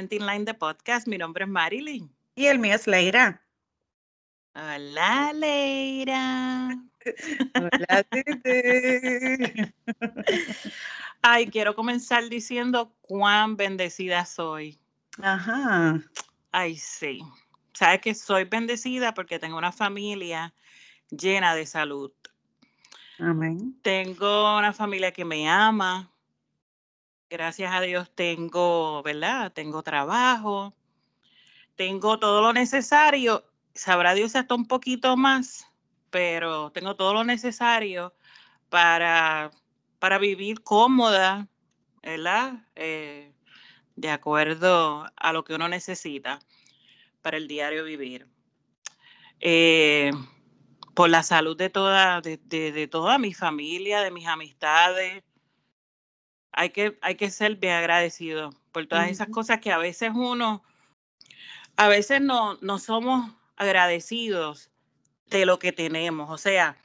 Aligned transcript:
Venting 0.00 0.24
Line 0.24 0.46
de 0.46 0.54
Podcast. 0.54 1.06
Mi 1.06 1.18
nombre 1.18 1.44
es 1.44 1.50
Marilyn. 1.50 2.10
Y 2.34 2.46
el 2.46 2.58
mío 2.58 2.74
es 2.74 2.86
Leira. 2.86 3.42
Hola, 4.54 5.30
Leira. 5.34 6.70
Hola, 7.54 8.02
Tete. 8.04 9.74
Ay, 11.20 11.48
quiero 11.48 11.74
comenzar 11.74 12.30
diciendo 12.30 12.96
cuán 13.02 13.58
bendecida 13.58 14.24
soy. 14.24 14.78
Ajá. 15.20 16.00
Ay, 16.50 16.78
sí. 16.78 17.20
Sabes 17.74 18.00
que 18.00 18.14
soy 18.14 18.44
bendecida 18.44 19.12
porque 19.12 19.38
tengo 19.38 19.58
una 19.58 19.70
familia 19.70 20.54
llena 21.10 21.54
de 21.54 21.66
salud. 21.66 22.10
Amén. 23.18 23.78
Tengo 23.82 24.56
una 24.56 24.72
familia 24.72 25.12
que 25.12 25.26
me 25.26 25.46
ama. 25.46 26.09
Gracias 27.30 27.72
a 27.72 27.80
Dios 27.80 28.10
tengo, 28.12 29.04
¿verdad? 29.04 29.52
Tengo 29.52 29.84
trabajo. 29.84 30.74
Tengo 31.76 32.18
todo 32.18 32.42
lo 32.42 32.52
necesario. 32.52 33.44
Sabrá 33.72 34.14
Dios 34.14 34.34
hasta 34.34 34.52
un 34.56 34.66
poquito 34.66 35.16
más, 35.16 35.64
pero 36.10 36.72
tengo 36.72 36.96
todo 36.96 37.14
lo 37.14 37.22
necesario 37.22 38.12
para, 38.68 39.52
para 40.00 40.18
vivir 40.18 40.64
cómoda, 40.64 41.46
¿verdad? 42.02 42.66
Eh, 42.74 43.32
de 43.94 44.10
acuerdo 44.10 45.06
a 45.14 45.32
lo 45.32 45.44
que 45.44 45.54
uno 45.54 45.68
necesita 45.68 46.40
para 47.22 47.36
el 47.36 47.46
diario 47.46 47.84
vivir. 47.84 48.26
Eh, 49.38 50.10
por 50.94 51.08
la 51.10 51.22
salud 51.22 51.56
de 51.56 51.70
toda, 51.70 52.20
de, 52.22 52.38
de, 52.38 52.72
de, 52.72 52.88
toda 52.88 53.18
mi 53.18 53.34
familia, 53.34 54.00
de 54.00 54.10
mis 54.10 54.26
amistades. 54.26 55.22
Hay 56.52 56.70
que, 56.70 56.98
hay 57.00 57.14
que 57.14 57.30
ser 57.30 57.56
bien 57.56 57.74
agradecido 57.74 58.50
por 58.72 58.86
todas 58.86 59.08
esas 59.08 59.28
cosas 59.28 59.60
que 59.60 59.72
a 59.72 59.78
veces 59.78 60.10
uno, 60.14 60.62
a 61.76 61.88
veces 61.88 62.20
no, 62.20 62.58
no 62.60 62.78
somos 62.78 63.32
agradecidos 63.56 64.70
de 65.26 65.46
lo 65.46 65.58
que 65.58 65.72
tenemos. 65.72 66.30
O 66.30 66.38
sea, 66.38 66.76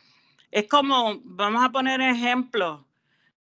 es 0.52 0.68
como, 0.68 1.20
vamos 1.24 1.64
a 1.64 1.72
poner 1.72 2.00
ejemplo, 2.02 2.86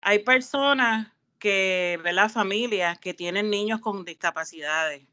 hay 0.01 0.21
personas 0.21 1.09
que, 1.39 1.99
¿verdad? 2.03 2.31
Familias 2.31 2.99
que 2.99 3.15
tienen 3.15 3.51
niños 3.51 3.81
con 3.81 4.05
discapacidades. 4.05 5.07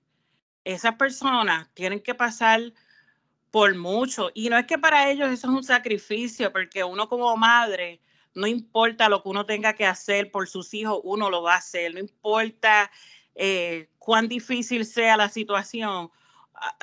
Esas 0.64 0.96
personas 0.96 1.68
tienen 1.74 2.02
que 2.02 2.14
pasar 2.14 2.62
por 3.52 3.76
mucho. 3.76 4.30
Y 4.34 4.50
no 4.50 4.58
es 4.58 4.66
que 4.66 4.78
para 4.78 5.10
ellos 5.10 5.30
eso 5.30 5.48
es 5.48 5.54
un 5.54 5.64
sacrificio, 5.64 6.52
porque 6.52 6.84
uno 6.84 7.10
como 7.10 7.36
madre, 7.36 8.00
no 8.35 8.47
importa 8.47 9.09
lo 9.09 9.23
que 9.23 9.30
uno 9.30 9.45
tenga 9.45 9.73
que 9.73 9.85
hacer 9.85 10.31
por 10.31 10.47
sus 10.47 10.73
hijos, 10.73 10.99
uno 11.03 11.30
lo 11.30 11.41
va 11.41 11.55
a 11.55 11.58
hacer. 11.58 11.94
No 11.94 11.99
importa 11.99 12.91
eh, 13.35 13.89
cuán 13.97 14.27
difícil 14.27 14.85
sea 14.85 15.17
la 15.17 15.30
situación, 15.30 16.11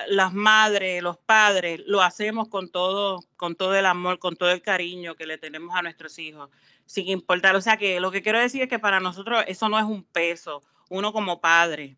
las 0.08 0.32
madres, 0.32 1.02
los 1.02 1.18
padres, 1.18 1.80
lo 1.86 2.02
hacemos 2.02 2.48
con 2.48 2.70
todo, 2.70 3.20
con 3.36 3.56
todo 3.56 3.74
el 3.74 3.86
amor, 3.86 4.18
con 4.18 4.36
todo 4.36 4.50
el 4.50 4.62
cariño 4.62 5.14
que 5.16 5.26
le 5.26 5.38
tenemos 5.38 5.74
a 5.76 5.82
nuestros 5.82 6.18
hijos, 6.18 6.50
sin 6.86 7.08
importar. 7.08 7.56
O 7.56 7.60
sea 7.60 7.76
que 7.76 8.00
lo 8.00 8.10
que 8.10 8.22
quiero 8.22 8.38
decir 8.38 8.62
es 8.62 8.68
que 8.68 8.78
para 8.78 9.00
nosotros 9.00 9.44
eso 9.46 9.68
no 9.68 9.78
es 9.78 9.84
un 9.84 10.04
peso, 10.04 10.62
uno 10.88 11.12
como 11.12 11.40
padre, 11.40 11.96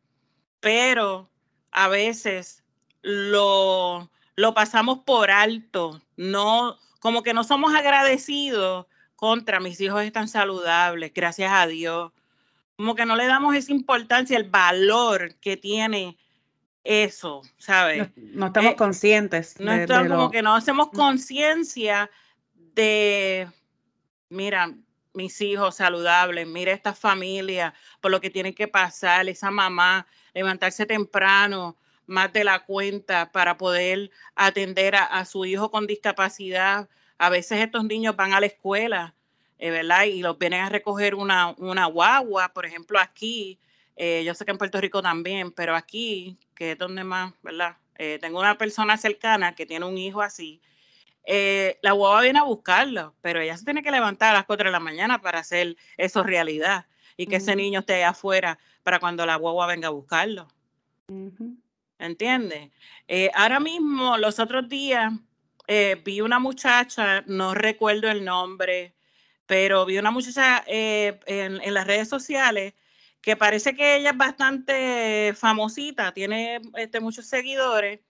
pero 0.61 1.31
a 1.71 1.89
veces 1.89 2.65
lo, 3.03 4.11
lo 4.35 4.55
pasamos 4.55 5.01
por 5.01 5.31
alto, 5.31 6.01
no, 6.17 6.79
como 7.01 7.23
que 7.23 7.35
no 7.35 7.45
somos 7.45 7.75
agradecidos 7.75 8.87
contra 9.19 9.59
mis 9.59 9.81
hijos 9.81 10.05
están 10.05 10.29
saludables, 10.29 11.13
gracias 11.13 11.51
a 11.53 11.67
Dios. 11.67 12.13
Como 12.77 12.95
que 12.95 13.05
no 13.05 13.17
le 13.17 13.27
damos 13.27 13.57
esa 13.57 13.73
importancia, 13.73 14.37
el 14.37 14.49
valor 14.49 15.35
que 15.41 15.57
tiene 15.57 16.17
eso, 16.85 17.43
¿sabes? 17.57 18.17
No, 18.17 18.39
no 18.39 18.47
estamos 18.47 18.73
eh, 18.75 18.77
conscientes. 18.77 19.59
No 19.59 19.73
estamos 19.73 20.09
como 20.09 20.31
que 20.31 20.41
no 20.41 20.55
hacemos 20.55 20.91
conciencia 20.91 22.09
de, 22.55 23.49
mira, 24.29 24.73
mis 25.15 25.41
hijos 25.41 25.75
saludables, 25.75 26.47
mira 26.47 26.71
esta 26.71 26.95
familia, 26.95 27.75
por 28.01 28.13
lo 28.13 28.21
que 28.21 28.31
tienen 28.31 28.55
que 28.55 28.69
pasar, 28.69 29.29
esa 29.29 29.51
mamá, 29.51 30.07
levantarse 30.33 30.87
temprano, 30.87 31.77
más 32.07 32.33
de 32.33 32.45
la 32.45 32.61
cuenta 32.61 33.33
para 33.33 33.57
poder 33.57 34.13
atender 34.37 34.95
a, 34.95 35.03
a, 35.03 35.25
su 35.25 35.45
hijo 35.45 35.73
con 35.73 35.89
discapacidad. 35.89 36.89
A 37.19 37.29
veces 37.31 37.61
estos 37.61 37.85
niños 37.85 38.17
van 38.17 38.33
a 38.33 38.41
la 38.41 38.47
escuela, 38.47 39.15
eh, 39.59 39.71
¿verdad? 39.71 40.05
Y 40.05 40.23
los 40.23 40.39
vienen 40.39 40.61
a 40.61 40.69
recoger 40.69 41.15
una, 41.15 41.55
una 41.59 41.87
guagua, 41.87 42.53
por 42.53 42.65
ejemplo, 42.65 42.99
aquí, 42.99 43.59
eh, 43.97 44.23
yo 44.25 44.35
sé 44.35 44.45
que 44.45 44.53
en 44.53 44.59
Puerto 44.59 44.81
Rico 44.81 45.03
también, 45.03 45.51
pero 45.53 45.75
aquí, 45.75 46.39
que 46.55 46.73
es 46.73 46.79
donde 46.79 47.05
más, 47.05 47.35
¿verdad? 47.43 47.77
Eh, 47.97 48.19
tengo 48.21 48.39
una 48.39 48.57
persona 48.57 48.97
cercana 48.97 49.55
que 49.55 49.67
tiene 49.67 49.85
un 49.85 49.99
hijo 49.99 50.23
así. 50.23 50.61
la 51.83 51.93
guagua 51.93 52.23
viene 52.23 52.39
a 52.39 52.45
buscarlo, 52.45 53.15
pero 53.21 53.41
ella 53.41 53.57
se 53.57 53.65
tiene 53.65 53.83
que 53.83 53.91
levantar 53.91 54.31
a 54.31 54.39
las 54.39 54.47
4 54.47 54.69
de 54.69 54.73
la 54.73 54.81
mañana 54.81 55.21
para 55.21 55.41
hacer 55.41 55.77
eso 55.99 56.23
realidad 56.23 56.87
y 57.19 57.27
que 57.27 57.37
uh 57.37 57.39
-huh. 57.39 57.43
ese 57.43 57.57
niño 57.57 57.81
esté 57.81 58.05
afuera 58.05 58.59
para 58.83 58.99
cuando 59.01 59.27
la 59.27 59.37
guagua 59.37 59.67
venga 59.67 59.89
a 59.89 59.91
buscarlo. 59.91 60.49
Uh 61.09 61.31
-huh. 61.31 61.57
¿Entiendes? 61.99 62.71
Eh, 63.09 63.31
ahora 63.35 63.59
mismo, 63.61 64.17
los 64.17 64.39
otros 64.39 64.69
días, 64.69 65.13
eh, 65.69 66.01
vi 66.03 66.23
una 66.23 66.39
muchacha, 66.39 67.23
no 67.27 67.55
recuerdo 67.55 68.09
el 68.11 68.25
nombre, 68.25 68.95
pero 69.47 69.85
vi 69.85 69.99
una 69.99 70.11
muchacha 70.11 70.65
eh, 70.67 71.21
en, 71.27 71.75
las 71.75 71.87
redes 71.87 72.09
sociales 72.09 72.73
que 73.21 73.37
parece 73.37 73.75
que 73.75 73.97
ella 73.97 74.11
es 74.13 74.17
bastante 74.17 75.35
famosita, 75.37 76.13
tiene 76.15 76.63
este, 76.77 77.01
muchos 77.01 77.27
seguidores 77.27 78.01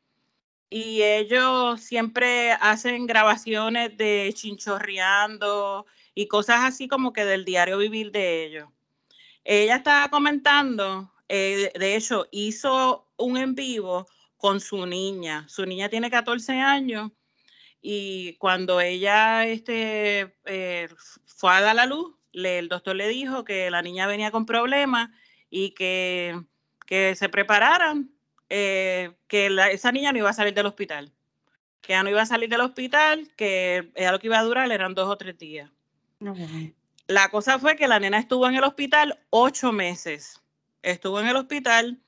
y 0.70 1.02
ellos 1.02 1.80
siempre 1.80 2.52
hacen 2.52 3.06
grabaciones 3.06 3.96
de 3.96 4.32
chinchorreando 4.34 5.84
y 6.14 6.28
cosas 6.28 6.60
así 6.62 6.86
como 6.86 7.12
que 7.12 7.24
del 7.24 7.44
diario 7.44 7.78
vivir 7.78 8.12
de 8.12 8.44
ellos. 8.44 8.68
Ella 9.42 9.76
estaba 9.76 10.10
comentando, 10.10 11.12
eh, 11.28 11.72
de 11.76 11.96
hecho, 11.96 12.28
hizo 12.30 13.08
un 13.16 13.36
en 13.36 13.56
vivo 13.56 14.06
con 14.36 14.60
su 14.60 14.86
niña. 14.86 15.48
Su 15.48 15.66
niña 15.66 15.88
tiene 15.88 16.10
14 16.10 16.52
años 16.60 17.10
y 17.80 18.34
cuando 18.34 18.80
ella 18.80 19.46
este, 19.46 20.36
eh, 20.44 20.88
fue 21.26 21.52
a 21.52 21.60
dar 21.60 21.76
la 21.76 21.86
luz, 21.86 22.14
le, 22.32 22.58
el 22.58 22.68
doctor 22.68 22.96
le 22.96 23.08
dijo 23.08 23.44
que 23.44 23.70
la 23.70 23.82
niña 23.82 24.06
venía 24.06 24.30
con 24.30 24.46
problemas 24.46 25.10
y 25.50 25.70
que, 25.70 26.40
que 26.86 27.14
se 27.14 27.28
prepararan, 27.28 28.10
eh, 28.48 29.12
que 29.26 29.50
la, 29.50 29.70
esa 29.70 29.92
niña 29.92 30.12
no 30.12 30.18
iba 30.18 30.30
a 30.30 30.34
salir 30.34 30.54
del 30.54 30.66
hospital. 30.66 31.12
Que 31.80 31.92
ya 31.92 32.02
no 32.02 32.10
iba 32.10 32.22
a 32.22 32.26
salir 32.26 32.48
del 32.48 32.60
hospital, 32.60 33.30
que 33.36 33.92
ya 33.96 34.12
lo 34.12 34.18
que 34.18 34.26
iba 34.26 34.38
a 34.38 34.42
durar 34.42 34.70
eran 34.70 34.94
dos 34.94 35.08
o 35.08 35.16
tres 35.16 35.38
días. 35.38 35.70
La 37.06 37.30
cosa 37.30 37.58
fue 37.58 37.76
que 37.76 37.88
la 37.88 38.00
nena 38.00 38.18
estuvo 38.18 38.46
en 38.48 38.56
el 38.56 38.64
hospital 38.64 39.18
ocho 39.30 39.72
meses. 39.72 40.42
Estuvo 40.82 41.20
en 41.20 41.28
el 41.28 41.36
hospital 41.36 42.00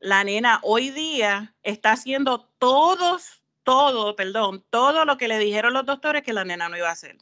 la 0.00 0.24
nena 0.24 0.60
hoy 0.62 0.90
día 0.90 1.54
está 1.62 1.92
haciendo 1.92 2.48
todos, 2.58 3.42
todo, 3.66 4.14
perdón, 4.14 4.64
todo 4.70 5.04
lo 5.04 5.16
que 5.16 5.26
le 5.26 5.40
dijeron 5.40 5.72
los 5.72 5.84
doctores 5.84 6.22
que 6.22 6.32
la 6.32 6.44
nena 6.44 6.68
no 6.68 6.76
iba 6.76 6.88
a 6.88 6.92
hacer. 6.92 7.18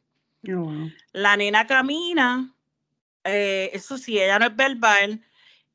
Oh, 0.46 0.56
wow. 0.56 0.90
La 1.12 1.38
nena 1.38 1.66
camina, 1.66 2.54
eh, 3.24 3.70
eso 3.72 3.96
sí, 3.96 4.20
ella 4.20 4.38
no 4.38 4.44
es 4.44 4.54
verbal 4.54 5.24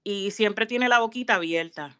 y 0.04 0.30
siempre 0.30 0.68
tiene 0.68 0.88
la 0.88 1.00
boquita 1.00 1.36
abierta. 1.36 1.98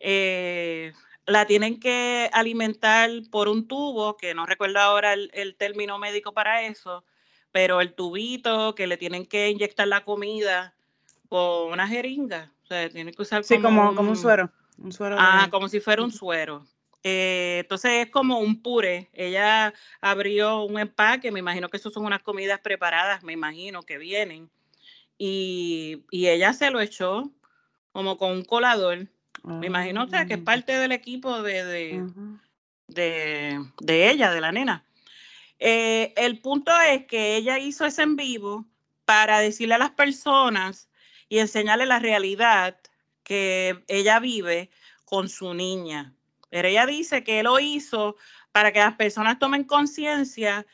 Eh, 0.00 0.94
la 1.26 1.44
tienen 1.46 1.78
que 1.78 2.30
alimentar 2.32 3.10
por 3.30 3.48
un 3.48 3.68
tubo, 3.68 4.16
que 4.16 4.34
no 4.34 4.46
recuerdo 4.46 4.78
ahora 4.78 5.12
el, 5.12 5.30
el 5.34 5.54
término 5.54 5.98
médico 5.98 6.32
para 6.32 6.62
eso, 6.62 7.04
pero 7.52 7.82
el 7.82 7.92
tubito 7.92 8.74
que 8.74 8.86
le 8.86 8.96
tienen 8.96 9.26
que 9.26 9.50
inyectar 9.50 9.86
la 9.86 10.04
comida 10.04 10.74
con 11.28 11.70
una 11.70 11.86
jeringa. 11.86 12.50
O 12.62 12.66
sea, 12.66 12.88
tiene 12.88 13.12
que 13.12 13.20
usar 13.20 13.44
sí, 13.44 13.60
como, 13.60 13.82
como, 13.82 13.94
como 13.94 14.10
un 14.10 14.16
suero. 14.16 14.50
Un 14.78 14.90
suero 14.90 15.16
ah, 15.18 15.42
de... 15.44 15.50
como 15.50 15.68
si 15.68 15.80
fuera 15.80 16.02
un 16.02 16.12
suero. 16.12 16.66
Eh, 17.06 17.58
entonces 17.60 18.06
es 18.06 18.10
como 18.10 18.38
un 18.40 18.62
puré. 18.62 19.10
Ella 19.12 19.74
abrió 20.00 20.62
un 20.64 20.78
empaque, 20.80 21.30
me 21.30 21.40
imagino 21.40 21.68
que 21.68 21.76
eso 21.76 21.90
son 21.90 22.06
unas 22.06 22.22
comidas 22.22 22.60
preparadas, 22.60 23.22
me 23.22 23.34
imagino 23.34 23.82
que 23.82 23.98
vienen. 23.98 24.50
Y, 25.18 26.04
y 26.10 26.28
ella 26.28 26.54
se 26.54 26.70
lo 26.70 26.80
echó 26.80 27.30
como 27.92 28.16
con 28.16 28.32
un 28.32 28.44
colador. 28.44 29.06
Me 29.42 29.66
imagino 29.66 30.04
o 30.04 30.08
sea, 30.08 30.24
que 30.24 30.34
es 30.34 30.40
parte 30.40 30.72
del 30.72 30.92
equipo 30.92 31.42
de, 31.42 31.64
de, 32.88 33.62
de, 33.78 34.10
ella, 34.10 34.32
de 34.32 34.40
la 34.40 34.52
nena. 34.52 34.86
Eh, 35.58 36.14
el 36.16 36.40
punto 36.40 36.72
es 36.80 37.04
que 37.04 37.36
ella 37.36 37.58
hizo 37.58 37.84
ese 37.84 38.02
en 38.02 38.16
vivo 38.16 38.64
para 39.04 39.40
decirle 39.40 39.74
a 39.74 39.78
las 39.78 39.90
personas 39.90 40.88
y 41.28 41.40
enseñarle 41.40 41.84
la 41.84 41.98
realidad 41.98 42.78
que 43.22 43.84
ella 43.88 44.18
vive 44.18 44.70
con 45.04 45.28
su 45.28 45.52
niña. 45.52 46.14
Pero 46.54 46.68
ella 46.68 46.86
dice 46.86 47.24
que 47.24 47.42
lo 47.42 47.58
hizo 47.58 48.14
para 48.52 48.70
que 48.70 48.78
las 48.78 48.94
personas 48.94 49.40
tomen 49.40 49.64
conciencia 49.64 50.64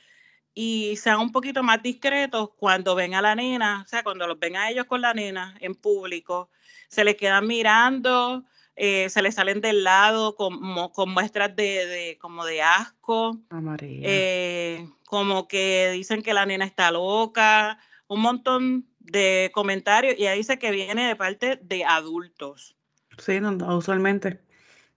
y 0.52 0.94
sean 0.98 1.20
un 1.20 1.32
poquito 1.32 1.62
más 1.62 1.82
discretos 1.82 2.50
cuando 2.58 2.94
ven 2.94 3.14
a 3.14 3.22
la 3.22 3.34
nena, 3.34 3.84
o 3.86 3.88
sea, 3.88 4.02
cuando 4.02 4.26
los 4.26 4.38
ven 4.38 4.56
a 4.56 4.68
ellos 4.68 4.84
con 4.84 5.00
la 5.00 5.14
nena 5.14 5.56
en 5.58 5.74
público, 5.74 6.50
se 6.88 7.02
les 7.02 7.16
quedan 7.16 7.46
mirando, 7.46 8.44
eh, 8.76 9.08
se 9.08 9.22
les 9.22 9.36
salen 9.36 9.62
del 9.62 9.82
lado 9.82 10.34
como, 10.34 10.92
con 10.92 11.14
muestras 11.14 11.56
de, 11.56 12.18
como 12.20 12.44
de 12.44 12.60
asco, 12.60 13.40
eh, 13.80 14.86
como 15.06 15.48
que 15.48 15.92
dicen 15.94 16.22
que 16.22 16.34
la 16.34 16.44
nena 16.44 16.66
está 16.66 16.90
loca, 16.90 17.78
un 18.06 18.20
montón 18.20 18.86
de 18.98 19.50
comentarios 19.54 20.14
y 20.18 20.26
ahí 20.26 20.36
dice 20.36 20.58
que 20.58 20.72
viene 20.72 21.08
de 21.08 21.16
parte 21.16 21.58
de 21.62 21.86
adultos. 21.86 22.76
Sí, 23.16 23.40
usualmente. 23.40 24.49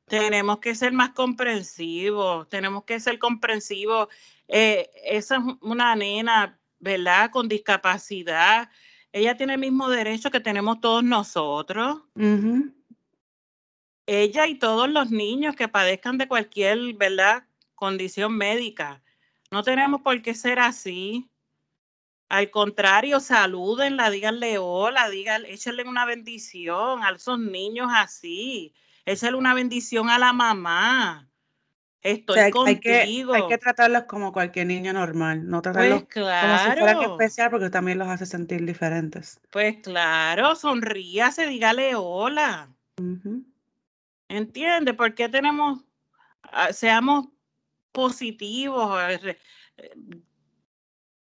Tenemos 0.06 0.60
que 0.60 0.76
ser 0.76 0.92
más 0.92 1.12
comprensivos, 1.12 2.50
tenemos 2.50 2.84
que 2.84 3.00
ser 3.00 3.20
comprensivos. 3.20 4.10
Eh, 4.48 4.90
esa 5.06 5.38
es 5.38 5.44
una 5.62 5.96
nena, 5.96 6.60
¿verdad? 6.80 7.32
Con 7.32 7.48
discapacidad. 7.48 8.70
Ella 9.12 9.38
tiene 9.38 9.54
el 9.54 9.60
mismo 9.60 9.90
derecho 9.90 10.32
que 10.32 10.40
tenemos 10.40 10.82
todos 10.82 11.04
nosotros. 11.04 12.02
Ella 14.06 14.48
y 14.48 14.56
todos 14.56 14.90
los 14.90 15.12
niños 15.12 15.56
que 15.56 15.68
padezcan 15.68 16.18
de 16.18 16.28
cualquier, 16.28 16.94
¿verdad? 16.96 17.46
Condición 17.76 18.36
médica. 18.36 19.02
No 19.52 19.64
tenemos 19.64 20.02
por 20.02 20.22
qué 20.22 20.34
ser 20.34 20.60
así. 20.60 21.30
Al 22.28 22.50
contrario, 22.50 23.20
salúdenla, 23.20 24.10
díganle 24.10 24.58
hola, 24.58 25.10
díganle, 25.10 25.54
échenle 25.54 25.84
una 25.84 26.06
bendición 26.06 27.04
a 27.04 27.12
esos 27.12 27.38
niños 27.40 27.90
así. 27.94 28.74
Échenle 29.06 29.38
una 29.38 29.54
bendición 29.54 30.10
a 30.10 30.18
la 30.18 30.34
mamá. 30.34 31.30
Estoy 32.02 32.40
hay, 32.40 32.52
contigo. 32.52 33.34
Hay 33.34 33.48
que, 33.48 33.58
tratarlos 33.58 34.04
como 34.04 34.34
cualquier 34.34 34.68
niño 34.68 34.92
normal, 34.92 35.48
no 35.48 35.62
tratarlos 35.62 36.04
pues 36.04 36.14
como 36.14 36.58
si 36.58 36.80
fueran 36.80 37.02
especial 37.02 37.50
porque 37.50 37.70
también 37.70 37.98
los 37.98 38.10
hace 38.10 38.26
sentir 38.26 38.66
diferentes. 38.66 39.40
Pues 39.50 39.78
claro, 39.82 40.56
sonríase, 40.56 41.48
dígale 41.48 41.96
hola. 41.96 42.70
¿Entiende? 44.28 44.94
¿Por 44.94 45.16
qué 45.16 45.30
tenemos, 45.30 45.86
ah, 46.44 46.74
seamos 46.74 47.28
positivos, 47.94 49.00
eh, 49.14 49.38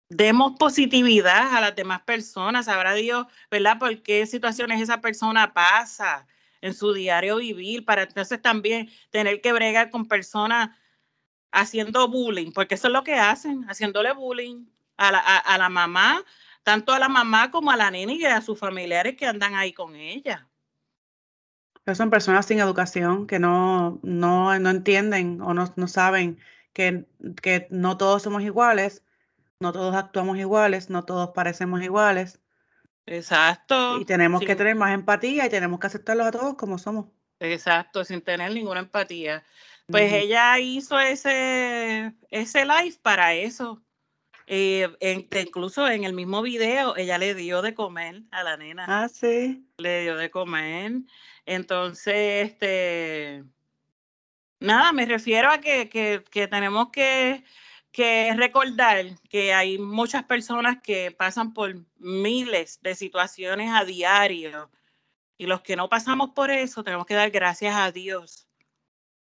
demos 0.09 0.53
positividad 0.59 1.55
a 1.55 1.61
las 1.61 1.77
demás 1.77 2.01
personas, 2.03 2.67
sabrá 2.67 2.95
Dios, 2.95 3.27
¿verdad? 3.51 3.79
¿Por 3.79 4.03
qué 4.03 4.27
situaciones 4.27 4.81
esa 4.81 5.03
persona 5.03 5.53
pasa 5.53 6.27
en 6.65 6.75
su 6.75 6.93
diario 6.95 7.37
vivir 7.37 7.85
para 7.85 8.05
entonces 8.05 8.41
también 8.41 8.89
tener 9.11 9.41
que 9.41 9.53
bregar 9.53 9.91
con 9.91 10.09
personas 10.09 10.71
haciendo 11.53 12.09
bullying, 12.09 12.53
porque 12.53 12.75
eso 12.75 12.89
es 12.89 12.93
lo 12.93 13.05
que 13.05 13.15
hacen, 13.15 13.65
haciéndole 13.65 14.13
bullying 14.13 14.65
a 14.97 15.13
la, 15.13 15.19
a, 15.19 15.59
la 15.59 15.69
mamá, 15.69 16.25
tanto 16.63 16.93
a 16.93 16.99
la 16.99 17.09
mamá 17.09 17.51
como 17.51 17.71
a 17.71 17.77
la 17.77 17.91
nena 17.91 18.15
y 18.15 18.25
a 18.25 18.41
sus 18.41 18.59
familiares 18.59 19.17
que 19.17 19.27
andan 19.27 19.55
ahí 19.55 19.73
con 19.73 19.95
ella. 19.95 20.49
son 21.95 22.11
personas 22.11 22.47
sin 22.47 22.59
educación 22.59 23.27
que 23.27 23.39
no, 23.39 24.01
no, 24.03 24.59
no 24.59 24.71
entienden 24.71 25.43
o 25.43 25.53
no, 25.53 25.73
no 25.77 25.87
saben 25.87 26.39
que, 26.73 27.05
que 27.43 27.69
no 27.71 27.99
todos 27.99 28.23
somos 28.23 28.43
iguales 28.43 29.05
no 29.61 29.73
todos 29.73 29.95
actuamos 29.95 30.37
iguales, 30.39 30.91
no 30.91 31.05
todos 31.05 31.31
parecemos 31.31 31.83
iguales. 31.83 32.41
Exacto. 33.07 34.01
Y 34.01 34.05
tenemos 34.05 34.41
que 34.41 34.57
tener 34.57 34.75
más 34.75 34.95
empatía 34.95 35.47
y 35.47 35.51
tenemos 35.51 35.79
que 35.79 35.87
aceptarlos 35.87 36.27
a 36.27 36.33
todos 36.33 36.55
como 36.55 36.79
somos. 36.79 37.07
Exacto, 37.41 38.05
sin 38.05 38.23
tener 38.23 38.53
ninguna 38.53 38.81
empatía. 38.81 39.45
Pues 39.87 40.13
ella 40.13 40.59
hizo 40.59 40.99
ese, 40.99 42.15
ese 42.31 42.65
live 42.65 42.97
para 43.03 43.35
eso. 43.35 43.83
Eh, 44.47 44.89
incluso 45.01 45.89
en 45.89 46.05
el 46.05 46.13
mismo 46.13 46.43
video, 46.43 46.97
ella 46.97 47.19
le 47.19 47.35
dio 47.35 47.61
de 47.63 47.75
comer 47.75 48.23
a 48.31 48.43
la 48.43 48.57
nena. 48.57 48.85
Ah, 48.89 49.09
sí. 49.09 49.67
Le 49.79 50.03
dio 50.03 50.17
de 50.17 50.31
comer. 50.31 50.93
Entonces, 51.45 52.51
este, 52.51 53.45
nada, 54.61 54.93
me 54.93 55.05
refiero 55.05 55.51
a 55.51 55.59
que, 55.59 55.89
que 56.31 56.49
tenemos 56.49 56.91
que 56.91 57.45
que 57.95 58.35
recordar 58.35 59.07
que 59.31 59.55
hay 59.55 59.79
muchas 59.79 60.25
personas 60.25 60.83
que 60.83 61.13
pasan 61.13 61.55
por 61.55 61.77
miles 61.97 62.81
de 62.83 62.97
situaciones 62.97 63.71
a 63.73 63.85
diario 63.85 64.69
y 65.39 65.47
los 65.47 65.61
que 65.61 65.77
no 65.77 65.89
pasamos 65.89 66.31
por 66.31 66.51
eso 66.51 66.83
tenemos 66.83 67.07
que 67.07 67.15
dar 67.15 67.31
gracias 67.31 67.77
a 67.77 67.93
Dios, 67.93 68.49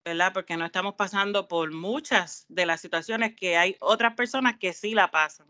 ¿verdad? 0.06 0.32
Porque 0.32 0.56
no 0.56 0.66
estamos 0.66 0.96
pasando 0.96 1.50
por 1.50 1.74
muchas 1.74 2.46
de 2.48 2.66
las 2.66 2.80
situaciones 2.80 3.36
que 3.36 3.58
hay 3.58 3.76
otras 3.82 4.16
personas 4.16 4.56
que 4.58 4.72
sí 4.72 4.94
la 4.96 5.12
pasan. 5.12 5.48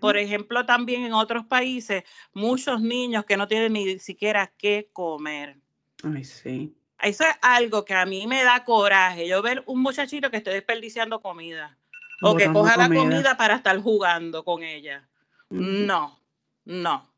Por 0.00 0.16
ejemplo, 0.16 0.64
también 0.64 1.04
en 1.04 1.12
otros 1.12 1.44
países, 1.44 2.04
muchos 2.32 2.80
niños 2.80 3.26
que 3.26 3.36
no 3.36 3.46
tienen 3.46 3.74
ni 3.74 3.98
siquiera 3.98 4.50
qué 4.56 4.88
comer. 4.94 5.58
Ay, 6.02 6.24
sí. 6.24 6.74
Eso 7.02 7.24
es 7.24 7.36
algo 7.42 7.84
que 7.84 7.92
a 7.92 8.06
mí 8.06 8.26
me 8.26 8.42
da 8.42 8.64
coraje. 8.64 9.28
Yo 9.28 9.42
ver 9.42 9.62
un 9.66 9.82
muchachito 9.82 10.30
que 10.30 10.38
esté 10.38 10.50
desperdiciando 10.50 11.20
comida 11.20 11.76
o 12.22 12.36
que 12.36 12.52
coja 12.52 12.76
la 12.76 12.88
comida 12.88 13.36
para 13.36 13.56
estar 13.56 13.78
jugando 13.80 14.44
con 14.44 14.62
ella. 14.62 15.08
No, 15.50 16.18
no. 16.64 17.08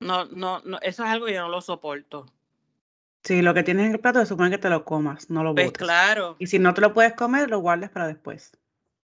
No, 0.00 0.26
no, 0.26 0.60
no, 0.64 0.78
eso 0.82 1.04
es 1.04 1.10
algo 1.10 1.26
que 1.26 1.34
yo 1.34 1.42
no 1.42 1.48
lo 1.48 1.60
soporto. 1.60 2.26
Sí, 3.22 3.40
lo 3.40 3.54
que 3.54 3.62
tienes 3.62 3.86
en 3.86 3.92
el 3.92 4.00
plato 4.00 4.20
se 4.20 4.26
supone 4.26 4.50
que 4.50 4.58
te 4.58 4.68
lo 4.68 4.84
comas, 4.84 5.30
no 5.30 5.42
lo 5.42 5.54
pues 5.54 5.68
botes. 5.68 5.82
claro. 5.82 6.36
Y 6.38 6.46
si 6.46 6.58
no 6.58 6.74
te 6.74 6.82
lo 6.82 6.92
puedes 6.92 7.14
comer, 7.14 7.48
lo 7.48 7.60
guardes 7.60 7.88
para 7.88 8.06
después. 8.06 8.52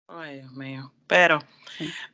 Ay, 0.06 0.36
Dios 0.36 0.52
mío. 0.52 0.92
Pero, 1.08 1.40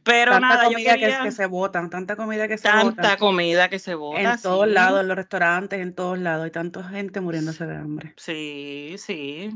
pero 0.02 0.32
tanta 0.32 0.48
nada, 0.48 0.64
comida 0.64 0.96
que, 0.96 1.30
se 1.30 1.46
botan, 1.46 1.90
tanta 1.90 2.16
comida 2.16 2.48
que 2.48 2.56
se 2.56 2.70
bota. 2.70 2.82
Tanta 3.02 3.16
comida 3.18 3.68
que 3.68 3.78
se 3.78 3.94
bota. 3.94 4.20
En 4.20 4.40
todos 4.40 4.68
lados, 4.68 5.02
en 5.02 5.08
los 5.08 5.16
restaurantes, 5.16 5.80
en 5.80 5.94
todos 5.94 6.18
lados. 6.18 6.44
Hay 6.44 6.50
tanta 6.50 6.82
gente 6.84 7.20
muriéndose 7.20 7.66
de 7.66 7.76
hambre. 7.76 8.14
Sí, 8.16 8.94
sí. 8.96 9.50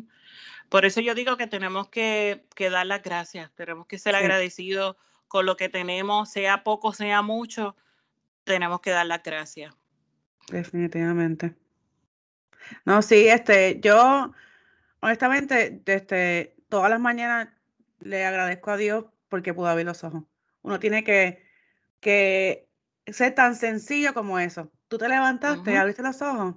Por 0.68 0.84
eso 0.84 1.00
yo 1.00 1.14
digo 1.14 1.36
que 1.36 1.46
tenemos 1.46 1.88
que, 1.88 2.44
dar 2.58 2.86
las 2.86 3.02
gracias, 3.02 3.50
tenemos 3.54 3.86
que 3.86 3.98
ser 3.98 4.14
agradecidos 4.14 4.96
con 5.28 5.46
lo 5.46 5.56
que 5.56 5.68
tenemos, 5.68 6.30
sea 6.30 6.64
poco, 6.64 6.92
sea 6.92 7.22
mucho, 7.22 7.76
tenemos 8.44 8.80
que 8.80 8.90
dar 8.90 9.06
las 9.06 9.22
gracias. 9.22 9.74
Definitivamente. 10.48 11.54
No, 12.84 13.02
sí, 13.02 13.28
este, 13.28 13.80
yo 13.80 14.32
honestamente, 15.00 15.82
este, 15.86 16.56
todas 16.68 16.90
las 16.90 17.00
mañanas 17.00 17.48
le 18.00 18.24
agradezco 18.24 18.70
a 18.70 18.76
Dios 18.76 19.04
porque 19.28 19.54
pudo 19.54 19.68
abrir 19.68 19.86
los 19.86 20.02
ojos. 20.04 20.24
Uno 20.62 20.80
tiene 20.80 21.04
que, 21.04 21.44
que 22.00 22.68
ser 23.06 23.34
tan 23.34 23.54
sencillo 23.54 24.14
como 24.14 24.38
eso. 24.38 24.70
Tú 24.88 24.98
te 24.98 25.08
levantaste, 25.08 25.76
abriste 25.76 26.02
los 26.02 26.22
ojos, 26.22 26.54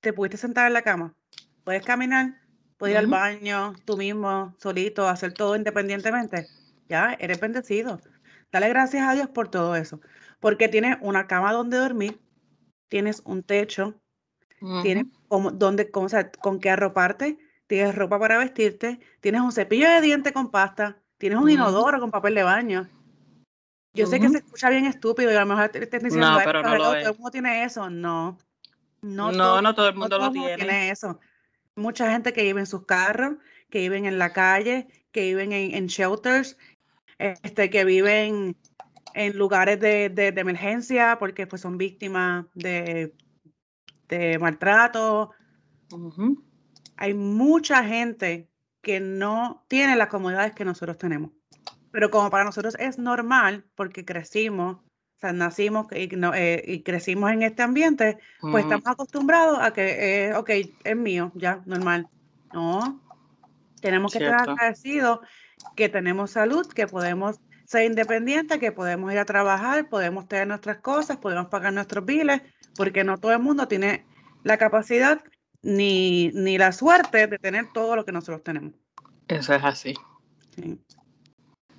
te 0.00 0.12
pudiste 0.12 0.36
sentar 0.36 0.66
en 0.66 0.72
la 0.72 0.82
cama, 0.82 1.14
puedes 1.64 1.84
caminar, 1.84 2.40
puedes 2.78 2.94
ir 2.94 2.98
al 2.98 3.06
baño 3.08 3.74
tú 3.84 3.96
mismo, 3.96 4.54
solito, 4.58 5.06
hacer 5.08 5.34
todo 5.34 5.56
independientemente, 5.56 6.48
ya 6.88 7.14
eres 7.18 7.40
bendecido. 7.40 8.00
Dale 8.50 8.68
gracias 8.70 9.06
a 9.06 9.14
Dios 9.14 9.28
por 9.28 9.48
todo 9.48 9.76
eso, 9.76 10.00
porque 10.40 10.68
tienes 10.68 10.96
una 11.02 11.26
cama 11.26 11.52
donde 11.52 11.76
dormir, 11.76 12.18
tienes 12.88 13.20
un 13.26 13.42
techo, 13.42 13.94
tienes 14.82 15.06
donde, 15.28 15.90
con, 15.90 16.08
con 16.40 16.60
qué 16.60 16.70
arroparte, 16.70 17.38
tienes 17.66 17.94
ropa 17.94 18.18
para 18.18 18.38
vestirte, 18.38 19.00
tienes 19.20 19.42
un 19.42 19.52
cepillo 19.52 19.88
de 19.88 20.00
dientes 20.00 20.32
con 20.32 20.50
pasta, 20.50 20.96
tienes 21.18 21.38
un 21.38 21.50
inodoro 21.50 22.00
con 22.00 22.10
papel 22.10 22.36
de 22.36 22.44
baño. 22.44 22.88
Yo 23.92 24.06
sé 24.06 24.20
que 24.20 24.28
se 24.28 24.38
escucha 24.38 24.70
bien 24.70 24.86
estúpido 24.86 25.32
y 25.32 25.34
a 25.34 25.40
lo 25.40 25.46
mejor 25.46 25.70
te, 25.70 25.84
te 25.84 25.98
diciendo, 25.98 26.30
no, 26.30 26.38
pero 26.44 26.62
no 26.62 26.76
todo 26.76 26.94
el 26.94 27.14
mundo 27.14 27.30
tiene 27.32 27.64
eso. 27.64 27.90
No. 27.90 28.38
No, 29.00 29.32
no, 29.32 29.60
no 29.60 29.74
todo 29.74 29.88
el 29.88 29.96
mundo 29.96 30.18
lo 30.18 30.30
tiene. 30.30 30.56
tiene 30.56 30.90
eso 30.90 31.18
mucha 31.78 32.10
gente 32.10 32.32
que 32.32 32.42
vive 32.42 32.60
en 32.60 32.66
sus 32.66 32.84
carros, 32.84 33.36
que 33.70 33.80
viven 33.80 34.06
en 34.06 34.18
la 34.18 34.32
calle, 34.32 34.88
que 35.12 35.22
viven 35.22 35.52
en, 35.52 35.86
shelters, 35.86 36.56
este, 37.18 37.70
que 37.70 37.84
viven 37.84 38.56
en 39.14 39.36
lugares 39.36 39.80
de, 39.80 40.32
emergencia 40.36 41.16
porque 41.18 41.46
pues, 41.46 41.62
son 41.62 41.78
víctimas 41.78 42.46
de, 42.54 43.14
de 44.08 44.38
maltrato. 44.38 45.30
Hay 46.96 47.14
mucha 47.14 47.84
gente 47.84 48.50
que 48.82 49.00
no 49.00 49.64
tiene 49.68 49.96
las 49.96 50.08
comodidades 50.08 50.54
que 50.54 50.64
nosotros 50.64 50.98
tenemos. 50.98 51.32
Pero 51.90 52.10
como 52.10 52.30
para 52.30 52.44
nosotros 52.44 52.76
es 52.78 52.98
normal, 52.98 53.64
porque 53.74 54.04
crecimos, 54.04 54.78
o 55.18 55.20
sea, 55.20 55.32
nacimos 55.32 55.88
y, 55.90 56.08
eh, 56.34 56.62
y 56.64 56.82
crecimos 56.82 57.32
en 57.32 57.42
este 57.42 57.62
ambiente, 57.62 58.18
pues 58.40 58.62
estamos 58.62 58.86
acostumbrados 58.86 59.58
a 59.60 59.72
que, 59.72 60.28
eh, 60.28 60.34
ok, 60.34 60.50
es 60.84 60.96
mío, 60.96 61.32
ya, 61.34 61.60
normal. 61.66 62.06
No, 62.52 63.02
tenemos 63.80 64.12
que 64.12 64.18
estar 64.18 64.48
agradecidos 64.48 65.18
que 65.74 65.88
tenemos 65.88 66.30
salud, 66.30 66.68
que 66.68 66.86
podemos 66.86 67.40
ser 67.64 67.86
independientes, 67.86 68.58
que 68.58 68.70
podemos 68.70 69.12
ir 69.12 69.18
a 69.18 69.24
trabajar, 69.24 69.88
podemos 69.88 70.28
tener 70.28 70.46
nuestras 70.46 70.78
cosas, 70.78 71.16
podemos 71.16 71.48
pagar 71.48 71.72
nuestros 71.72 72.06
biles, 72.06 72.40
porque 72.76 73.02
no 73.02 73.18
todo 73.18 73.32
el 73.32 73.40
mundo 73.40 73.66
tiene 73.66 74.06
la 74.44 74.56
capacidad 74.56 75.20
ni, 75.62 76.28
ni 76.28 76.58
la 76.58 76.70
suerte 76.70 77.26
de 77.26 77.38
tener 77.38 77.72
todo 77.72 77.96
lo 77.96 78.04
que 78.04 78.12
nosotros 78.12 78.44
tenemos. 78.44 78.72
Eso 79.26 79.52
es 79.52 79.64
así. 79.64 79.94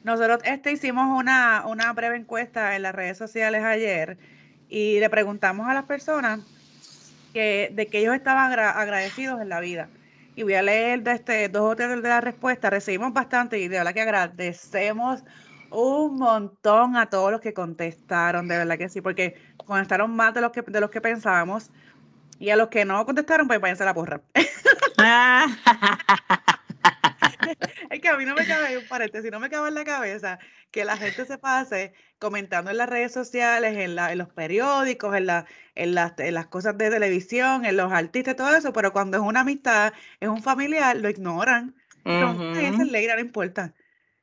Nosotros 0.04 0.40
este, 0.46 0.72
hicimos 0.72 1.08
una, 1.20 1.66
una 1.66 1.92
breve 1.94 2.18
encuesta 2.18 2.76
en 2.76 2.84
las 2.84 2.96
redes 2.96 3.18
sociales 3.18 3.64
ayer 3.64 4.18
y 4.70 5.00
le 5.00 5.10
preguntamos 5.10 5.68
a 5.68 5.74
las 5.74 5.84
personas 5.86 6.40
que, 7.34 7.70
de 7.74 7.88
que 7.88 8.00
ellos 8.00 8.16
estaban 8.16 8.52
agradecidos 8.52 9.42
en 9.42 9.50
la 9.50 9.60
vida. 9.60 9.90
Y 10.36 10.44
voy 10.44 10.54
a 10.54 10.62
leer 10.62 11.04
de 11.04 11.12
este, 11.12 11.50
dos 11.50 11.74
o 11.74 11.76
tres 11.76 11.90
de 12.02 12.08
las 12.08 12.24
respuestas. 12.24 12.72
Recibimos 12.72 13.12
bastante 13.12 13.60
y 13.60 13.68
de 13.68 13.78
verdad 13.78 13.94
que 13.94 14.02
agradecemos 14.02 15.24
un 15.70 16.16
montón 16.16 16.96
a 16.96 17.08
todos 17.08 17.32
los 17.32 17.42
que 17.42 17.54
contestaron, 17.54 18.48
de 18.48 18.58
verdad 18.58 18.78
que 18.78 18.90
sí, 18.90 19.02
porque 19.02 19.36
contestaron 19.58 20.12
más 20.16 20.34
de 20.34 20.42
los 20.42 20.52
que, 20.52 20.62
de 20.62 20.80
los 20.80 20.90
que 20.90 21.02
pensábamos. 21.02 21.70
Y 22.40 22.52
a 22.52 22.56
los 22.56 22.70
que 22.70 22.86
no 22.86 23.06
contestaron, 23.06 23.48
pues 23.48 23.60
váyanse 23.60 23.84
a 23.84 23.88
la 23.88 23.94
porra. 23.94 24.22
es 27.90 28.00
que 28.00 28.10
a 28.10 28.18
mí 28.18 28.26
no 28.26 28.36
me 28.36 28.46
cabe, 28.46 28.78
un 28.78 28.88
paréntesis, 28.88 29.32
no 29.32 29.40
me 29.40 29.50
cabe 29.50 29.70
en 29.70 29.76
la 29.76 29.84
cabeza 29.84 30.40
que 30.72 30.86
la 30.86 30.98
gente 30.98 31.26
se 31.26 31.38
pase 31.38 31.94
comentando 32.20 32.72
en 32.72 32.78
las 32.78 32.90
redes 32.90 33.12
sociales, 33.12 33.76
en, 33.78 33.96
la, 33.96 34.12
en 34.12 34.18
los 34.18 34.30
periódicos, 34.30 35.16
en, 35.16 35.26
la, 35.26 35.46
en, 35.76 35.96
las, 35.96 36.14
en 36.18 36.34
las 36.34 36.48
cosas 36.48 36.78
de 36.78 36.90
televisión, 36.90 37.66
en 37.66 37.78
los 37.78 37.92
artistas, 37.92 38.36
todo 38.36 38.56
eso, 38.56 38.74
pero 38.74 38.94
cuando 38.94 39.18
es 39.18 39.24
una 39.24 39.42
amistad, 39.42 39.94
es 40.20 40.30
un 40.30 40.42
familiar, 40.42 40.96
lo 40.98 41.10
ignoran. 41.10 41.76
Uh 42.06 42.56
es 42.56 42.92
ley, 42.92 43.08
no 43.08 43.20
importa. 43.20 43.74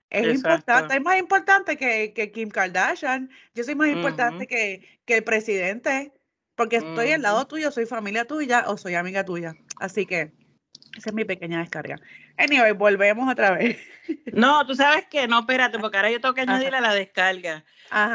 Es 0.09 0.35
importante, 0.35 0.95
es 0.95 1.03
más 1.03 1.19
importante 1.19 1.77
que, 1.77 2.13
que, 2.15 2.31
Kim 2.31 2.49
Kardashian. 2.49 3.29
Yo 3.55 3.65
soy 3.65 3.75
más 3.75 3.89
importante 3.89 4.47
que, 4.47 5.01
que, 5.05 5.17
el 5.17 5.25
presidente, 5.25 6.13
porque 6.55 6.77
estoy 6.77 7.11
al 7.11 7.23
lado 7.23 7.47
tuyo, 7.47 7.71
soy 7.71 7.87
familia 7.87 8.25
tuya 8.25 8.65
o 8.69 8.77
soy 8.77 8.95
amiga 8.95 9.25
tuya. 9.25 9.57
Así 9.79 10.07
que 10.07 10.33
esa 10.97 11.11
es 11.11 11.15
mi 11.15 11.25
pequeña 11.25 11.59
descarga. 11.59 12.01
Anyway, 12.39 12.73
volvemos 12.73 13.31
otra 13.31 13.53
vez. 13.53 13.79
No, 14.33 14.67
tú 14.67 14.75
sabes 14.75 15.07
que 15.09 15.27
no, 15.27 15.41
espérate, 15.41 15.79
porque 15.79 15.97
ahora 15.97 16.11
yo 16.11 16.21
tengo 16.21 16.35
que 16.35 16.43
añadirle 16.43 16.79
a 16.79 16.81
la 16.81 16.95
descarga. 16.95 17.65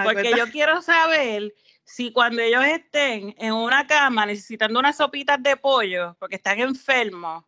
porque 0.03 0.31
yo 0.37 0.47
quiero 0.51 0.81
saber 0.81 1.53
si 1.83 2.11
cuando 2.13 2.41
ellos 2.41 2.63
estén 2.63 3.35
en 3.37 3.53
una 3.53 3.85
cama 3.87 4.25
necesitando 4.25 4.79
unas 4.79 4.95
sopitas 4.97 5.41
de 5.43 5.57
pollo, 5.57 6.15
porque 6.19 6.35
están 6.35 6.59
enfermos, 6.59 7.43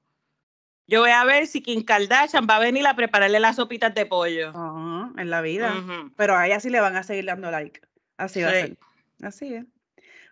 yo 0.87 0.99
voy 0.99 1.11
a 1.11 1.23
ver 1.23 1.47
si 1.47 1.61
Kim 1.61 1.83
Kardashian 1.83 2.45
va 2.49 2.57
a 2.57 2.59
venir 2.59 2.85
a 2.85 2.95
prepararle 2.95 3.39
las 3.39 3.55
sopitas 3.55 3.93
de 3.93 4.05
pollo. 4.05 4.51
en 5.17 5.29
la 5.29 5.41
vida. 5.41 5.73
Pero 6.17 6.35
a 6.35 6.45
ella 6.45 6.59
sí 6.59 6.69
le 6.69 6.81
van 6.81 6.95
a 6.97 7.03
seguir 7.03 7.25
dando 7.25 7.49
like. 7.51 7.79
Así 8.17 8.41
va 8.41 8.49
a 8.49 8.51
ser. 8.51 8.77
Así 9.21 9.53
es. 9.53 9.65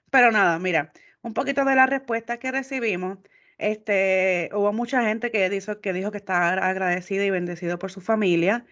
Pero 0.10 0.32
nada, 0.32 0.60
mira, 0.60 0.92
un 1.22 1.34
poquito 1.34 1.64
de 1.64 1.76
las 1.76 1.90
respuestas 1.90 2.38
que 2.40 2.52
recibimos. 2.52 3.20
Este, 3.62 4.50
hubo 4.54 4.74
mucha 4.74 5.04
gente 5.04 5.32
que 5.32 5.50
dijo 5.50 5.80
que, 5.80 5.94
dijo 5.94 6.12
que 6.12 6.18
estaba 6.18 6.50
agradecida 6.50 7.24
y 7.24 7.30
bendecido 7.30 7.80
por 7.80 7.92
su 7.92 8.02
familia. 8.02 8.66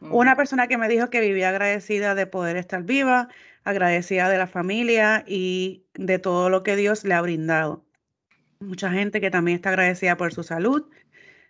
Una 0.00 0.36
persona 0.36 0.68
que 0.68 0.78
me 0.78 0.88
dijo 0.88 1.10
que 1.10 1.20
vivía 1.20 1.50
agradecida 1.50 2.14
de 2.14 2.26
poder 2.26 2.56
estar 2.56 2.82
viva, 2.82 3.28
agradecida 3.64 4.28
de 4.28 4.38
la 4.38 4.46
familia 4.46 5.24
y 5.26 5.84
de 5.94 6.18
todo 6.18 6.50
lo 6.50 6.62
que 6.62 6.76
Dios 6.76 7.04
le 7.04 7.14
ha 7.14 7.20
brindado 7.20 7.84
mucha 8.60 8.90
gente 8.90 9.20
que 9.20 9.30
también 9.30 9.56
está 9.56 9.70
agradecida 9.70 10.16
por 10.16 10.32
su 10.32 10.42
salud, 10.42 10.84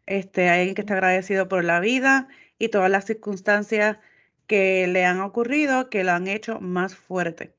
este, 0.07 0.49
hay 0.49 0.61
alguien 0.61 0.75
que 0.75 0.83
está 0.83 0.95
agradecido 0.95 1.49
por 1.49 1.65
la 1.65 1.81
vida 1.81 2.29
y 2.59 2.69
todas 2.69 2.91
las 2.91 3.05
circunstancias 3.05 3.99
que 4.47 4.87
le 4.87 5.05
han 5.05 5.21
ocurrido 5.21 5.91
que 5.91 6.05
lo 6.05 6.13
han 6.13 6.29
hecho 6.29 6.61
más 6.61 6.95
fuerte. 6.95 7.55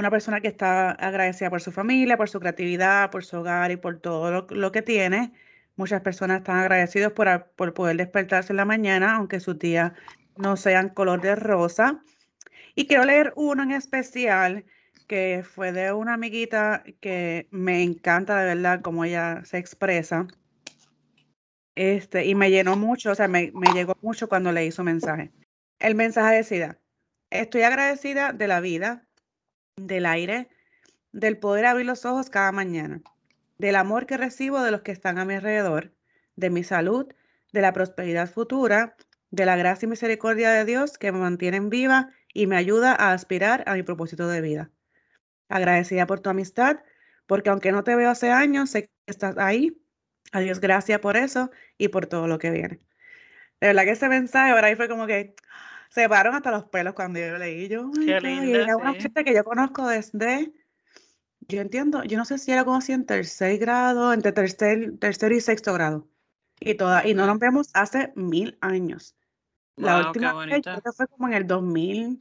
Una 0.00 0.10
persona 0.10 0.40
que 0.40 0.48
está 0.48 0.92
agradecida 0.92 1.50
por 1.50 1.60
su 1.60 1.72
familia, 1.72 2.16
por 2.16 2.30
su 2.30 2.40
creatividad, 2.40 3.10
por 3.10 3.22
su 3.22 3.36
hogar 3.36 3.70
y 3.70 3.76
por 3.76 3.98
todo 3.98 4.46
lo, 4.48 4.72
que 4.72 4.80
tiene. 4.80 5.34
Muchas 5.76 6.00
personas 6.00 6.38
están 6.38 6.56
agradecidos 6.56 7.12
por, 7.12 7.50
por 7.54 7.74
poder 7.74 7.98
despertarse 7.98 8.54
en 8.54 8.56
la 8.56 8.64
mañana, 8.64 9.16
aunque 9.16 9.40
sus 9.40 9.58
días 9.58 9.92
no 10.38 10.56
sean 10.56 10.88
color 10.88 11.20
de 11.20 11.36
rosa. 11.36 12.02
Y 12.74 12.86
quiero 12.86 13.04
leer 13.04 13.34
uno 13.36 13.62
en 13.62 13.72
especial 13.72 14.64
que 15.06 15.44
fue 15.44 15.70
de 15.70 15.92
una 15.92 16.14
amiguita 16.14 16.82
que 17.02 17.46
me 17.50 17.82
encanta 17.82 18.40
de 18.40 18.54
verdad 18.54 18.80
cómo 18.80 19.04
ella 19.04 19.42
se 19.44 19.58
expresa. 19.58 20.26
Este, 21.74 22.24
y 22.24 22.34
me 22.34 22.50
llenó 22.50 22.74
mucho, 22.74 23.10
o 23.10 23.14
sea, 23.14 23.28
me, 23.28 23.52
me 23.52 23.74
llegó 23.74 23.94
mucho 24.00 24.30
cuando 24.30 24.50
leí 24.50 24.72
su 24.72 24.82
mensaje. 24.82 25.30
El 25.78 25.94
mensaje 25.94 26.36
decía, 26.36 26.78
estoy 27.28 27.64
agradecida 27.64 28.32
de 28.32 28.48
la 28.48 28.60
vida, 28.60 29.06
del 29.76 30.06
aire, 30.06 30.48
del 31.12 31.38
poder 31.38 31.66
abrir 31.66 31.86
los 31.86 32.04
ojos 32.04 32.30
cada 32.30 32.52
mañana, 32.52 33.02
del 33.58 33.76
amor 33.76 34.06
que 34.06 34.16
recibo 34.16 34.62
de 34.62 34.70
los 34.70 34.82
que 34.82 34.92
están 34.92 35.18
a 35.18 35.24
mi 35.24 35.34
alrededor, 35.34 35.92
de 36.36 36.50
mi 36.50 36.64
salud, 36.64 37.06
de 37.52 37.60
la 37.60 37.72
prosperidad 37.72 38.30
futura, 38.30 38.96
de 39.30 39.46
la 39.46 39.56
gracia 39.56 39.86
y 39.86 39.90
misericordia 39.90 40.50
de 40.50 40.64
Dios 40.64 40.98
que 40.98 41.12
me 41.12 41.18
mantienen 41.18 41.70
viva 41.70 42.10
y 42.32 42.46
me 42.46 42.56
ayuda 42.56 42.94
a 42.94 43.12
aspirar 43.12 43.64
a 43.66 43.74
mi 43.74 43.82
propósito 43.82 44.28
de 44.28 44.40
vida 44.40 44.70
agradecida 45.50 46.06
por 46.06 46.20
tu 46.20 46.30
amistad, 46.30 46.78
porque 47.26 47.50
aunque 47.50 47.72
no 47.72 47.84
te 47.84 47.94
veo 47.96 48.08
hace 48.08 48.30
años, 48.30 48.70
sé 48.70 48.84
que 48.84 48.90
estás 49.06 49.36
ahí. 49.36 49.76
Adiós, 50.32 50.60
gracias 50.60 51.00
por 51.00 51.16
eso 51.16 51.50
y 51.76 51.88
por 51.88 52.06
todo 52.06 52.26
lo 52.28 52.38
que 52.38 52.50
viene. 52.50 52.80
De 53.60 53.66
verdad 53.68 53.84
que 53.84 53.90
ese 53.90 54.08
mensaje 54.08 54.52
ahora 54.52 54.68
ahí 54.68 54.76
fue 54.76 54.88
como 54.88 55.06
que 55.06 55.34
se 55.90 56.08
pararon 56.08 56.36
hasta 56.36 56.50
los 56.50 56.64
pelos 56.64 56.94
cuando 56.94 57.18
yo 57.18 57.36
leí. 57.36 57.68
Yo, 57.68 57.90
Qué 57.92 58.20
linda, 58.20 58.76
una 58.76 58.94
gente 58.94 59.24
que 59.24 59.34
yo 59.34 59.44
conozco 59.44 59.86
desde, 59.86 60.52
yo 61.40 61.60
entiendo, 61.60 62.04
yo 62.04 62.16
no 62.16 62.24
sé 62.24 62.38
si 62.38 62.52
era 62.52 62.64
como 62.64 62.80
si 62.80 62.92
en 62.92 63.04
tercer 63.04 63.58
grado, 63.58 64.12
entre 64.12 64.32
tercer, 64.32 64.98
tercer 64.98 65.32
y 65.32 65.40
sexto 65.40 65.74
grado. 65.74 66.08
Y, 66.60 66.74
toda, 66.74 67.06
y 67.06 67.14
no 67.14 67.26
nos 67.26 67.38
vemos 67.38 67.70
hace 67.74 68.12
mil 68.14 68.56
años. 68.60 69.16
La 69.76 70.08
última 70.08 70.34
vez 70.44 70.62
fue 70.94 71.06
como 71.08 71.26
en 71.28 71.34
el 71.34 71.46
2000, 71.46 72.20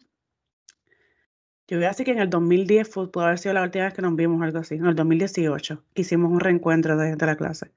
yo 1.68 1.78
voy 1.78 1.86
a 1.86 1.90
decir 1.90 2.06
que 2.06 2.14
en 2.14 2.20
el 2.20 2.30
2010 2.30 2.90
fue, 2.90 3.12
pudo 3.12 3.26
haber 3.26 3.38
sido 3.38 3.54
la 3.54 3.62
última 3.62 3.86
vez 3.86 3.94
que 3.94 4.02
nos 4.02 4.16
vimos 4.16 4.42
algo 4.42 4.60
así, 4.60 4.76
en 4.76 4.86
el 4.86 4.96
2018, 4.96 5.84
que 5.94 6.02
hicimos 6.02 6.32
un 6.32 6.40
reencuentro 6.40 6.98
de, 6.98 7.16
de 7.16 7.26
la 7.26 7.36
clase. 7.36 7.72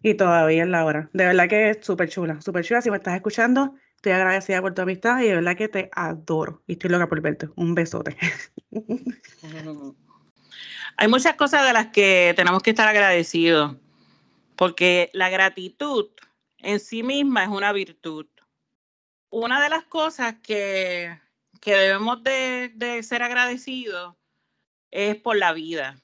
Y 0.00 0.14
todavía 0.14 0.62
es 0.62 0.68
la 0.68 0.84
hora. 0.84 1.10
De 1.12 1.26
verdad 1.26 1.48
que 1.48 1.70
es 1.70 1.78
súper 1.84 2.08
chula, 2.08 2.40
súper 2.40 2.64
chula. 2.64 2.80
Si 2.80 2.90
me 2.90 2.96
estás 2.96 3.16
escuchando, 3.16 3.74
estoy 3.98 4.12
agradecida 4.12 4.62
por 4.62 4.74
tu 4.74 4.82
amistad 4.82 5.20
y 5.20 5.26
de 5.26 5.34
verdad 5.34 5.56
que 5.56 5.68
te 5.68 5.90
adoro. 5.92 6.62
Y 6.66 6.72
estoy 6.72 6.90
loca 6.90 7.08
por 7.08 7.20
verte. 7.20 7.48
Un 7.56 7.74
besote. 7.74 8.16
Hay 10.96 11.08
muchas 11.08 11.34
cosas 11.36 11.66
de 11.66 11.72
las 11.72 11.88
que 11.88 12.32
tenemos 12.34 12.62
que 12.62 12.70
estar 12.70 12.88
agradecidos, 12.88 13.76
porque 14.56 15.10
la 15.12 15.28
gratitud 15.28 16.06
en 16.58 16.80
sí 16.80 17.02
misma 17.02 17.44
es 17.44 17.50
una 17.50 17.72
virtud. 17.72 18.26
Una 19.30 19.62
de 19.62 19.68
las 19.68 19.84
cosas 19.84 20.36
que 20.42 21.18
que 21.60 21.74
debemos 21.74 22.22
de, 22.22 23.02
ser 23.02 23.22
agradecidos 23.22 24.16
es 24.90 25.16
por 25.16 25.36
la 25.36 25.52
vida. 25.52 26.00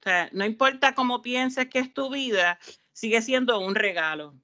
O 0.00 0.02
sea, 0.02 0.28
no 0.32 0.44
importa 0.44 0.94
cómo 0.94 1.22
pienses 1.22 1.68
que 1.68 1.78
es 1.78 1.92
tu 1.92 2.10
vida, 2.10 2.58
sigue 2.92 3.22
siendo 3.22 3.58
un 3.58 3.74
regalo. 3.74 4.34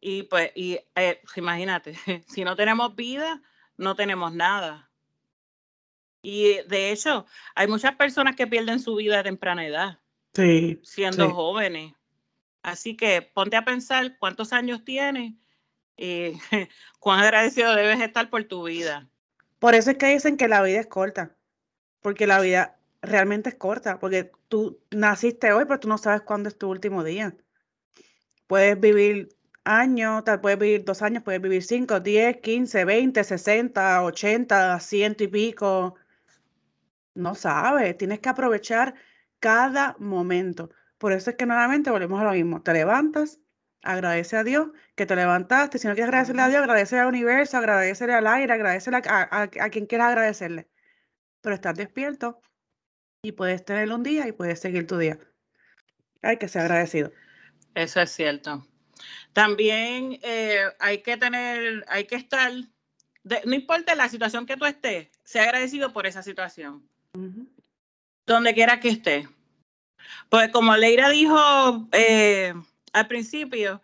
Y 0.00 0.24
pues, 0.24 0.52
y, 0.54 0.78
eh, 0.94 1.20
imagínate, 1.36 1.94
si 2.26 2.44
no 2.44 2.56
tenemos 2.56 2.94
vida, 2.94 3.42
no 3.76 3.94
tenemos 3.94 4.32
nada. 4.34 4.90
Y 6.22 6.60
de 6.68 6.90
hecho, 6.90 7.26
hay 7.54 7.68
muchas 7.68 7.94
personas 7.96 8.34
que 8.34 8.46
pierden 8.46 8.80
su 8.80 8.96
vida 8.96 9.20
a 9.20 9.22
temprana 9.22 9.66
edad, 9.66 10.00
sí, 10.34 10.80
siendo 10.82 11.30
jóvenes. 11.30 11.94
Así 12.62 12.96
que 12.96 13.22
ponte 13.22 13.56
a 13.56 13.64
pensar 13.64 14.18
cuántos 14.18 14.52
años 14.52 14.84
tienes 14.84 15.34
y 15.96 16.32
cuán 16.98 17.20
agradecido 17.20 17.74
debes 17.76 18.00
estar 18.00 18.28
por 18.28 18.42
tu 18.44 18.64
vida. 18.64 19.08
Por 19.60 19.74
eso 19.74 19.92
es 19.92 19.98
que 19.98 20.06
dicen 20.06 20.36
que 20.36 20.48
la 20.48 20.62
vida 20.62 20.80
es 20.80 20.88
corta, 20.88 21.36
porque 22.00 22.26
la 22.26 22.40
vida 22.40 22.76
realmente 23.02 23.50
es 23.50 23.54
corta, 23.54 24.00
porque 24.00 24.32
tú 24.48 24.80
naciste 24.90 25.52
hoy, 25.52 25.64
pero 25.64 25.78
tú 25.78 25.88
no 25.88 25.96
sabes 25.96 26.22
cuándo 26.22 26.48
es 26.48 26.58
tu 26.58 26.68
último 26.68 27.04
día. 27.04 27.36
Puedes 28.46 28.78
vivir 28.78 29.35
años, 29.66 30.24
tal, 30.24 30.40
puedes 30.40 30.58
vivir 30.58 30.84
dos 30.84 31.02
años, 31.02 31.22
puedes 31.22 31.40
vivir 31.42 31.62
cinco, 31.62 32.00
diez, 32.00 32.38
quince, 32.38 32.84
veinte, 32.84 33.24
sesenta, 33.24 34.02
ochenta, 34.02 34.78
ciento 34.80 35.24
y 35.24 35.28
pico. 35.28 35.96
No 37.14 37.34
sabes, 37.34 37.96
tienes 37.98 38.20
que 38.20 38.28
aprovechar 38.28 38.94
cada 39.40 39.96
momento. 39.98 40.70
Por 40.98 41.12
eso 41.12 41.30
es 41.30 41.36
que 41.36 41.46
nuevamente 41.46 41.90
volvemos 41.90 42.20
a 42.20 42.24
lo 42.24 42.32
mismo. 42.32 42.62
Te 42.62 42.72
levantas, 42.72 43.40
agradece 43.82 44.36
a 44.36 44.44
Dios 44.44 44.68
que 44.94 45.06
te 45.06 45.16
levantaste. 45.16 45.78
Si 45.78 45.88
no 45.88 45.94
quieres 45.94 46.08
agradecerle 46.08 46.42
a 46.42 46.48
Dios, 46.48 46.62
agradece 46.62 46.98
al 46.98 47.08
universo, 47.08 47.56
agradecerle 47.56 48.14
al 48.14 48.26
aire, 48.26 48.52
agradecerle 48.52 49.02
a, 49.04 49.48
quien 49.70 49.86
quieras 49.86 50.08
agradecerle. 50.08 50.68
Pero 51.40 51.54
estás 51.54 51.74
despierto 51.74 52.40
y 53.22 53.32
puedes 53.32 53.64
tener 53.64 53.92
un 53.92 54.02
día 54.02 54.26
y 54.28 54.32
puedes 54.32 54.60
seguir 54.60 54.86
tu 54.86 54.98
día. 54.98 55.18
Hay 56.22 56.38
que 56.38 56.48
ser 56.48 56.62
agradecido. 56.62 57.12
Eso 57.74 58.00
es 58.00 58.10
cierto. 58.10 58.66
También 59.36 60.18
eh, 60.22 60.62
hay 60.78 61.02
que 61.02 61.18
tener, 61.18 61.84
hay 61.88 62.06
que 62.06 62.14
estar, 62.14 62.50
no 63.44 63.54
importa 63.54 63.94
la 63.94 64.08
situación 64.08 64.46
que 64.46 64.56
tú 64.56 64.64
estés, 64.64 65.10
sea 65.24 65.42
agradecido 65.42 65.92
por 65.92 66.06
esa 66.06 66.22
situación. 66.22 66.88
Donde 68.24 68.54
quiera 68.54 68.80
que 68.80 68.88
esté. 68.88 69.28
Pues 70.30 70.50
como 70.52 70.74
Leira 70.74 71.10
dijo, 71.10 71.86
eh, 71.92 72.54
al 72.94 73.08
principio, 73.08 73.82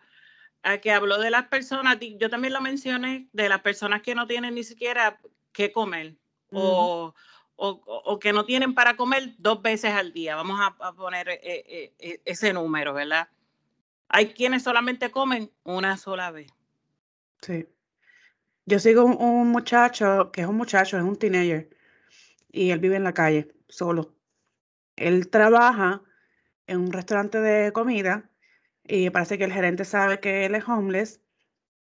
a 0.63 0.79
que 0.79 0.91
habló 0.91 1.19
de 1.19 1.29
las 1.29 1.49
personas, 1.49 1.99
yo 1.99 2.31
también 2.31 2.53
lo 2.53 2.59
mencioné, 2.59 3.29
de 3.31 3.47
las 3.47 3.61
personas 3.61 4.01
que 4.01 4.15
no 4.15 4.25
tienen 4.25 4.55
ni 4.55 4.63
siquiera 4.63 5.19
qué 5.51 5.71
comer 5.71 6.15
o, 6.51 7.13
o, 7.57 8.19
que 8.19 8.33
no 8.33 8.43
tienen 8.45 8.73
para 8.73 8.95
comer 8.95 9.35
dos 9.37 9.61
veces 9.61 9.93
al 9.93 10.13
día. 10.13 10.35
Vamos 10.35 10.59
a, 10.59 10.93
poner 10.93 11.27
eh, 11.29 11.93
ese 12.25 12.53
número, 12.53 12.95
¿verdad? 12.95 13.29
Hay 14.15 14.27
quienes 14.35 14.61
solamente 14.61 15.09
comen 15.09 15.49
una 15.63 15.97
sola 15.97 16.29
vez. 16.29 16.45
Sí. 17.41 17.67
Yo 18.67 18.77
sigo 18.77 19.05
un, 19.05 19.49
muchacho, 19.49 20.31
que 20.31 20.41
es 20.41 20.47
un 20.47 20.55
muchacho, 20.55 20.97
es 20.97 21.03
un 21.03 21.17
teenager, 21.17 21.67
y 22.51 22.69
él 22.69 22.79
vive 22.79 22.95
en 22.95 23.05
la 23.05 23.15
calle, 23.15 23.51
solo. 23.67 24.13
Él 24.97 25.31
trabaja 25.31 26.03
en 26.67 26.77
un 26.77 26.93
restaurante 26.93 27.41
de 27.41 27.73
comida 27.73 28.29
y 28.83 29.09
parece 29.09 29.39
que 29.39 29.45
el 29.45 29.51
gerente 29.51 29.83
sabe 29.83 30.19
que 30.19 30.45
él 30.45 30.53
es 30.53 30.69
homeless 30.69 31.19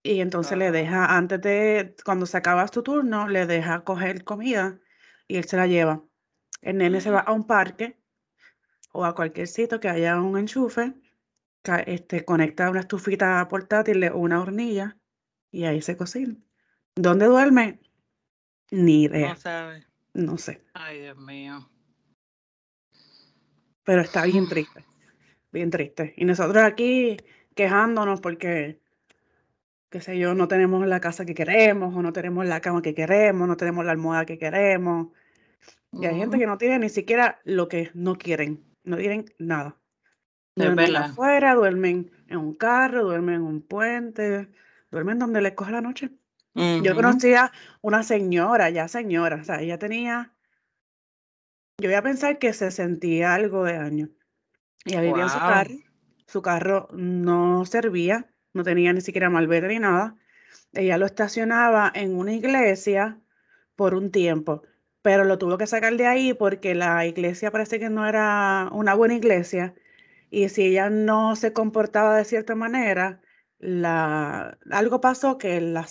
y 0.03 0.21
entonces 0.21 0.59
le 0.59 0.73
deja, 0.73 1.17
antes 1.17 1.41
de, 1.41 1.95
cuando 2.05 2.27
se 2.27 2.39
acaba 2.39 2.67
su 2.67 2.83
turno, 2.83 3.29
le 3.29 3.47
deja 3.47 3.85
coger 3.85 4.25
comida 4.25 4.81
y 5.29 5.37
él 5.37 5.45
se 5.45 5.57
la 5.57 5.69
lleva. 5.69 6.03
El 6.61 6.79
nene 6.79 7.01
se 7.01 7.13
va 7.13 7.21
a 7.21 7.33
un 7.33 7.47
parque 7.47 7.97
o 8.91 9.05
a 9.05 9.15
cualquier 9.15 9.47
sitio 9.47 9.79
que 9.79 9.89
haya 9.89 10.21
un 10.21 10.37
enchufe, 10.37 10.93
este, 11.69 12.25
conecta 12.25 12.71
una 12.71 12.81
estufita 12.81 13.47
portátil 13.49 14.05
o 14.09 14.19
una 14.19 14.41
hornilla 14.41 14.97
y 15.51 15.65
ahí 15.65 15.83
se 15.83 15.97
cocina. 15.97 16.37
¿Dónde 16.95 17.27
duerme? 17.27 17.81
Ni 18.71 19.05
idea. 19.05 19.31
No 19.31 19.37
sabe. 19.37 19.87
No 20.15 20.39
sé. 20.39 20.63
Ay, 20.75 21.01
Dios 21.03 21.19
mío. 21.19 21.71
Pero 23.85 24.03
está 24.03 24.25
bien 24.25 24.49
triste. 24.49 24.85
Bien 25.53 25.71
triste. 25.71 26.15
Y 26.17 26.25
nosotros 26.25 26.63
aquí 26.63 27.17
quejándonos 27.55 28.21
porque, 28.21 28.81
qué 29.91 30.01
sé 30.01 30.19
yo, 30.19 30.35
no 30.35 30.49
tenemos 30.49 30.87
la 30.87 31.01
casa 31.01 31.25
que 31.25 31.35
queremos, 31.35 31.95
o 31.95 32.03
no 32.03 32.13
tenemos 32.13 32.47
la 32.47 32.61
cama 32.61 32.83
que 32.83 32.95
queremos, 32.95 33.49
no 33.49 33.57
tenemos 33.57 33.85
la 33.85 33.93
almohada 33.93 34.27
que 34.27 34.39
queremos. 34.39 35.09
Y 35.93 36.07
hay 36.07 36.17
gente 36.17 36.39
que 36.39 36.47
no 36.47 36.59
tiene 36.59 36.79
ni 36.79 36.89
siquiera 36.89 37.41
lo 37.45 37.69
que 37.69 37.91
no 37.95 38.17
quieren. 38.17 38.65
No 38.85 38.97
quieren 38.97 39.25
nada. 39.39 39.77
Duermen 40.57 40.97
afuera, 40.97 41.55
duermen 41.55 42.11
en 42.29 42.39
un 42.39 42.55
carro, 42.55 43.05
duermen 43.05 43.37
en 43.37 43.43
un 43.43 43.61
puente, 43.61 44.49
duermen 44.91 45.19
donde 45.19 45.43
les 45.43 45.53
coge 45.53 45.71
la 45.71 45.83
noche. 45.83 46.11
Yo 46.55 46.95
conocía 46.95 47.53
una 47.83 48.03
señora, 48.03 48.71
ya 48.71 48.89
señora, 48.89 49.37
o 49.37 49.45
sea, 49.45 49.61
ella 49.61 49.79
tenía, 49.79 50.33
yo 51.79 51.91
voy 51.91 51.95
a 51.95 52.03
pensar 52.03 52.39
que 52.39 52.55
se 52.55 52.71
sentía 52.71 53.35
algo 53.35 53.65
de 53.65 53.77
año. 53.77 54.09
Ella 54.87 55.03
vivía 55.03 55.25
en 55.25 55.29
su 55.29 55.39
carro, 55.39 55.75
su 56.27 56.41
carro 56.41 56.89
no 56.93 57.67
servía, 57.67 58.31
no 58.55 58.63
tenía 58.63 58.95
ni 58.95 59.03
siquiera 59.03 59.29
malvete 59.29 59.69
ni 59.69 59.79
nada. 59.79 60.17
Ella 60.73 60.97
lo 60.97 61.05
estacionaba 61.05 61.93
en 61.95 62.17
una 62.17 62.33
iglesia 62.33 63.21
por 63.75 63.95
un 63.95 64.11
tiempo, 64.11 64.63
pero 65.03 65.25
lo 65.25 65.37
tuvo 65.37 65.59
que 65.59 65.67
sacar 65.67 65.95
de 65.99 66.07
ahí 66.07 66.33
porque 66.33 66.75
la 66.75 67.05
iglesia 67.05 67.51
parece 67.51 67.79
que 67.79 67.91
no 67.91 68.09
era 68.09 68.71
una 68.73 68.95
buena 68.95 69.13
iglesia 69.13 69.75
y 70.31 70.49
si 70.49 70.67
ella 70.67 70.91
no 70.91 71.37
se 71.37 71.53
comportaba 71.53 72.17
de 72.17 72.25
cierta 72.25 72.55
manera, 72.55 73.21
la, 73.59 74.59
algo 74.71 75.01
pasó 75.01 75.39
que 75.39 75.61
la 75.61 75.87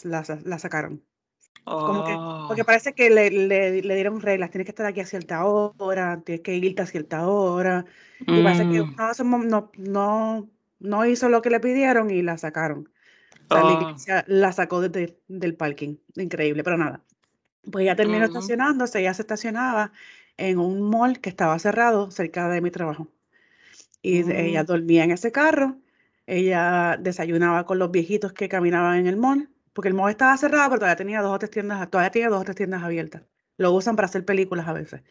sacaron. 0.60 1.04
Como 1.66 2.04
que, 2.04 2.16
porque 2.48 2.62
oh. 2.62 2.66
parece 2.66 2.94
que 2.94 3.10
le, 3.10 3.32
le, 3.32 3.82
le, 3.82 3.96
dieron 3.96 4.22
reglas, 4.22 4.52
tienes 4.52 4.66
que 4.66 4.72
estar 4.72 4.86
aquí 4.86 5.00
a 5.00 5.06
cierta 5.06 5.44
hora, 5.46 6.22
tienes 6.24 6.44
que 6.44 6.56
irte 6.56 6.84
a 6.84 6.86
cierta 6.86 7.28
hora. 7.28 7.86
Y 8.20 8.44
parece 8.44 8.70
que 8.70 8.84
mm. 8.84 9.48
no, 9.48 9.72
no, 9.76 10.50
no, 10.80 11.06
hizo 11.08 11.28
lo 11.28 11.42
que 11.42 11.50
le 11.50 11.60
pidieron 11.60 12.12
y 12.12 12.22
la 12.22 12.38
sacaron. 12.38 12.88
O 13.50 13.98
sea, 13.98 14.24
la, 14.28 14.50
oh. 14.50 14.52
sacó 14.52 14.82
del 14.82 15.56
parking. 15.58 15.98
Increíble, 16.16 16.64
pero 16.64 16.78
nada. 16.78 17.04
Pues 17.72 17.82
ella 17.82 17.96
terminó 17.96 18.20
mm. 18.20 18.30
estacionándose, 18.30 19.00
ella 19.00 19.16
se 19.16 19.24
estacionaba 19.24 19.92
en 20.38 20.60
un 20.60 20.88
mall 20.88 21.20
que 21.20 21.30
estaba 21.30 21.58
cerrado 21.58 22.12
cerca 22.12 22.48
de 22.48 22.62
mi 22.62 22.70
trabajo. 22.70 23.08
Y 24.06 24.20
ella 24.32 24.64
mm. 24.64 24.66
dormía 24.66 25.04
en 25.04 25.12
ese 25.12 25.32
carro 25.32 25.78
ella 26.28 26.98
desayunaba 27.00 27.66
con 27.66 27.80
los 27.80 27.92
viejitos 27.92 28.34
que 28.34 28.50
caminaban 28.50 28.98
en 29.00 29.08
el 29.08 29.18
mall, 29.18 29.50
porque 29.74 29.90
el 29.90 29.94
mall 29.94 30.12
estaba 30.12 30.36
cerrado, 30.38 30.70
pero 30.70 30.80
todavía 30.80 30.96
tenía 30.96 31.22
dos 31.22 31.36
o 31.36 31.40
tres 31.40 31.52
tiendas, 31.52 31.90
todavía 31.90 32.12
tenía 32.12 32.30
dos 32.30 32.42
o 32.42 32.44
tres 32.44 32.56
tiendas 32.56 32.84
abiertas. 32.84 33.24
Lo 33.58 33.72
usan 33.72 33.96
para 33.96 34.08
hacer 34.08 34.26
películas 34.26 34.68
a 34.68 34.74
veces. 34.74 35.02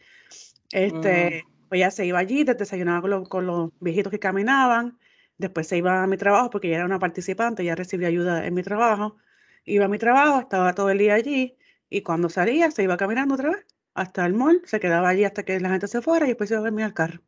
Este, 0.71 1.45
mm. 1.45 1.73
ella 1.73 1.91
se 1.91 2.05
iba 2.05 2.19
allí, 2.19 2.43
desayunaba 2.43 3.23
con, 3.29 3.45
los 3.45 3.71
viejitos 3.79 4.11
que 4.11 4.19
caminaban, 4.19 4.97
después 5.37 5.67
se 5.67 5.77
iba 5.77 6.03
a 6.03 6.07
mi 6.07 6.17
trabajo 6.17 6.49
porque 6.49 6.67
ella 6.67 6.77
era 6.77 6.85
una 6.85 6.99
participante, 6.99 7.63
ya 7.63 7.75
recibía 7.75 8.07
ayuda 8.09 8.45
en 8.45 8.53
mi 8.53 8.63
trabajo. 8.63 9.15
Iba 9.65 9.85
a 9.85 9.87
mi 9.87 9.97
trabajo, 9.97 10.41
estaba 10.41 10.75
todo 10.75 10.89
el 10.89 10.97
día 10.99 11.15
allí 11.15 11.57
y 11.89 12.01
cuando 12.01 12.29
salía 12.29 12.71
se 12.71 12.83
iba 12.83 12.97
caminando 12.97 13.35
otra 13.35 13.49
vez 13.51 13.65
hasta 13.93 14.25
el 14.25 14.33
mall, 14.33 14.61
se 14.65 14.79
quedaba 14.79 15.09
allí 15.09 15.23
hasta 15.23 15.43
que 15.43 15.59
la 15.59 15.69
gente 15.69 15.87
se 15.87 16.01
fuera 16.01 16.25
y 16.25 16.29
después 16.29 16.49
se 16.49 16.55
iba 16.55 16.59
a 16.61 16.63
dormir 16.65 16.85
al 16.85 16.93
carro. 16.93 17.21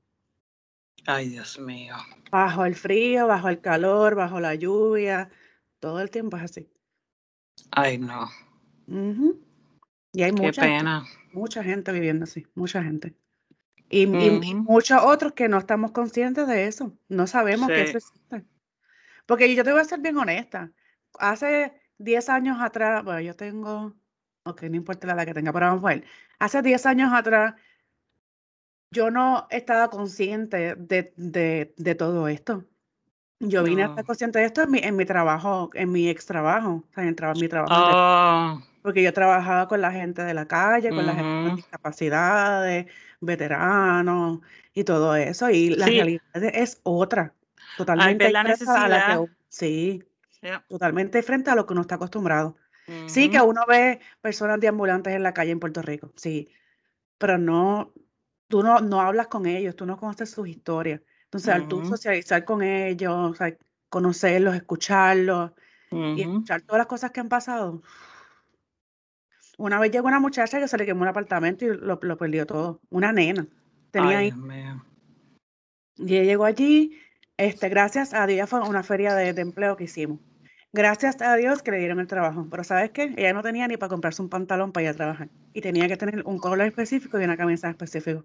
Ay, 1.05 1.29
Dios 1.29 1.59
mío. 1.59 1.95
Bajo 2.31 2.65
el 2.65 2.75
frío, 2.75 3.27
bajo 3.27 3.49
el 3.49 3.61
calor, 3.61 4.15
bajo 4.15 4.39
la 4.39 4.55
lluvia, 4.55 5.29
todo 5.79 6.01
el 6.01 6.09
tiempo 6.09 6.37
es 6.37 6.43
así. 6.43 6.69
Ay, 7.71 7.97
no. 7.97 8.29
Y 10.13 10.23
hay 10.23 10.31
mucha, 10.31 10.61
pena. 10.61 11.05
mucha 11.31 11.63
gente 11.63 11.91
viviendo 11.91 12.23
así, 12.23 12.45
mucha 12.55 12.83
gente. 12.83 13.15
Y, 13.89 14.05
muchos 14.07 15.01
otros 15.03 15.33
que 15.33 15.47
no 15.47 15.57
estamos 15.57 15.91
conscientes 15.91 16.47
de 16.47 16.67
eso, 16.67 16.97
no 17.07 17.27
sabemos 17.27 17.67
que 17.67 17.83
eso 17.83 17.97
existe. 17.97 18.45
Porque 19.25 19.53
yo 19.53 19.63
te 19.63 19.71
voy 19.71 19.81
a 19.81 19.85
ser 19.85 19.99
bien 19.99 20.17
honesta. 20.17 20.71
Hace 21.19 21.73
10 21.97 22.29
años 22.29 22.57
atrás, 22.59 23.03
bueno, 23.03 23.21
yo 23.21 23.35
tengo, 23.35 23.95
ok, 24.43 24.63
no 24.63 24.75
importa 24.75 25.07
la 25.07 25.13
edad 25.13 25.25
que 25.25 25.33
tenga, 25.33 25.53
pero 25.53 25.67
vamos 25.67 25.83
a 25.85 25.87
ver. 25.87 26.05
Hace 26.39 26.61
10 26.61 26.85
años 26.85 27.13
atrás, 27.13 27.55
yo 28.91 29.11
no 29.11 29.47
estaba 29.49 29.89
consciente 29.89 30.75
de, 30.75 31.13
de, 31.15 31.73
de 31.75 31.95
todo 31.95 32.27
esto. 32.27 32.63
Yo 33.39 33.63
vine 33.63 33.83
a 33.83 33.87
estar 33.87 34.03
consciente 34.03 34.39
de 34.39 34.45
esto 34.45 34.63
en 34.63 34.71
mi, 34.71 34.79
en 34.79 34.95
mi 34.95 35.05
trabajo, 35.05 35.69
en 35.73 35.91
mi 35.91 36.09
ex 36.09 36.25
trabajo, 36.25 36.83
o 36.89 36.93
sea, 36.93 37.03
en 37.03 37.09
el 37.09 37.35
mi 37.39 37.47
trabajo. 37.47 37.73
Oh. 37.75 38.61
Porque 38.81 39.03
yo 39.03 39.13
trabajaba 39.13 39.67
con 39.67 39.81
la 39.81 39.91
gente 39.91 40.23
de 40.23 40.33
la 40.33 40.47
calle, 40.47 40.89
con 40.89 41.05
la 41.05 41.13
gente 41.13 41.47
con 41.47 41.55
discapacidades, 41.55 42.87
veteranos 43.19 44.39
y 44.73 44.83
todo 44.83 45.15
eso. 45.15 45.49
Y 45.51 45.69
la 45.69 45.85
realidad 45.85 46.23
es 46.35 46.79
otra, 46.83 47.33
totalmente 47.77 48.25
diferente 48.25 48.65
a 48.67 48.87
la 48.87 49.17
que 49.19 49.31
sí, 49.49 50.03
totalmente 50.67 51.21
frente 51.21 51.51
a 51.51 51.55
lo 51.55 51.67
que 51.67 51.73
uno 51.73 51.81
está 51.81 51.95
acostumbrado. 51.95 52.55
Sí, 53.05 53.29
que 53.29 53.41
uno 53.41 53.65
ve 53.67 53.99
personas 54.21 54.59
deambulantes 54.59 55.13
en 55.13 55.21
la 55.21 55.33
calle 55.33 55.51
en 55.51 55.59
Puerto 55.59 55.81
Rico, 55.81 56.13
sí, 56.15 56.49
pero 57.17 57.37
no, 57.37 57.93
tú 58.47 58.63
no, 58.63 58.79
no 58.79 59.01
hablas 59.01 59.27
con 59.27 59.45
ellos, 59.45 59.75
tú 59.75 59.85
no 59.85 59.97
conoces 59.97 60.31
sus 60.31 60.47
historias. 60.47 61.01
Entonces, 61.25 61.53
al 61.53 61.67
tú 61.67 61.85
socializar 61.85 62.45
con 62.45 62.63
ellos, 62.63 63.37
conocerlos, 63.89 64.55
escucharlos 64.55 65.51
y 65.91 66.21
escuchar 66.21 66.61
todas 66.61 66.79
las 66.79 66.87
cosas 66.87 67.11
que 67.11 67.19
han 67.19 67.29
pasado. 67.29 67.81
Una 69.57 69.79
vez 69.79 69.91
llegó 69.91 70.07
una 70.07 70.19
muchacha 70.19 70.59
que 70.59 70.67
se 70.67 70.77
le 70.77 70.85
quemó 70.85 71.01
un 71.01 71.07
apartamento 71.07 71.65
y 71.65 71.75
lo, 71.75 71.99
lo 72.01 72.17
perdió 72.17 72.45
todo. 72.45 72.79
Una 72.89 73.11
nena. 73.11 73.47
Tenía 73.91 74.19
ahí. 74.19 74.33
Y 75.97 76.15
ella 76.15 76.23
llegó 76.23 76.45
allí, 76.45 76.97
este, 77.37 77.69
gracias 77.69 78.13
a 78.13 78.27
Dios, 78.27 78.49
fue 78.49 78.61
una 78.61 78.83
feria 78.83 79.15
de, 79.15 79.33
de, 79.33 79.41
empleo 79.41 79.75
que 79.75 79.85
hicimos. 79.85 80.19
Gracias 80.71 81.21
a 81.21 81.35
Dios 81.35 81.63
que 81.63 81.71
le 81.71 81.79
dieron 81.79 81.99
el 81.99 82.07
trabajo. 82.07 82.47
Pero 82.49 82.63
¿sabes 82.63 82.91
qué? 82.91 83.13
Ella 83.17 83.33
no 83.33 83.41
tenía 83.41 83.67
ni 83.67 83.77
para 83.77 83.89
comprarse 83.89 84.21
un 84.21 84.29
pantalón 84.29 84.71
para 84.71 84.83
ir 84.83 84.89
a 84.91 84.93
trabajar. 84.93 85.29
Y 85.53 85.61
tenía 85.61 85.87
que 85.87 85.97
tener 85.97 86.23
un 86.25 86.37
color 86.37 86.67
específico 86.67 87.19
y 87.19 87.23
una 87.23 87.35
camisa 87.35 87.69
específica. 87.69 88.23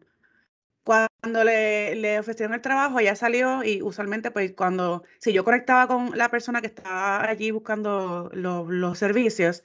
Cuando 0.85 1.45
le, 1.45 1.95
le, 1.95 2.19
ofrecieron 2.19 2.55
el 2.55 2.61
trabajo, 2.61 2.99
ella 2.99 3.15
salió 3.15 3.63
y 3.63 3.83
usualmente, 3.83 4.31
pues 4.33 4.53
cuando, 4.53 5.05
si 5.19 5.33
yo 5.33 5.45
conectaba 5.45 5.87
con 5.87 6.17
la 6.19 6.29
persona 6.29 6.61
que 6.61 6.67
estaba 6.67 7.25
allí 7.29 7.53
buscando 7.53 8.31
los 8.33 8.99
servicios, 8.99 9.63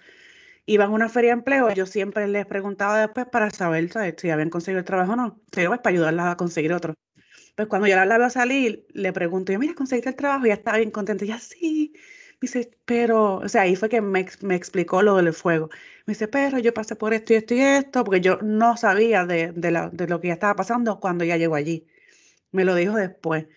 iban 0.68 0.92
a 0.92 0.94
una 0.94 1.10
feria 1.10 1.32
de 1.32 1.40
empleo, 1.40 1.72
yo 1.74 1.86
siempre 1.86 2.28
les 2.28 2.46
preguntaba 2.46 3.00
después 3.02 3.26
para 3.28 3.50
saber 3.50 3.90
si 4.18 4.30
habían 4.30 4.50
conseguido 4.52 4.80
el 4.80 4.86
trabajo 4.86 5.14
o 5.14 5.16
no, 5.16 5.42
pues, 5.52 5.68
para 5.80 5.90
ayudarlas 5.90 6.28
a 6.28 6.38
conseguir 6.38 6.74
otro. 6.74 6.94
Pues 7.56 7.68
cuando 7.68 7.88
yo 7.88 7.96
la 8.06 8.18
veo 8.18 8.30
salir, 8.30 8.86
le 8.94 9.14
pregunto, 9.14 9.52
yo, 9.52 9.60
mira, 9.60 9.74
conseguiste 9.76 10.10
el 10.10 10.16
trabajo, 10.16 10.46
y 10.46 10.50
ya 10.50 10.56
estaba 10.56 10.78
bien 10.78 10.92
contenta, 10.92 11.26
ya 11.26 11.40
sí, 11.40 11.94
dice, 12.42 12.72
pero, 12.86 13.38
o 13.38 13.50
sea, 13.50 13.64
ahí 13.64 13.76
fue 13.76 13.90
que 13.90 14.02
me, 14.02 14.28
me, 14.42 14.56
explicó 14.56 15.02
lo 15.02 15.16
del 15.18 15.34
fuego. 15.34 15.70
Me 16.08 16.14
dice, 16.14 16.28
pero 16.30 16.58
yo 16.60 16.74
pasé 16.74 16.96
por 16.96 17.14
esto 17.14 17.34
y 17.34 17.36
esto 17.36 17.54
y 17.54 17.60
esto, 17.62 18.04
porque 18.06 18.22
yo 18.22 18.40
no 18.42 18.78
sabía 18.78 19.26
de, 19.26 19.52
de, 19.52 19.72
la, 19.72 19.90
de 19.90 20.08
lo 20.08 20.22
que 20.22 20.30
ya 20.30 20.36
estaba 20.36 20.56
pasando 20.56 21.00
cuando 21.02 21.26
ya 21.26 21.36
llegó 21.38 21.56
allí. 21.56 21.86
Me 22.52 22.66
lo 22.66 22.76
dijo 22.76 22.96
después. 22.96 23.48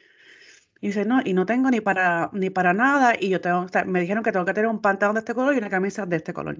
Y 0.80 0.88
dice, 0.88 1.04
no, 1.06 1.20
y 1.24 1.34
no 1.34 1.46
tengo 1.46 1.70
ni 1.70 1.80
para, 1.80 2.30
ni 2.34 2.50
para 2.50 2.74
nada, 2.74 3.14
y 3.18 3.30
yo 3.30 3.40
tengo, 3.40 3.66
me 3.86 4.00
dijeron 4.00 4.24
que 4.24 4.32
tengo 4.32 4.44
que 4.46 4.54
tener 4.54 4.70
un 4.70 4.80
pantalón 4.82 5.14
de 5.14 5.20
este 5.20 5.34
color 5.34 5.54
y 5.54 5.58
una 5.58 5.70
camisa 5.70 6.06
de 6.06 6.16
este 6.16 6.32
color. 6.34 6.58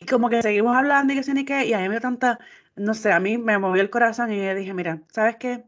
Y 0.00 0.06
como 0.06 0.28
que 0.30 0.42
seguimos 0.42 0.76
hablando 0.76 1.12
y 1.12 1.16
que 1.16 1.22
sí 1.22 1.32
ni 1.34 1.44
qué, 1.44 1.66
y 1.66 1.72
a 1.74 1.78
mí 1.78 1.84
me 1.84 1.94
dio 1.94 2.00
tanta, 2.00 2.38
no 2.76 2.94
sé, 2.94 3.12
a 3.12 3.20
mí 3.20 3.38
me 3.38 3.58
movió 3.58 3.82
el 3.82 3.90
corazón 3.90 4.32
y 4.32 4.38
yo 4.38 4.54
dije, 4.54 4.74
mira, 4.74 5.02
¿sabes 5.12 5.36
qué? 5.36 5.64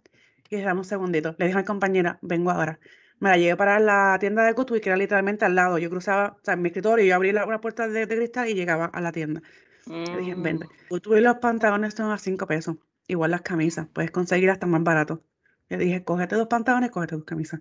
Y 0.51 0.57
dije, 0.57 0.72
un 0.72 0.85
segundito. 0.85 1.35
Le 1.38 1.46
dije 1.46 1.59
a 1.59 1.61
mi 1.62 1.66
compañera, 1.66 2.18
vengo 2.22 2.51
ahora 2.51 2.81
me 3.22 3.30
la 3.30 3.37
llevé 3.37 3.56
para 3.56 3.78
la 3.78 4.16
tienda 4.18 4.42
de 4.42 4.52
Goodwill, 4.52 4.80
que 4.80 4.88
era 4.88 4.96
literalmente 4.96 5.44
al 5.44 5.54
lado. 5.54 5.78
Yo 5.78 5.88
cruzaba, 5.88 6.37
o 6.40 6.44
sea, 6.44 6.54
en 6.54 6.62
mi 6.62 6.70
escritorio, 6.70 7.04
yo 7.04 7.14
abrí 7.14 7.30
la, 7.30 7.46
una 7.46 7.61
puerta 7.61 7.87
de, 7.87 8.04
de 8.04 8.16
cristal 8.16 8.48
y 8.48 8.54
llegaba 8.54 8.87
a 8.87 9.00
la 9.00 9.12
tienda. 9.12 9.40
Le 9.87 10.16
dije, 10.18 10.35
vente. 10.35 10.66
Mm, 10.90 10.96
los 11.20 11.37
pantalones 11.37 11.94
son 11.94 12.11
a 12.11 12.18
5 12.18 12.48
pesos. 12.48 12.78
Igual 13.06 13.30
las 13.30 13.42
camisas. 13.42 13.87
Puedes 13.92 14.11
conseguir 14.11 14.50
hasta 14.50 14.66
más 14.66 14.82
barato. 14.82 15.22
Le 15.68 15.78
dije, 15.78 16.02
cógete 16.02 16.35
dos 16.35 16.48
pantalones, 16.48 16.90
cógete 16.90 17.14
dos 17.14 17.24
camisas. 17.24 17.61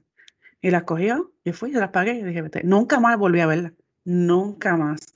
Y 0.62 0.72
las 0.72 0.82
cogió, 0.82 1.32
yo 1.46 1.54
fui, 1.54 1.72
yo 1.72 1.80
las 1.80 1.92
pagué. 1.92 2.14
Y 2.14 2.24
dije, 2.24 2.42
vete. 2.42 2.64
Nunca 2.64 3.00
más 3.00 3.20
volví 3.20 3.40
a 3.40 3.46
verla. 3.46 3.72
Nunca 4.04 4.76
más. 4.78 5.14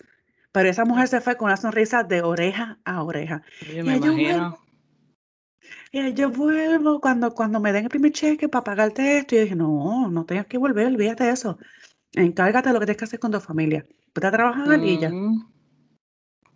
Pero 0.52 0.70
esa 0.70 0.86
mujer 0.86 1.08
se 1.08 1.22
fue 1.22 1.38
con 1.38 1.48
una 1.48 1.58
sonrisa 1.58 2.04
de 2.04 2.22
oreja 2.22 2.78
a 2.86 3.02
oreja. 3.02 3.42
oye, 3.68 3.82
me 3.82 3.98
Y 3.98 4.00
yo 4.00 4.12
imagino. 4.12 4.60
Y 5.92 6.14
yo 6.14 6.30
vuelvo 6.30 7.00
cuando, 7.00 7.34
cuando 7.34 7.60
me 7.60 7.72
den 7.72 7.86
el 7.86 7.90
primer 7.90 8.12
cheque 8.12 8.50
para 8.50 8.64
pagarte 8.64 9.18
esto. 9.20 9.36
Y 9.36 9.38
yo 9.38 9.44
dije, 9.44 9.56
no, 9.56 10.10
no 10.10 10.26
tengas 10.26 10.46
que 10.48 10.58
volver, 10.58 10.88
olvídate 10.88 11.24
de 11.26 11.32
eso. 11.32 11.58
Encárgate 12.14 12.70
de 12.70 12.74
lo 12.74 12.80
que 12.80 12.86
tienes 12.86 12.98
que 13.00 13.06
hacer 13.06 13.20
con 13.20 13.32
tu 13.32 13.40
familia. 13.40 13.86
Vete 14.14 14.28
a 14.28 14.32
trabajar 14.32 14.84
y 14.84 15.00
ya. 15.00 15.10
Mm, 15.10 15.46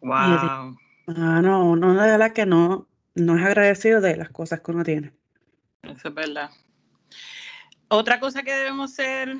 Y 0.02 0.32
dije, 0.34 0.46
Wow. 0.50 0.78
ah, 1.18 1.42
no, 1.42 1.70
uno 1.72 1.94
de 2.02 2.12
verdad 2.12 2.34
que 2.34 2.46
no, 2.46 2.88
no 3.16 3.38
es 3.38 3.44
agradecido 3.46 4.02
de 4.02 4.16
las 4.16 4.30
cosas 4.30 4.62
que 4.62 4.72
uno 4.72 4.84
tiene. 4.84 5.14
Eso 5.84 6.08
es 6.10 6.14
verdad. 6.14 6.50
Otra 7.90 8.20
cosa 8.20 8.44
que 8.44 8.54
debemos 8.54 8.94
ser 8.94 9.36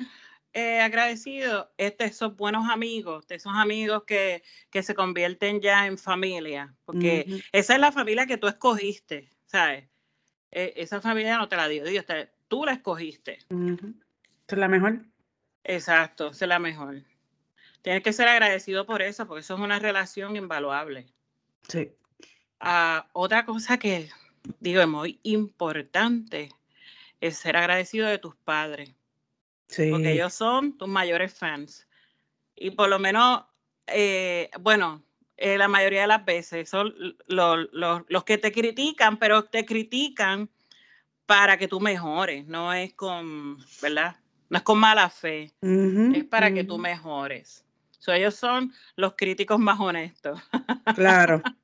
eh, 0.52 0.80
agradecidos 0.80 1.68
es 1.78 1.96
de 1.96 2.06
esos 2.06 2.36
buenos 2.36 2.68
amigos, 2.68 3.26
de 3.28 3.36
esos 3.36 3.52
amigos 3.54 4.02
que, 4.04 4.42
que 4.70 4.82
se 4.82 4.94
convierten 4.94 5.60
ya 5.60 5.86
en 5.86 5.96
familia, 5.96 6.74
porque 6.84 7.26
esa 7.52 7.74
es 7.74 7.80
la 7.80 7.92
familia 7.92 8.26
que 8.26 8.36
tú 8.36 8.48
escogiste, 8.48 9.32
¿sabes? 9.50 9.88
Eh, 10.52 10.74
esa 10.76 11.00
familia 11.00 11.36
no 11.38 11.48
te 11.48 11.56
la 11.56 11.68
dio 11.68 11.84
Dios, 11.84 12.06
te- 12.06 12.30
tú 12.48 12.64
la 12.64 12.72
escogiste. 12.72 13.38
es 14.48 14.58
la 14.58 14.68
mejor. 14.68 15.00
Exacto, 15.64 16.30
es 16.30 16.40
la 16.42 16.58
mejor. 16.58 17.02
Tienes 17.82 18.02
que 18.02 18.12
ser 18.12 18.28
agradecido 18.28 18.86
por 18.86 19.02
eso, 19.02 19.26
porque 19.26 19.40
eso 19.40 19.54
es 19.54 19.60
una 19.60 19.78
relación 19.78 20.36
invaluable. 20.36 21.06
Sí. 21.68 21.92
Ah, 22.60 23.08
otra 23.12 23.44
cosa 23.46 23.78
que 23.78 24.08
digo 24.60 24.80
es 24.82 24.88
muy 24.88 25.18
importante 25.22 26.50
es 27.20 27.36
ser 27.38 27.56
agradecido 27.56 28.06
de 28.06 28.18
tus 28.18 28.34
padres. 28.36 28.94
porque 29.68 30.06
Sí. 30.06 30.10
ellos 30.10 30.34
son 30.34 30.76
tus 30.76 30.88
mayores 30.88 31.32
fans. 31.32 31.86
Y 32.56 32.72
por 32.72 32.88
lo 32.88 32.98
menos, 32.98 33.44
eh, 33.86 34.50
bueno, 34.60 35.00
eh, 35.40 35.58
la 35.58 35.66
mayoría 35.68 36.02
de 36.02 36.06
las 36.06 36.24
veces 36.24 36.68
son 36.68 36.94
l- 36.98 37.16
lo- 37.26 37.56
lo- 37.56 38.04
los 38.08 38.24
que 38.24 38.38
te 38.38 38.52
critican, 38.52 39.18
pero 39.18 39.44
te 39.44 39.64
critican 39.64 40.48
para 41.26 41.56
que 41.56 41.66
tú 41.68 41.80
mejores, 41.80 42.46
no 42.46 42.72
es 42.72 42.92
con, 42.94 43.58
¿verdad? 43.82 44.16
No 44.48 44.58
es 44.58 44.62
con 44.62 44.78
mala 44.78 45.08
fe, 45.10 45.52
es 46.14 46.24
para 46.24 46.52
que 46.52 46.64
tú 46.64 46.76
mejores. 46.78 47.64
So, 47.98 48.12
ellos 48.12 48.34
son 48.34 48.72
los 48.96 49.14
críticos 49.16 49.58
más 49.58 49.78
honestos. 49.78 50.40
Claro. 50.94 51.42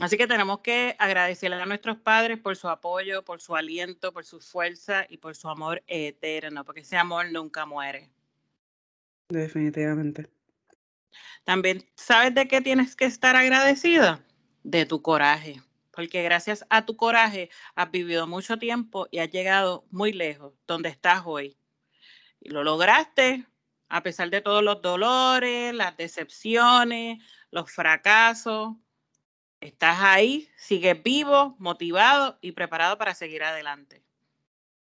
Así 0.00 0.16
que 0.16 0.26
tenemos 0.26 0.60
que 0.60 0.96
agradecerle 0.98 1.56
a 1.60 1.66
nuestros 1.66 1.98
padres 1.98 2.38
por 2.38 2.56
su 2.56 2.68
apoyo, 2.68 3.22
por 3.24 3.40
su 3.42 3.54
aliento, 3.54 4.12
por 4.12 4.24
su 4.24 4.40
fuerza 4.40 5.04
y 5.08 5.18
por 5.18 5.36
su 5.36 5.48
amor 5.48 5.82
eterno, 5.86 6.64
porque 6.64 6.80
ese 6.80 6.96
amor 6.96 7.30
nunca 7.30 7.66
muere. 7.66 8.10
Definitivamente. 9.28 10.30
También, 11.44 11.88
¿sabes 11.96 12.34
de 12.34 12.48
qué 12.48 12.60
tienes 12.60 12.96
que 12.96 13.04
estar 13.04 13.36
agradecida? 13.36 14.24
De 14.62 14.86
tu 14.86 15.02
coraje, 15.02 15.60
porque 15.90 16.22
gracias 16.22 16.64
a 16.70 16.86
tu 16.86 16.96
coraje 16.96 17.50
has 17.74 17.90
vivido 17.90 18.26
mucho 18.26 18.58
tiempo 18.58 19.08
y 19.10 19.18
has 19.18 19.30
llegado 19.30 19.84
muy 19.90 20.12
lejos, 20.12 20.54
donde 20.66 20.88
estás 20.88 21.22
hoy. 21.24 21.56
Y 22.40 22.50
lo 22.50 22.64
lograste 22.64 23.46
a 23.88 24.02
pesar 24.02 24.30
de 24.30 24.40
todos 24.40 24.62
los 24.62 24.80
dolores, 24.80 25.74
las 25.74 25.96
decepciones, 25.98 27.22
los 27.50 27.70
fracasos. 27.70 28.74
Estás 29.60 29.98
ahí, 30.00 30.48
sigues 30.56 31.02
vivo, 31.02 31.54
motivado 31.58 32.38
y 32.40 32.52
preparado 32.52 32.96
para 32.96 33.14
seguir 33.14 33.42
adelante. 33.42 34.02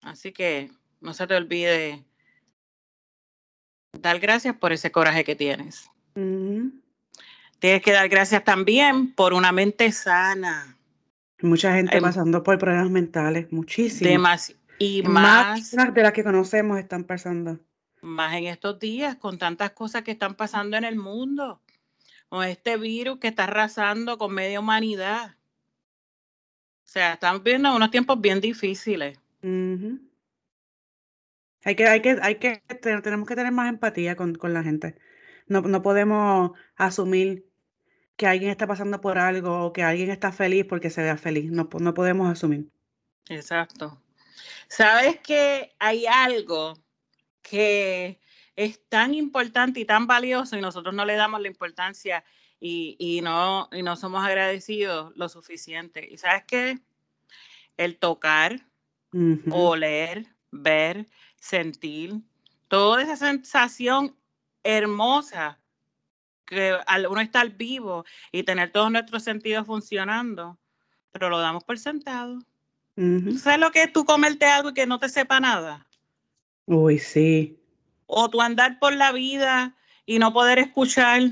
Así 0.01 0.33
que 0.33 0.71
no 1.01 1.13
se 1.13 1.27
te 1.27 1.35
olvide 1.35 2.03
dar 3.93 4.19
gracias 4.21 4.57
por 4.57 4.73
ese 4.73 4.91
coraje 4.91 5.23
que 5.23 5.37
tienes. 5.37 5.91
Tienes 6.15 7.83
que 7.83 7.93
dar 7.93 8.09
gracias 8.09 8.45
también 8.45 9.13
por 9.15 9.35
una 9.35 9.53
mente 9.53 9.91
sana. 9.93 10.77
Mucha 11.41 11.75
gente 11.75 11.97
Hay 11.97 12.01
pasando 12.01 12.43
por 12.43 12.59
problemas 12.59 12.91
mentales, 12.91 13.51
muchísimo. 13.53 14.11
demasi- 14.11 14.57
y 14.79 15.03
Más 15.03 15.73
más, 15.75 15.95
de 15.95 16.03
las 16.03 16.13
que 16.13 16.25
conocemos 16.25 16.79
están 16.79 17.05
pasando. 17.05 17.59
más 18.01 18.35
en 18.35 18.45
estos 18.47 18.79
días 18.79 19.17
con 19.17 19.39
tantas 19.39 19.71
cosas 19.71 20.03
que 20.03 20.11
están 20.13 20.35
pasando 20.35 20.77
en 20.77 20.85
el 20.85 20.97
mundo, 20.97 21.61
con 22.29 22.45
este 22.45 22.77
virus 22.77 23.19
que 23.19 23.29
está 23.29 23.45
arrasando 23.45 24.19
con 24.19 24.35
media 24.35 24.61
humanidad. 24.61 25.37
O 26.85 26.87
sea, 26.87 27.15
estamos 27.15 27.43
viendo 27.43 27.75
unos 27.75 27.91
tiempos 27.91 28.21
bien 28.21 28.41
difíciles. 28.41 29.19
Hay 31.65 31.75
que, 31.77 31.87
hay 31.89 32.03
que, 32.03 32.19
hay 32.21 32.35
que, 32.37 32.63
te- 32.81 33.01
tenemos 33.01 33.27
que 33.27 33.35
tener 33.37 33.53
más 33.53 33.69
empatía 33.71 34.17
con, 34.17 34.35
con 34.35 34.53
la 34.53 34.63
gente. 34.63 34.97
No, 35.47 35.61
no 35.61 35.83
podemos 35.83 36.53
asumir 36.77 37.47
que 38.17 38.27
alguien 38.27 38.51
está 38.51 38.67
pasando 38.67 39.01
por 39.01 39.19
algo 39.19 39.65
o 39.65 39.73
que 39.73 39.83
alguien 39.83 40.11
está 40.11 40.33
feliz 40.33 40.65
porque 40.69 40.91
se 40.91 41.03
vea 41.03 41.17
feliz. 41.17 41.51
No, 41.51 41.69
no 41.79 41.95
podemos 41.95 42.31
asumir. 42.31 42.69
Exacto. 43.29 44.01
¿Sabes 44.69 45.19
que 45.21 45.75
hay 45.79 46.07
algo 46.07 46.75
que 47.43 48.21
es 48.57 48.81
tan 48.89 49.15
importante 49.15 49.81
y 49.81 49.85
tan 49.85 50.07
valioso 50.07 50.57
y 50.57 50.61
nosotros 50.61 50.95
no 50.95 51.05
le 51.05 51.17
damos 51.17 51.41
la 51.41 51.49
importancia 51.49 52.25
y, 52.61 52.97
y 52.99 53.21
no, 53.21 53.69
y 53.73 53.83
no 53.83 53.97
somos 53.97 54.25
agradecidos 54.25 55.13
lo 55.17 55.29
suficiente? 55.29 56.07
¿Y 56.11 56.19
sabes 56.19 56.45
qué? 56.47 56.79
El 57.77 57.99
tocar, 57.99 58.61
oler, 59.51 60.27
ver, 60.51 61.09
sentir, 61.37 62.21
toda 62.69 63.03
esa 63.03 63.17
sensación 63.17 64.17
hermosa 64.65 65.61
que 66.47 66.77
al 66.87 67.07
uno 67.07 67.21
estar 67.21 67.49
vivo 67.51 68.05
y 68.33 68.43
tener 68.43 68.73
todos 68.73 68.91
nuestros 68.91 69.23
sentidos 69.23 69.67
funcionando, 69.67 70.59
pero 71.13 71.31
lo 71.31 71.39
damos 71.39 71.65
por 71.65 71.79
sentado. 71.79 72.39
Ujú. 72.97 73.31
¿Tú 73.31 73.39
sabes 73.39 73.61
lo 73.61 73.71
que 73.71 73.85
es 73.85 73.93
tú 73.93 74.05
comerte 74.05 74.47
algo 74.47 74.71
y 74.71 74.75
que 74.75 74.87
no 74.87 74.99
te 74.99 75.09
sepa 75.09 75.41
nada? 75.41 75.87
Uy, 76.67 76.99
sí. 76.99 77.59
O 78.07 78.29
tú 78.29 78.41
andar 78.41 78.79
por 78.79 78.95
la 78.95 79.13
vida 79.13 79.77
y 80.07 80.19
no 80.19 80.33
poder 80.33 80.59
escuchar 80.59 81.23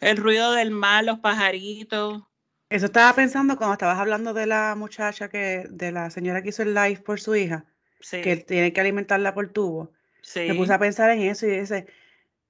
el 0.00 0.16
ruido 0.16 0.52
del 0.52 0.70
mar, 0.70 1.04
los 1.04 1.18
pajaritos. 1.20 2.22
Eso 2.68 2.86
estaba 2.86 3.14
pensando 3.14 3.56
cuando 3.56 3.74
estabas 3.74 3.98
hablando 3.98 4.34
de 4.34 4.46
la 4.46 4.74
muchacha 4.74 5.28
que, 5.28 5.66
de 5.70 5.92
la 5.92 6.10
señora 6.10 6.42
que 6.42 6.48
hizo 6.48 6.62
el 6.62 6.74
live 6.74 7.00
por 7.04 7.20
su 7.20 7.34
hija, 7.36 7.64
que 8.10 8.36
Sí, 8.36 8.44
tiene 8.44 8.72
que 8.72 8.80
alimentarla 8.80 9.34
por 9.34 9.48
tubo. 9.48 9.92
Me 10.34 10.54
puse 10.54 10.68
sí, 10.68 10.72
a 10.72 10.78
pensar 10.78 11.10
en 11.10 11.22
eso 11.22 11.46
y 11.46 11.60
dice, 11.60 11.86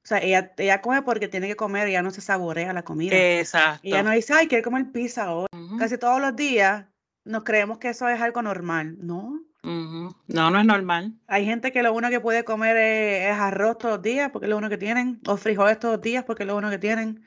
o 0.07 0.09
sea, 0.09 0.19
ella, 0.19 0.53
ella 0.57 0.81
come 0.83 1.03
porque 1.03 1.27
tiene 1.27 1.49
que 1.49 1.57
comer, 1.57 1.89
ella 1.89 2.01
no 2.01 2.13
se 2.13 2.21
saborea 2.21 2.73
la 2.73 2.85
comida. 2.85 3.17
Ella 3.17 3.41
exacto. 3.41 4.03
no 4.05 4.11
dice, 4.13 4.35
ay, 4.35 4.47
quiero 4.47 4.63
comer 4.63 4.93
pizza 4.93 5.33
hoy. 5.33 5.49
Ujú, 5.53 5.77
Casi 5.79 5.99
todos 5.99 6.21
los 6.21 6.37
días 6.37 6.85
nos 7.25 7.43
creemos 7.43 7.79
que 7.79 7.89
eso 7.89 8.09
es 8.09 8.21
algo 8.21 8.41
normal. 8.41 8.97
No. 9.01 9.41
No, 9.65 10.51
no 10.53 10.61
es 10.61 10.65
normal. 10.65 11.15
Hay 11.27 11.45
gente 11.45 11.73
que 11.73 11.83
lo 11.83 11.93
único 11.93 12.09
que 12.11 12.21
puede 12.21 12.45
comer 12.45 12.77
es, 12.77 13.31
es 13.33 13.37
arroz 13.37 13.79
todos 13.79 13.95
los 13.97 14.03
días 14.03 14.31
porque 14.31 14.47
es 14.47 14.51
lo 14.51 14.59
único 14.59 14.71
que 14.71 14.79
tienen, 14.79 15.21
o 15.27 15.37
frijoles 15.37 15.81
todos 15.81 15.95
los 15.95 16.03
días 16.03 16.23
porque 16.23 16.45
es 16.45 16.47
lo 16.47 16.55
único 16.57 16.71
que 16.71 16.79
tienen, 16.79 17.25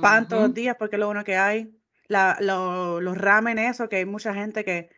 pan 0.00 0.28
todos 0.28 0.42
los 0.44 0.54
días 0.54 0.76
porque 0.78 0.94
es 0.94 1.00
lo 1.00 1.08
único 1.10 1.24
que 1.24 1.36
hay. 1.36 1.76
La, 2.06 2.36
lo- 2.40 3.00
los 3.00 3.18
ramen, 3.18 3.58
eso, 3.58 3.88
que 3.88 3.96
hay 3.96 4.04
mucha 4.04 4.32
gente 4.34 4.64
que, 4.64 4.88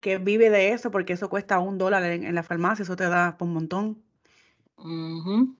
que 0.00 0.18
vive 0.18 0.50
de 0.50 0.72
eso 0.72 0.90
porque 0.90 1.14
eso 1.14 1.30
cuesta 1.30 1.60
un 1.60 1.78
dólar 1.78 2.02
en, 2.02 2.24
en 2.24 2.34
la 2.34 2.42
farmacia, 2.42 2.82
eso 2.82 2.94
te 2.94 3.08
da 3.08 3.38
por 3.38 3.48
un 3.48 3.54
montón. 3.54 4.02
ujú. 4.76 5.56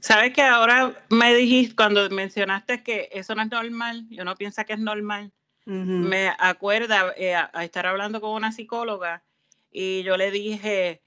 ¿Sabes 0.00 0.32
que 0.32 0.42
ahora 0.42 0.92
me 1.10 1.34
dijiste, 1.34 1.74
cuando 1.74 2.08
mencionaste 2.10 2.82
que 2.82 3.08
eso 3.12 3.34
no 3.34 3.42
es 3.42 3.50
normal, 3.50 4.06
yo 4.10 4.24
no 4.24 4.34
piensa 4.34 4.64
que 4.64 4.74
es 4.74 4.78
normal, 4.78 5.32
me 5.64 6.32
acuerda 6.38 7.12
eh, 7.16 7.34
a, 7.34 7.50
a 7.52 7.64
estar 7.64 7.86
hablando 7.86 8.20
con 8.20 8.30
una 8.30 8.52
psicóloga 8.52 9.24
y 9.72 10.04
yo 10.04 10.16
le 10.16 10.30
dije, 10.30 11.02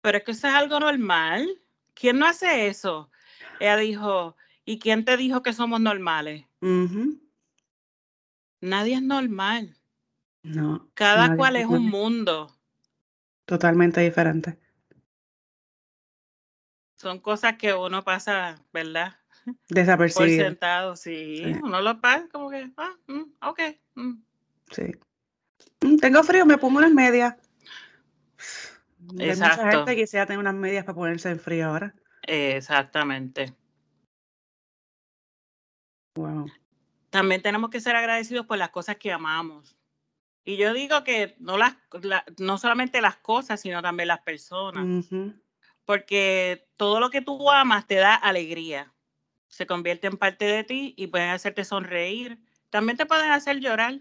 pero 0.00 0.18
es 0.18 0.24
que 0.24 0.32
eso 0.32 0.48
es 0.48 0.54
algo 0.54 0.80
normal. 0.80 1.48
¿Quién 1.94 2.18
no 2.18 2.26
hace 2.26 2.66
eso? 2.66 3.10
Ella 3.60 3.76
dijo, 3.76 4.36
¿y 4.64 4.78
quién 4.78 5.04
te 5.04 5.16
dijo 5.16 5.42
que 5.42 5.52
somos 5.52 5.80
normales? 5.80 6.44
Nadie 8.60 8.94
es 8.94 9.02
normal. 9.02 9.76
No, 10.42 10.90
Cada 10.94 11.36
cual 11.36 11.56
es 11.56 11.64
es 11.64 11.68
un 11.68 11.86
mundo. 11.86 12.54
Totalmente 13.44 14.00
diferente. 14.00 14.58
Son 17.00 17.18
cosas 17.18 17.56
que 17.56 17.72
uno 17.72 18.04
pasa, 18.04 18.62
¿verdad? 18.74 19.16
Por 19.46 19.54
Desapercibido. 19.70 20.44
sentado, 20.44 20.96
sí. 20.96 21.38
Sí. 21.42 21.54
Uno 21.62 21.80
lo 21.80 21.98
pasa 21.98 22.28
como 22.30 22.50
que, 22.50 22.70
ah, 22.76 22.92
mm, 23.06 23.22
ok. 23.40 23.60
mm. 23.94 24.22
Sí. 24.70 24.82
Mm, 25.80 25.96
Tengo 25.96 26.22
frío, 26.22 26.44
me 26.44 26.58
pongo 26.58 26.76
unas 26.76 26.92
medias. 26.92 27.36
Hay 29.18 29.28
mucha 29.28 29.70
gente 29.70 29.96
que 29.96 30.02
quisiera 30.02 30.26
tener 30.26 30.40
unas 30.40 30.52
medias 30.52 30.84
para 30.84 30.94
ponerse 30.94 31.30
en 31.30 31.40
frío 31.40 31.68
ahora. 31.68 31.94
Exactamente. 32.20 33.56
Wow. 36.16 36.50
También 37.08 37.40
tenemos 37.40 37.70
que 37.70 37.80
ser 37.80 37.96
agradecidos 37.96 38.44
por 38.44 38.58
las 38.58 38.68
cosas 38.68 38.96
que 38.96 39.10
amamos. 39.10 39.74
Y 40.44 40.58
yo 40.58 40.74
digo 40.74 41.02
que 41.02 41.34
no, 41.38 41.56
las, 41.56 41.78
no 42.38 42.58
solamente 42.58 43.00
las 43.00 43.16
cosas, 43.16 43.58
sino 43.62 43.80
también 43.80 44.08
las 44.08 44.20
personas. 44.20 44.84
Porque 45.90 46.68
todo 46.76 47.00
lo 47.00 47.10
que 47.10 47.20
tú 47.20 47.50
amas 47.50 47.84
te 47.88 47.96
da 47.96 48.14
alegría. 48.14 48.94
Se 49.48 49.66
convierte 49.66 50.06
en 50.06 50.18
parte 50.18 50.44
de 50.44 50.62
ti 50.62 50.94
y 50.96 51.08
pueden 51.08 51.30
hacerte 51.30 51.64
sonreír. 51.64 52.38
También 52.70 52.96
te 52.96 53.06
pueden 53.06 53.32
hacer 53.32 53.58
llorar, 53.58 53.98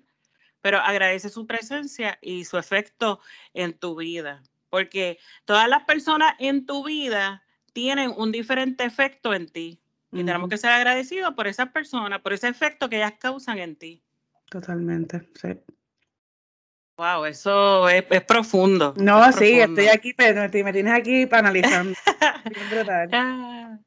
pero 0.62 0.78
agradece 0.78 1.30
su 1.30 1.48
presencia 1.48 2.20
y 2.22 2.46
su 2.46 2.60
efecto 2.60 3.22
en 3.56 3.74
tu 3.74 3.96
vida. 3.96 4.44
Porque 4.70 5.18
todas 5.46 5.68
las 5.68 5.86
personas 5.86 6.36
en 6.38 6.68
tu 6.68 6.86
vida 6.86 7.44
tienen 7.74 8.14
un 8.16 8.32
diferente 8.32 8.84
efecto 8.84 9.34
en 9.34 9.48
ti. 9.48 9.82
Y 10.12 10.18
tenemos 10.18 10.48
que 10.48 10.60
ser 10.60 10.70
agradecidos 10.70 11.34
por 11.34 11.48
esas 11.48 11.72
personas, 11.72 12.22
por 12.22 12.34
ese 12.34 12.50
efecto 12.50 12.88
que 12.88 12.98
ellas 12.98 13.14
causan 13.20 13.58
en 13.58 13.76
ti. 13.76 14.04
Totalmente, 14.52 15.28
sí. 15.34 15.60
Wow, 17.00 17.24
eso 17.24 17.88
es, 17.88 18.04
profundo. 18.26 18.94
No, 18.98 19.32
sí, 19.32 19.58
estoy 19.58 19.88
aquí, 19.88 20.14
pero 20.14 20.42
me 20.42 20.74
tienes 20.74 20.94
aquí 20.94 21.26
para 21.26 21.48
analizar. 21.48 21.86
Ah, 23.14 23.78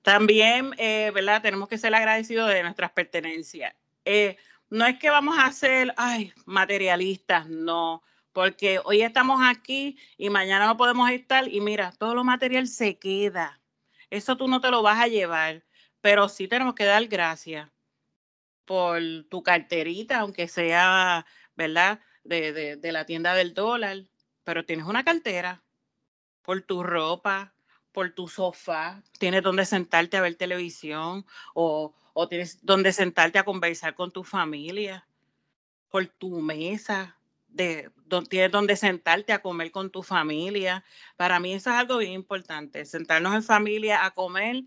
también, 0.00 0.70
eh, 0.78 1.10
¿verdad? 1.14 1.42
Tenemos 1.42 1.68
que 1.68 1.76
ser 1.76 1.94
agradecidos 1.94 2.48
de 2.48 2.62
nuestras 2.62 2.92
pertenencias. 2.92 3.74
Eh, 4.06 4.38
no 4.70 4.86
es 4.86 4.98
que 4.98 5.10
vamos 5.10 5.36
a 5.38 5.52
ser, 5.52 5.92
ay, 5.98 6.32
materialistas, 6.46 7.46
no, 7.46 8.02
porque 8.32 8.80
hoy 8.84 9.02
estamos 9.02 9.42
aquí 9.44 9.98
y 10.16 10.30
mañana 10.30 10.64
no 10.64 10.78
podemos 10.78 11.10
estar 11.10 11.48
y 11.48 11.60
mira, 11.60 11.92
todo 11.98 12.14
lo 12.14 12.24
material 12.24 12.68
se 12.68 12.98
queda. 12.98 13.60
Eso 14.08 14.38
tú 14.38 14.48
no 14.48 14.62
te 14.62 14.70
lo 14.70 14.80
vas 14.82 14.98
a 14.98 15.08
llevar, 15.08 15.62
pero 16.00 16.30
sí 16.30 16.48
tenemos 16.48 16.74
que 16.74 16.84
dar 16.84 17.04
gracias 17.06 17.68
por 18.64 18.98
tu 19.28 19.42
carterita, 19.42 20.20
aunque 20.20 20.48
sea, 20.48 21.26
¿verdad? 21.54 22.00
De, 22.26 22.76
de, 22.76 22.92
la 22.92 23.06
tienda 23.06 23.34
del 23.34 23.54
dólar, 23.54 24.04
pero 24.44 24.64
tienes 24.64 24.86
una 24.86 25.04
cartera 25.04 25.62
por 26.42 26.60
tu 26.62 26.82
ropa, 26.82 27.54
por 27.92 28.10
tu 28.10 28.28
sofá, 28.28 29.02
tienes 29.18 29.42
donde 29.42 29.64
sentarte 29.64 30.16
a 30.16 30.20
ver 30.20 30.34
televisión 30.34 31.24
o, 31.54 31.94
o 32.12 32.28
tienes 32.28 32.58
donde 32.64 32.92
sentarte 32.92 33.38
a 33.38 33.44
conversar 33.44 33.94
con 33.94 34.10
tu 34.10 34.24
familia, 34.24 35.06
por 35.88 36.06
tu 36.06 36.40
mesa, 36.40 37.16
de, 37.48 37.90
tienes 38.28 38.50
donde 38.50 38.76
sentarte 38.76 39.32
a 39.32 39.40
comer 39.40 39.70
con 39.70 39.90
tu 39.90 40.02
familia. 40.02 40.84
Para 41.16 41.40
mí 41.40 41.54
eso 41.54 41.70
es 41.70 41.76
algo 41.76 41.98
bien 41.98 42.12
importante. 42.12 42.84
Sentarnos 42.84 43.34
en 43.34 43.42
familia 43.42 44.04
a 44.04 44.12
comer 44.12 44.64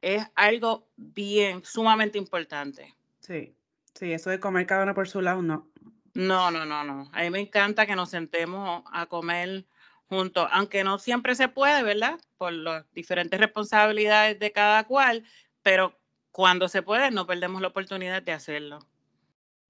es 0.00 0.26
algo 0.34 0.88
bien, 0.96 1.64
sumamente 1.64 2.18
importante. 2.18 2.94
Sí, 3.20 3.54
sí, 3.94 4.12
eso 4.12 4.30
de 4.30 4.40
comer 4.40 4.66
cada 4.66 4.84
uno 4.84 4.94
por 4.94 5.08
su 5.08 5.20
lado, 5.20 5.42
no. 5.42 5.71
No, 6.14 6.50
no, 6.50 6.66
no, 6.66 6.84
no. 6.84 7.10
A 7.12 7.22
mí 7.22 7.30
me 7.30 7.40
encanta 7.40 7.86
que 7.86 7.96
nos 7.96 8.10
sentemos 8.10 8.82
a 8.92 9.06
comer 9.06 9.64
juntos, 10.08 10.46
aunque 10.52 10.84
no 10.84 10.98
siempre 10.98 11.34
se 11.34 11.48
puede, 11.48 11.82
¿verdad? 11.82 12.20
Por 12.36 12.52
las 12.52 12.84
diferentes 12.92 13.40
responsabilidades 13.40 14.38
de 14.38 14.52
cada 14.52 14.84
cual, 14.84 15.24
pero 15.62 15.98
cuando 16.30 16.68
se 16.68 16.82
puede, 16.82 17.10
no 17.10 17.26
perdemos 17.26 17.62
la 17.62 17.68
oportunidad 17.68 18.22
de 18.22 18.32
hacerlo. 18.32 18.78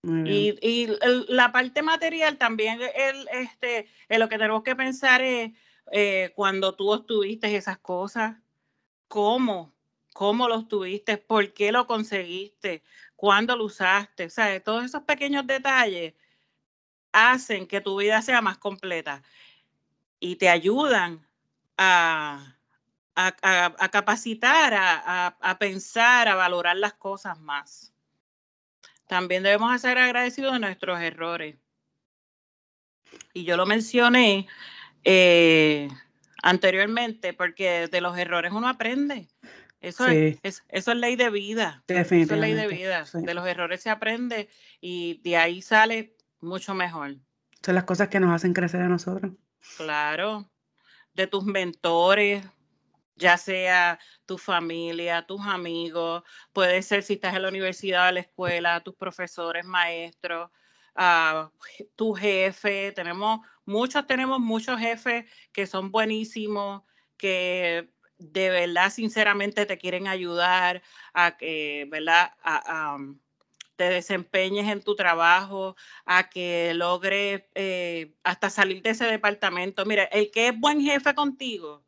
Y, 0.04 0.58
y 0.60 0.88
la 1.28 1.52
parte 1.52 1.80
material 1.80 2.36
también, 2.36 2.80
el, 2.82 3.28
este, 3.32 3.86
lo 4.08 4.28
que 4.28 4.36
tenemos 4.36 4.64
que 4.64 4.74
pensar 4.74 5.22
es 5.22 5.52
eh, 5.92 6.32
cuando 6.34 6.74
tú 6.74 6.90
obtuviste 6.90 7.54
esas 7.54 7.78
cosas, 7.78 8.36
¿cómo? 9.06 9.72
¿Cómo 10.12 10.48
lo 10.48 10.56
obtuviste? 10.56 11.18
¿Por 11.18 11.52
qué 11.52 11.70
lo 11.70 11.86
conseguiste? 11.86 12.82
¿Cuándo 13.14 13.56
lo 13.56 13.66
usaste? 13.66 14.24
O 14.24 14.30
sea, 14.30 14.60
todos 14.60 14.84
esos 14.84 15.04
pequeños 15.04 15.46
detalles 15.46 16.14
hacen 17.12 17.66
que 17.66 17.80
tu 17.80 17.98
vida 17.98 18.22
sea 18.22 18.40
más 18.40 18.58
completa 18.58 19.22
y 20.18 20.36
te 20.36 20.48
ayudan 20.48 21.26
a, 21.76 22.56
a, 23.14 23.88
capacitar, 23.90 24.74
a, 24.74 25.26
a 25.26 25.58
pensar, 25.58 26.28
a 26.28 26.34
valorar 26.34 26.76
las 26.76 26.94
cosas 26.94 27.38
más. 27.40 27.92
También 29.06 29.42
debemos 29.42 29.78
ser 29.80 29.98
agradecidos 29.98 30.54
de 30.54 30.60
nuestros 30.60 31.00
errores. 31.00 31.56
Y 33.34 33.44
yo 33.44 33.56
lo 33.56 33.66
mencioné 33.66 34.46
eh, 35.04 35.88
anteriormente 36.42 37.34
porque 37.34 37.88
de 37.88 38.00
los 38.00 38.16
errores 38.16 38.52
uno 38.52 38.68
aprende. 38.68 39.28
Eso, 39.80 40.06
es, 40.06 40.38
eso 40.42 40.92
es 40.92 40.96
ley 40.96 41.16
de 41.16 41.28
vida. 41.28 41.82
Eso 41.88 42.14
es 42.14 42.30
ley 42.30 42.54
de 42.54 42.68
vida. 42.68 43.04
De 43.12 43.34
los 43.34 43.46
errores 43.46 43.82
se 43.82 43.90
aprende 43.90 44.48
y 44.80 45.20
de 45.24 45.36
ahí 45.36 45.60
sale 45.60 46.16
mucho 46.42 46.74
mejor. 46.74 47.16
Son 47.64 47.74
las 47.74 47.84
cosas 47.84 48.08
que 48.08 48.20
nos 48.20 48.32
hacen 48.32 48.52
crecer 48.52 48.82
a 48.82 48.88
nosotros. 48.88 49.32
Claro. 49.76 50.50
De 51.14 51.26
tus 51.26 51.44
mentores, 51.44 52.44
ya 53.16 53.36
sea 53.36 53.98
tu 54.26 54.38
familia, 54.38 55.26
tus 55.26 55.40
amigos, 55.42 56.22
puede 56.52 56.82
ser 56.82 57.02
si 57.02 57.14
estás 57.14 57.34
en 57.34 57.42
la 57.42 57.48
universidad 57.48 58.08
o 58.08 58.12
la 58.12 58.20
escuela, 58.20 58.80
tus 58.80 58.94
profesores, 58.96 59.64
maestros, 59.64 60.50
uh, 60.96 61.48
tu 61.94 62.14
jefe. 62.14 62.92
Tenemos 62.92 63.40
muchos, 63.64 64.06
tenemos 64.06 64.40
muchos 64.40 64.78
jefes 64.78 65.30
que 65.52 65.66
son 65.66 65.90
buenísimos, 65.90 66.82
que 67.16 67.92
de 68.18 68.50
verdad, 68.50 68.90
sinceramente, 68.90 69.66
te 69.66 69.78
quieren 69.78 70.06
ayudar 70.06 70.82
a 71.12 71.36
que, 71.36 71.86
¿verdad? 71.90 72.32
A, 72.42 72.96
te 73.82 73.88
desempeñes 73.90 74.68
en 74.68 74.80
tu 74.80 74.94
trabajo, 74.94 75.74
a 76.06 76.30
que 76.30 76.72
logres 76.72 77.42
eh, 77.56 78.14
hasta 78.22 78.48
salir 78.48 78.80
de 78.80 78.90
ese 78.90 79.06
departamento. 79.06 79.84
Mira, 79.84 80.04
el 80.04 80.30
que 80.30 80.46
es 80.48 80.60
buen 80.60 80.80
jefe 80.80 81.16
contigo, 81.16 81.82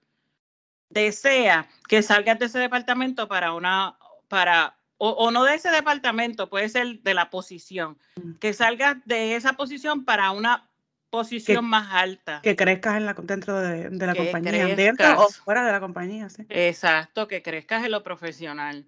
desea 0.89 1.69
que 1.89 2.03
salgas 2.03 2.41
de 2.41 2.47
ese 2.47 2.59
departamento 2.59 3.29
para 3.29 3.53
una, 3.53 3.97
para, 4.27 4.77
o, 4.99 5.31
no 5.31 5.45
de 5.45 5.55
ese 5.55 5.71
departamento, 5.71 6.51
puede 6.51 6.69
ser 6.69 7.01
de 7.01 7.15
la 7.15 7.31
posición, 7.31 7.97
mm. 8.17 8.39
que 8.41 8.53
salgas 8.53 8.97
de 9.05 9.37
esa 9.37 9.53
posición 9.53 10.05
para 10.05 10.33
una 10.33 10.69
posición 11.11 11.65
más 11.65 11.93
alta. 11.93 12.41
Que 12.43 12.57
crezcas 12.57 12.97
en 12.97 13.07
la, 13.07 13.15
dentro 13.15 13.61
de, 13.61 13.89
la 13.89 14.17
compañía, 14.17 14.75
dentro 14.75 15.27
o 15.27 15.29
fuera 15.29 15.65
de 15.65 15.71
la 15.71 15.79
compañía. 15.79 16.29
¿sí? 16.29 16.45
Exacto, 16.49 17.29
que 17.29 17.41
crezcas 17.41 17.85
en 17.85 17.93
lo 17.93 18.03
profesional. 18.03 18.85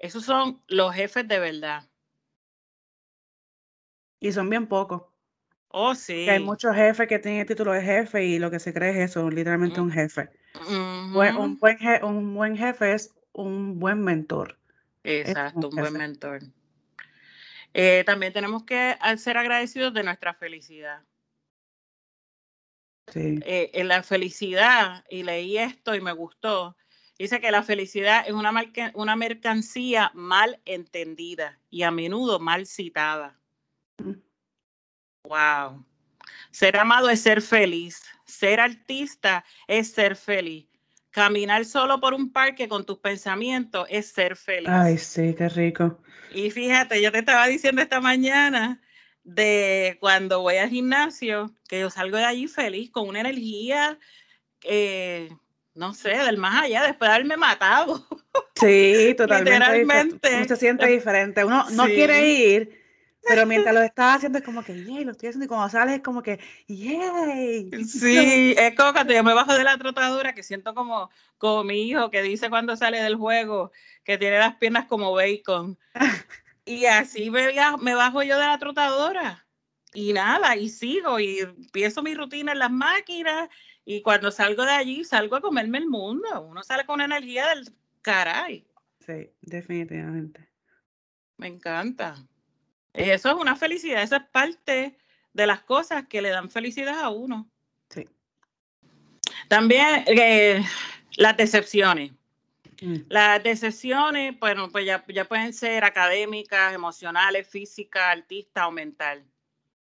Esos 0.00 0.24
son 0.24 0.60
los 0.66 0.92
jefes 0.92 1.28
de 1.28 1.38
verdad. 1.38 1.84
Y 4.22 4.30
son 4.32 4.48
bien 4.48 4.68
pocos. 4.68 5.02
Oh, 5.74 5.94
sí. 5.94 6.28
hay 6.28 6.38
muchos 6.38 6.76
jefes 6.76 7.08
que 7.08 7.18
tienen 7.18 7.40
el 7.40 7.46
título 7.46 7.72
de 7.72 7.82
jefe 7.82 8.24
y 8.24 8.38
lo 8.38 8.50
que 8.50 8.60
se 8.60 8.72
cree 8.72 8.90
es 8.90 9.10
eso, 9.10 9.28
literalmente 9.30 9.80
un 9.80 9.90
jefe. 9.90 10.28
un, 10.68 11.12
buen 11.12 11.36
un 12.04 12.34
buen 12.34 12.56
jefe 12.56 12.92
es 12.92 13.14
un 13.32 13.80
buen 13.80 14.00
mentor. 14.04 14.58
Exacto, 15.02 15.70
un, 15.70 15.76
buen 15.76 15.94
mentor. 15.94 16.40
Eh, 17.74 18.04
también 18.06 18.32
tenemos 18.32 18.64
que 18.64 18.96
ser 19.16 19.36
agradecidos 19.38 19.92
de 19.92 20.04
nuestra 20.04 20.34
felicidad. 20.34 21.02
Sí. 23.08 23.40
Eh, 23.44 23.70
en 23.74 23.88
la 23.88 24.02
felicidad, 24.02 25.04
y 25.10 25.24
leí 25.24 25.58
esto 25.58 25.94
y 25.94 26.00
me 26.00 26.12
gustó, 26.12 26.76
dice 27.18 27.40
que 27.40 27.50
la 27.50 27.62
felicidad 27.62 28.24
es 28.26 28.34
una, 28.34 28.52
una 28.94 29.16
mercancía 29.16 30.12
mal 30.14 30.60
entendida 30.64 31.58
y 31.70 31.82
a 31.82 31.90
menudo 31.90 32.38
mal 32.38 32.66
citada. 32.66 33.41
Wow. 35.24 35.84
Ser 36.50 36.76
amado 36.76 37.08
es 37.08 37.20
ser 37.20 37.42
feliz. 37.42 38.02
Ser 38.24 38.60
artista 38.60 39.44
es 39.66 39.92
ser 39.92 40.16
feliz. 40.16 40.66
Caminar 41.10 41.64
solo 41.64 42.00
por 42.00 42.14
un 42.14 42.32
parque 42.32 42.68
con 42.68 42.84
tus 42.86 42.98
pensamientos 42.98 43.86
es 43.90 44.06
ser 44.08 44.36
feliz. 44.36 44.68
Ay, 44.68 44.98
sí, 44.98 45.34
qué 45.36 45.48
rico. 45.48 46.00
Y 46.32 46.50
fíjate, 46.50 47.02
yo 47.02 47.12
te 47.12 47.18
estaba 47.18 47.46
diciendo 47.46 47.82
esta 47.82 48.00
mañana 48.00 48.80
de 49.24 49.98
cuando 50.00 50.40
voy 50.40 50.56
al 50.56 50.70
gimnasio, 50.70 51.54
que 51.68 51.80
yo 51.80 51.90
salgo 51.90 52.16
de 52.16 52.24
allí 52.24 52.48
feliz, 52.48 52.90
con 52.90 53.08
una 53.08 53.20
energía, 53.20 53.98
eh, 54.64 55.30
no 55.74 55.94
sé, 55.94 56.10
del 56.10 56.38
más 56.38 56.64
allá, 56.64 56.82
después 56.82 57.08
de 57.08 57.14
haberme 57.14 57.36
matado. 57.36 58.06
Sí, 58.54 59.14
totalmente. 59.16 59.50
Literalmente. 59.52 60.36
Uno 60.36 60.44
se 60.48 60.56
siente 60.56 60.86
diferente. 60.86 61.44
Uno 61.44 61.66
no 61.70 61.84
quiere 61.84 62.26
ir, 62.26 62.81
pero 63.26 63.46
mientras 63.46 63.74
lo 63.74 63.82
estás 63.82 64.16
haciendo 64.16 64.38
es 64.38 64.44
como 64.44 64.62
que, 64.62 64.84
yay, 64.84 65.04
lo 65.04 65.12
estoy 65.12 65.28
haciendo. 65.28 65.44
Y 65.44 65.48
cuando 65.48 65.68
sales 65.68 65.96
es 65.96 66.02
como 66.02 66.22
que, 66.22 66.40
yay. 66.66 67.70
Sí, 67.86 68.54
es 68.58 68.74
como 68.74 68.92
cuando 68.92 69.12
yo 69.14 69.22
me 69.22 69.34
bajo 69.34 69.54
de 69.54 69.64
la 69.64 69.78
trotadura 69.78 70.34
que 70.34 70.42
siento 70.42 70.74
como, 70.74 71.10
como 71.38 71.64
mi 71.64 71.82
hijo 71.88 72.10
que 72.10 72.22
dice 72.22 72.50
cuando 72.50 72.76
sale 72.76 73.02
del 73.02 73.16
juego 73.16 73.72
que 74.04 74.18
tiene 74.18 74.38
las 74.38 74.56
piernas 74.56 74.86
como 74.86 75.12
bacon. 75.12 75.78
y 76.64 76.86
así 76.86 77.30
me, 77.30 77.52
me 77.80 77.94
bajo 77.94 78.22
yo 78.22 78.38
de 78.38 78.46
la 78.46 78.58
trotadora. 78.58 79.46
y 79.94 80.12
nada, 80.12 80.56
y 80.56 80.68
sigo 80.68 81.20
y 81.20 81.38
empiezo 81.40 82.02
mi 82.02 82.14
rutina 82.14 82.52
en 82.52 82.58
las 82.58 82.70
máquinas 82.70 83.48
y 83.84 84.02
cuando 84.02 84.30
salgo 84.30 84.64
de 84.64 84.72
allí 84.72 85.04
salgo 85.04 85.36
a 85.36 85.40
comerme 85.40 85.78
el 85.78 85.88
mundo. 85.88 86.42
Uno 86.42 86.62
sale 86.62 86.86
con 86.86 87.00
energía 87.00 87.48
del 87.48 87.72
caray. 88.02 88.66
Sí, 89.00 89.30
definitivamente. 89.40 90.48
Me 91.36 91.48
encanta. 91.48 92.16
Eso 92.94 93.30
es 93.30 93.34
una 93.34 93.56
felicidad, 93.56 94.02
eso 94.02 94.16
es 94.16 94.22
parte 94.24 94.98
de 95.32 95.46
las 95.46 95.62
cosas 95.62 96.06
que 96.08 96.20
le 96.20 96.28
dan 96.30 96.50
felicidad 96.50 97.00
a 97.00 97.08
uno. 97.08 97.48
Sí. 97.88 98.06
También 99.48 100.04
eh, 100.06 100.62
las 101.16 101.36
decepciones. 101.36 102.12
Mm. 102.82 102.96
Las 103.08 103.42
decepciones, 103.42 104.38
bueno, 104.38 104.68
pues 104.70 104.84
ya, 104.84 105.04
ya 105.08 105.24
pueden 105.24 105.52
ser 105.52 105.84
académicas, 105.84 106.74
emocionales, 106.74 107.48
físicas, 107.48 108.02
artistas 108.04 108.66
o 108.66 108.70
mental. 108.70 109.24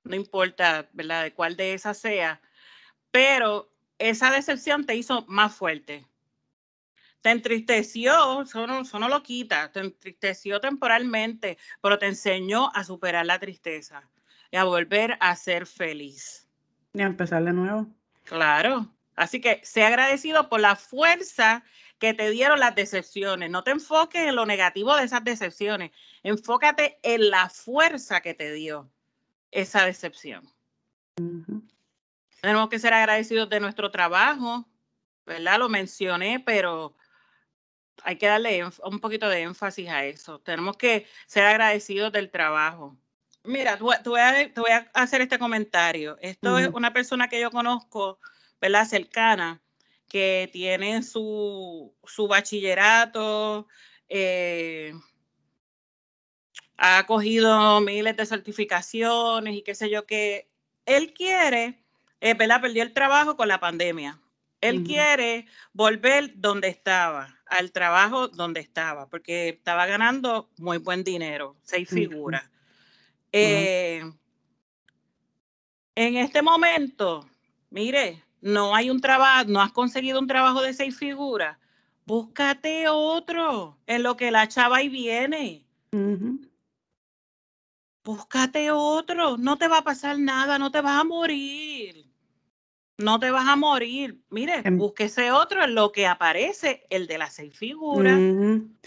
No 0.04 0.14
importa, 0.14 0.88
¿verdad?, 0.92 1.24
de 1.24 1.32
cuál 1.32 1.56
de 1.56 1.74
esas 1.74 1.98
sea. 1.98 2.40
Pero 3.10 3.72
esa 3.98 4.30
decepción 4.30 4.84
te 4.84 4.94
hizo 4.94 5.24
más 5.26 5.54
fuerte. 5.54 6.04
Te 7.24 7.30
entristeció, 7.30 8.42
eso 8.42 8.66
no, 8.66 8.82
eso 8.82 8.98
no 8.98 9.08
lo 9.08 9.22
quita, 9.22 9.72
te 9.72 9.80
entristeció 9.80 10.60
temporalmente, 10.60 11.56
pero 11.80 11.98
te 11.98 12.04
enseñó 12.04 12.70
a 12.74 12.84
superar 12.84 13.24
la 13.24 13.38
tristeza 13.38 14.10
y 14.50 14.58
a 14.58 14.64
volver 14.64 15.16
a 15.20 15.34
ser 15.34 15.64
feliz. 15.66 16.46
Y 16.92 17.00
a 17.00 17.06
empezar 17.06 17.42
de 17.42 17.54
nuevo. 17.54 17.86
Claro. 18.24 18.94
Así 19.16 19.40
que 19.40 19.62
sé 19.64 19.84
agradecido 19.84 20.50
por 20.50 20.60
la 20.60 20.76
fuerza 20.76 21.64
que 21.98 22.12
te 22.12 22.28
dieron 22.28 22.60
las 22.60 22.74
decepciones. 22.74 23.50
No 23.50 23.64
te 23.64 23.70
enfoques 23.70 24.28
en 24.28 24.36
lo 24.36 24.44
negativo 24.44 24.94
de 24.94 25.04
esas 25.04 25.24
decepciones. 25.24 25.92
Enfócate 26.24 26.98
en 27.02 27.30
la 27.30 27.48
fuerza 27.48 28.20
que 28.20 28.34
te 28.34 28.52
dio 28.52 28.90
esa 29.50 29.86
decepción. 29.86 30.46
Tenemos 32.42 32.68
que 32.68 32.78
ser 32.78 32.92
agradecidos 32.92 33.48
de 33.48 33.60
nuestro 33.60 33.90
trabajo, 33.90 34.68
¿verdad? 35.24 35.58
Lo 35.58 35.70
mencioné, 35.70 36.38
pero 36.44 36.94
hay 38.04 38.16
que 38.16 38.26
darle 38.26 38.62
un 38.84 39.00
poquito 39.00 39.28
de 39.28 39.40
énfasis 39.40 39.88
a 39.88 40.04
eso. 40.04 40.38
Tenemos 40.40 40.76
que 40.76 41.06
ser 41.26 41.44
agradecidos 41.46 42.12
del 42.12 42.30
trabajo. 42.30 42.96
Mira, 43.42 43.76
te 43.76 43.82
voy, 43.82 43.94
a, 43.94 44.52
te 44.52 44.60
voy 44.60 44.70
a 44.70 44.90
hacer 44.94 45.22
este 45.22 45.38
comentario. 45.38 46.16
Esto 46.20 46.58
es 46.58 46.68
una 46.68 46.92
persona 46.92 47.28
que 47.28 47.40
yo 47.40 47.50
conozco, 47.50 48.18
¿verdad? 48.60 48.86
Cercana, 48.86 49.62
que 50.08 50.48
tiene 50.52 51.02
su, 51.02 51.94
su 52.04 52.28
bachillerato, 52.28 53.66
eh, 54.08 54.94
ha 56.76 57.06
cogido 57.06 57.80
miles 57.80 58.16
de 58.16 58.26
certificaciones 58.26 59.54
y 59.54 59.62
qué 59.62 59.74
sé 59.74 59.90
yo, 59.90 60.06
que 60.06 60.50
él 60.86 61.14
quiere, 61.14 61.82
eh, 62.20 62.34
¿verdad? 62.34 62.60
Perdió 62.60 62.82
el 62.82 62.92
trabajo 62.92 63.36
con 63.36 63.48
la 63.48 63.60
pandemia. 63.60 64.20
Él 64.60 64.84
quiere 64.84 65.46
volver 65.74 66.32
donde 66.36 66.68
estaba, 66.68 67.33
al 67.46 67.72
trabajo 67.72 68.28
donde 68.28 68.60
estaba, 68.60 69.08
porque 69.08 69.50
estaba 69.50 69.86
ganando 69.86 70.48
muy 70.58 70.78
buen 70.78 71.04
dinero, 71.04 71.56
seis 71.62 71.88
figuras. 71.88 72.48
Eh, 73.32 74.02
en 75.96 76.16
este 76.16 76.42
momento, 76.42 77.28
mire, 77.70 78.22
no 78.40 78.74
hay 78.74 78.90
un 78.90 79.00
trabajo, 79.00 79.48
no 79.48 79.60
has 79.60 79.72
conseguido 79.72 80.20
un 80.20 80.26
trabajo 80.26 80.62
de 80.62 80.74
seis 80.74 80.96
figuras, 80.96 81.58
búscate 82.04 82.88
otro 82.88 83.78
en 83.86 84.02
lo 84.02 84.16
que 84.16 84.30
la 84.30 84.48
chava 84.48 84.78
ahí 84.78 84.88
viene. 84.88 85.66
Búscate 88.04 88.70
otro, 88.70 89.38
no 89.38 89.56
te 89.56 89.66
va 89.66 89.78
a 89.78 89.84
pasar 89.84 90.18
nada, 90.18 90.58
no 90.58 90.70
te 90.70 90.80
vas 90.80 91.00
a 91.00 91.04
morir. 91.04 92.03
No 92.98 93.18
te 93.18 93.30
vas 93.30 93.48
a 93.48 93.56
morir. 93.56 94.20
Mire, 94.30 94.62
Em- 94.64 94.78
búsquese 94.78 95.32
otro 95.32 95.64
en 95.64 95.74
lo 95.74 95.90
que 95.92 96.06
aparece, 96.06 96.86
el 96.90 97.06
de 97.06 97.18
las 97.18 97.34
seis 97.34 97.56
figuras. 97.56 98.20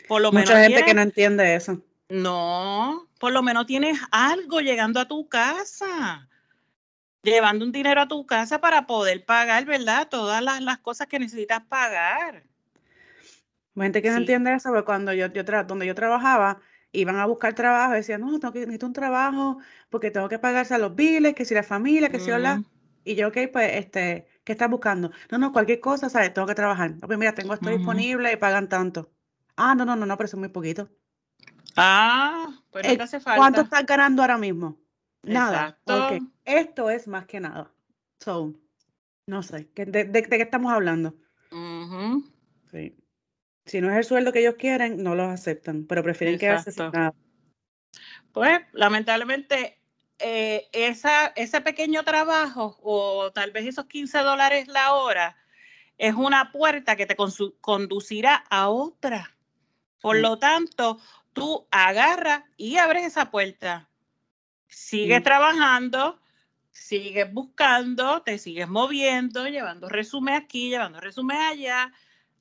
Por 0.08 0.22
lo 0.22 0.32
menos 0.32 0.50
Mucha 0.50 0.63
gente 0.63 0.84
que 0.84 0.93
no 0.93 1.02
entiende 1.02 1.56
eso. 1.56 1.82
No, 2.10 3.10
por 3.20 3.34
lo 3.34 3.43
menos 3.43 3.65
tienes 3.65 4.00
algo 4.12 4.62
llegando 4.62 5.02
a 5.02 5.10
tu 5.10 5.28
casa, 5.28 6.30
llevando 7.22 7.65
un 7.65 7.74
dinero 7.74 8.02
a 8.02 8.08
tu 8.08 8.26
casa 8.26 8.62
para 8.62 8.88
poder 8.88 9.26
pagar, 9.26 9.65
¿verdad? 9.65 10.08
Todas 10.10 10.41
las, 10.41 10.62
las 10.62 10.78
cosas 10.78 11.08
que 11.08 11.20
necesitas 11.20 11.63
pagar. 11.65 12.43
Gente 13.76 14.02
que 14.02 14.10
no 14.10 14.17
entiende 14.17 14.54
eso, 14.54 14.70
porque 14.70 14.86
cuando 14.86 15.13
yo, 15.13 15.28
yo 15.28 15.43
donde 15.43 15.86
yo 15.86 15.93
trabajaba, 15.93 16.62
iban 16.93 17.17
a 17.17 17.26
buscar 17.26 17.54
trabajo, 17.54 17.93
decían, 17.93 18.22
no, 18.22 18.39
tengo 18.39 18.54
que, 18.54 18.62
necesito 18.62 18.88
un 18.88 18.93
trabajo 18.93 19.60
porque 19.89 20.10
tengo 20.10 20.30
que 20.30 20.39
pagarse 20.39 20.74
a 20.74 20.78
los 20.78 20.96
biles, 20.96 21.36
que 21.36 21.46
si 21.46 21.54
la 21.54 21.63
familia, 21.63 22.10
que 22.10 22.20
si 22.20 22.32
la... 22.32 22.63
Y 23.08 23.15
yo, 23.15 23.30
ok, 23.30 23.38
pues, 23.54 23.72
este, 23.76 24.28
¿qué 24.43 24.52
estás 24.52 24.70
buscando? 24.70 25.12
No, 25.32 25.38
no, 25.38 25.54
cualquier 25.54 25.80
cosa, 25.80 26.10
¿sabes? 26.10 26.34
Tengo 26.34 26.46
que 26.46 26.56
trabajar. 26.56 26.96
"Ah, 27.02 27.08
Pues 27.08 27.17
mira, 27.17 27.34
tengo 27.34 27.54
esto 27.54 27.70
disponible 27.70 28.34
y 28.34 28.36
pagan 28.36 28.67
tanto. 28.67 29.10
Ah, 29.56 29.76
no, 29.76 29.86
no, 29.86 29.96
no, 29.96 30.06
no, 30.06 30.17
pero 30.17 30.26
eso 30.26 30.36
es 30.36 30.39
muy 30.39 30.50
poquito. 30.50 30.89
Ah, 31.78 32.50
pues 32.70 32.86
no 32.86 32.91
Eh, 32.91 32.98
hace 33.02 33.22
¿Cuánto 33.22 33.41
falta. 33.41 33.62
estás 33.62 33.86
ganando 33.86 34.22
ahora 34.24 34.38
mismo? 34.38 34.78
Nada. 35.24 35.80
Ok. 35.86 36.12
Exacto. 36.12 36.28
Esto 36.43 36.89
es 36.89 37.08
más 37.08 37.26
que 37.28 37.39
nada. 37.39 37.72
So, 38.20 38.54
no 39.26 39.41
sé, 39.41 39.70
¿qué- 39.74 39.86
de, 39.86 40.04
de- 40.04 40.22
de 40.24 40.38
qué 40.38 40.41
estamos 40.41 40.74
hablando? 40.74 41.15
Sí. 42.72 42.93
Si 43.65 43.80
no 43.80 43.89
es 43.89 43.98
el 43.98 44.04
sueldo 44.04 44.34
que 44.34 44.39
ellos 44.39 44.56
quieren, 44.56 45.02
no 45.02 45.15
los 45.15 45.28
aceptan, 45.32 45.86
pero 45.86 46.04
prefieren 46.04 46.38
quedarse 46.38 46.72
sin 46.74 46.84
Exacto. 46.84 46.98
nada. 46.98 47.13
Pues 48.34 48.60
lamentablemente 48.74 49.80
eh, 50.19 50.67
esa, 50.71 51.27
ese 51.36 51.62
pequeño 51.62 52.03
trabajo 52.03 52.77
o 52.82 53.32
tal 53.32 53.51
vez 53.51 53.65
esos 53.67 53.86
15 53.86 54.19
dólares 54.19 54.67
la 54.67 54.93
hora 54.93 55.38
es 55.97 56.13
una 56.13 56.51
puerta 56.51 56.95
que 56.95 57.06
te 57.06 57.15
conducirá 57.62 58.36
a 58.49 58.69
otra. 58.69 59.36
Por 59.99 60.15
Sí. 60.15 60.21
lo 60.21 60.38
tanto, 60.39 60.99
tú 61.34 61.67
agarras 61.71 62.43
y 62.56 62.77
abres 62.77 63.06
esa 63.06 63.32
puerta. 63.32 63.89
Sigues 64.67 65.23
trabajando, 65.23 66.19
sigues 66.71 67.32
buscando, 67.34 68.21
te 68.21 68.38
sigues 68.38 68.67
moviendo, 68.67 69.47
llevando 69.47 69.89
resumen 69.89 70.36
aquí, 70.36 70.69
llevando 70.69 70.99
resumen 70.99 71.38
allá, 71.38 71.91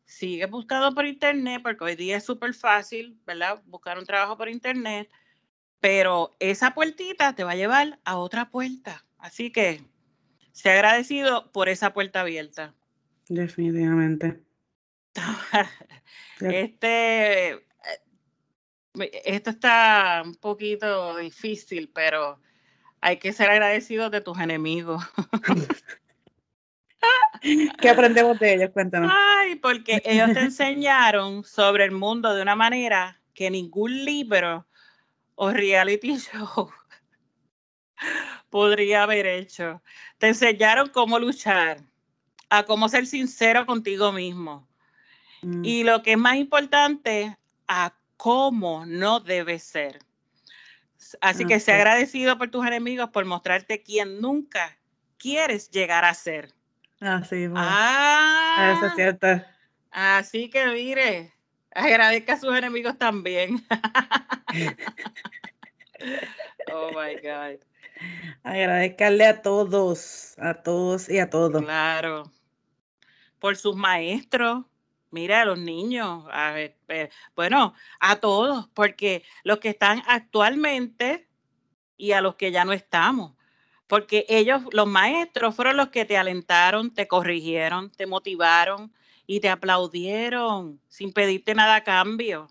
sigues 0.05 0.51
buscando 0.51 0.95
por 0.95 1.07
internet, 1.07 1.62
porque 1.62 1.85
hoy 1.85 1.97
día 1.97 2.17
es 2.19 2.25
súper 2.25 2.53
fácil, 2.53 3.19
¿verdad? 3.25 3.62
Buscar 3.67 3.99
un 3.99 4.05
trabajo 4.05 4.37
por 4.37 4.49
internet, 4.49 5.11
pero 5.81 6.37
esa 6.41 6.75
puertita 6.75 7.35
te 7.35 7.45
va 7.45 7.53
a 7.53 7.57
llevar 7.57 7.99
a 8.05 8.17
otra 8.17 8.51
puerta. 8.51 9.05
Así 9.19 9.51
que, 9.51 9.83
sé 10.53 10.71
agradecido 10.71 11.51
por 11.53 11.69
esa 11.69 11.93
puerta 11.93 12.21
abierta. 12.21 12.75
Definitivamente. 13.29 14.41
Este, 16.39 17.53
eh, 17.55 17.61
esto 19.25 19.49
está 19.49 20.23
un 20.23 20.35
poquito 20.35 21.17
difícil, 21.17 21.91
pero 21.95 22.39
hay 23.01 23.17
que 23.17 23.33
ser 23.33 23.49
agradecidos 23.49 24.11
de 24.11 24.21
tus 24.21 24.39
enemigos. 24.39 25.03
¿Qué 27.81 27.89
aprendemos 27.89 28.39
de 28.39 28.55
ellos? 28.55 28.71
Cuéntanos. 28.71 29.11
Ay, 29.15 29.55
porque 29.57 30.03
ellos 30.05 30.33
te 30.35 30.41
enseñaron 30.41 31.45
sobre 31.45 31.85
el 31.85 31.93
mundo 31.93 32.35
de 32.35 32.43
una 32.43 32.57
manera 32.57 33.21
que 33.33 33.51
ningún 33.51 34.05
libro 34.05 34.67
o 35.37 35.51
reality 35.51 36.18
show 36.18 36.70
podría 38.51 39.05
haber 39.05 39.27
hecho. 39.27 39.83
Te 40.18 40.29
enseñaron 40.29 40.88
cómo 40.88 41.18
luchar, 41.18 41.85
a 42.51 42.64
cómo 42.64 42.88
ser 42.88 43.07
sincero 43.07 43.66
contigo 43.66 44.12
mismo. 44.12 44.66
Mm, 45.42 45.64
Y 45.64 45.85
lo 45.85 46.03
que 46.03 46.12
es 46.12 46.18
más 46.18 46.37
importante, 46.37 47.37
a 47.68 47.95
cómo 48.16 48.84
no 48.87 49.20
debes 49.20 49.62
ser. 49.62 50.01
Así 51.20 51.45
que 51.45 51.57
Ok. 51.57 51.68
agradecido 51.68 52.39
por 52.39 52.51
tus 52.51 52.66
enemigos 52.66 53.11
por 53.11 53.24
mostrarte 53.24 53.82
quién 53.82 54.20
nunca 54.20 54.76
quieres 55.18 55.70
llegar 55.70 56.05
a 56.05 56.14
ser. 56.14 56.55
Así, 57.01 57.47
Ah, 57.55 58.74
es 58.82 58.95
cierto. 58.95 59.26
así 59.91 60.49
que 60.49 60.66
mire, 60.68 61.36
agradezca 61.77 62.35
a 62.35 62.41
sus 62.41 62.57
enemigos 62.57 62.99
también. 62.99 63.64
oh 66.72 66.91
my 66.91 67.14
God. 67.22 67.61
Agradezcanle 68.43 69.27
a 69.27 69.43
todos, 69.43 70.35
a 70.39 70.55
todos 70.55 71.09
y 71.09 71.18
a 71.18 71.31
todos. 71.31 71.62
Claro. 71.62 72.33
Por 73.39 73.57
sus 73.57 73.77
maestros. 73.77 74.64
Mira, 75.11 75.43
a 75.43 75.45
los 75.45 75.59
niños, 75.59 76.24
a 76.33 76.51
ver, 76.51 76.77
eh, 76.89 77.11
bueno, 77.37 77.74
a 78.01 78.16
todos, 78.16 78.68
porque 78.74 79.22
los 79.45 79.61
que 79.61 79.70
están 79.70 80.03
actualmente 80.07 81.29
y 81.97 82.12
a 82.12 82.20
los 82.20 82.35
que 82.35 82.51
ya 82.51 82.64
no 82.64 82.72
estamos, 82.72 83.33
porque 83.87 84.27
ellos, 84.29 84.62
los 84.72 84.89
maestros, 84.89 85.55
fueron 85.55 85.77
los 85.77 85.89
que 85.89 86.05
te 86.05 86.18
alentaron, 86.18 86.93
te 86.93 87.07
corrigieron, 87.07 87.91
te 87.93 88.07
motivaron 88.07 88.93
y 89.27 89.41
te 89.41 89.49
aplaudieron 89.49 90.81
sin 90.89 91.12
pedirte 91.12 91.55
nada 91.55 91.77
a 91.77 91.85
cambio. 91.85 92.49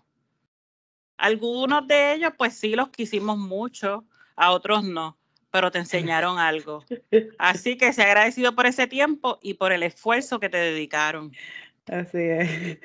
Algunos 1.16 1.86
de 1.86 2.14
ellos, 2.14 2.32
pues 2.36 2.54
sí, 2.54 2.76
los 2.76 2.90
quisimos 2.90 3.38
mucho, 3.38 4.04
a 4.36 4.50
otros 4.50 4.84
no, 4.84 5.18
pero 5.50 5.70
te 5.70 5.78
enseñaron 5.78 6.38
algo. 6.38 6.84
Así 7.38 7.76
que 7.78 7.92
se 7.92 8.02
agradecido 8.02 8.54
por 8.54 8.66
ese 8.66 8.86
tiempo 8.86 9.38
y 9.42 9.54
por 9.54 9.72
el 9.72 9.82
esfuerzo 9.82 10.38
que 10.38 10.50
te 10.50 10.58
dedicaron. 10.58 11.32
Así 11.86 12.18
es. 12.18 12.78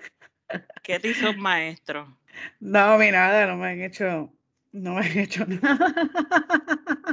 ¿Qué 0.84 1.00
te 1.00 1.10
hizo 1.10 1.34
maestro? 1.34 2.18
No, 2.60 2.98
mi 2.98 3.12
nada, 3.12 3.46
no 3.48 3.58
me 3.58 3.68
han 3.68 3.82
hecho, 3.82 4.34
no 4.72 4.96
me 4.96 5.06
han 5.06 5.18
hecho 5.18 5.46
nada. 5.48 5.94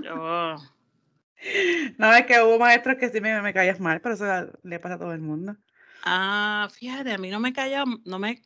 Yo, 0.03 0.57
No, 1.99 2.15
es 2.15 2.27
que 2.27 2.41
hubo 2.41 2.59
maestros 2.59 2.97
que 2.97 3.09
sí 3.09 3.21
me, 3.21 3.41
me 3.43 3.53
caías 3.53 3.81
mal, 3.81 4.01
pero 4.01 4.15
eso 4.15 4.59
le 4.63 4.79
pasa 4.79 4.95
a 4.95 4.99
todo 4.99 5.13
el 5.13 5.21
mundo. 5.21 5.57
Ah, 6.03 6.69
fíjate, 6.73 7.13
a 7.13 7.19
mí 7.19 7.31
no 7.31 7.41
me 7.41 7.53
cayó, 7.53 7.85
no 8.05 8.19
me, 8.19 8.43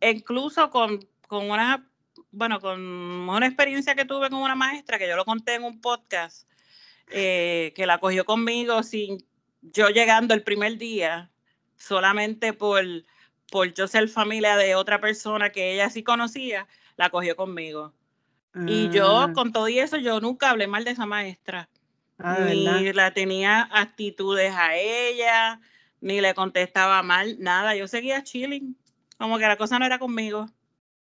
incluso 0.00 0.70
con, 0.70 1.00
con 1.26 1.50
una, 1.50 1.88
bueno, 2.30 2.60
con 2.60 2.80
una 2.80 3.46
experiencia 3.46 3.94
que 3.94 4.04
tuve 4.04 4.30
con 4.30 4.40
una 4.40 4.54
maestra, 4.54 4.98
que 4.98 5.08
yo 5.08 5.16
lo 5.16 5.24
conté 5.24 5.54
en 5.54 5.64
un 5.64 5.80
podcast, 5.80 6.48
eh, 7.10 7.72
que 7.76 7.86
la 7.86 7.98
cogió 7.98 8.24
conmigo 8.24 8.82
sin 8.82 9.18
yo 9.62 9.88
llegando 9.88 10.34
el 10.34 10.42
primer 10.42 10.78
día, 10.78 11.30
solamente 11.76 12.52
por, 12.52 12.84
por 13.50 13.72
yo 13.74 13.86
ser 13.88 14.08
familia 14.08 14.56
de 14.56 14.74
otra 14.74 15.00
persona 15.00 15.50
que 15.50 15.74
ella 15.74 15.90
sí 15.90 16.02
conocía, 16.02 16.66
la 16.96 17.10
cogió 17.10 17.36
conmigo. 17.36 17.94
Y 18.66 18.88
yo, 18.90 19.06
Ah, 19.06 19.32
con 19.34 19.52
todo 19.52 19.68
y 19.68 19.78
eso, 19.78 19.96
yo 19.98 20.20
nunca 20.20 20.50
hablé 20.50 20.66
mal 20.66 20.84
de 20.84 20.92
esa 20.92 21.06
maestra. 21.06 21.68
ah, 22.18 22.38
¿verdad? 22.40 22.80
ni 22.80 22.92
la 22.92 23.12
tenía 23.12 23.62
actitudes 23.72 24.52
a 24.54 24.76
ella, 24.76 25.60
ni 26.00 26.20
le 26.20 26.34
contestaba 26.34 27.02
mal, 27.02 27.36
nada. 27.38 27.74
Yo 27.74 27.88
seguía 27.88 28.22
chilling, 28.22 28.76
como 29.18 29.38
que 29.38 29.46
la 29.46 29.56
cosa 29.56 29.78
no 29.78 29.86
era 29.86 29.98
conmigo. 29.98 30.46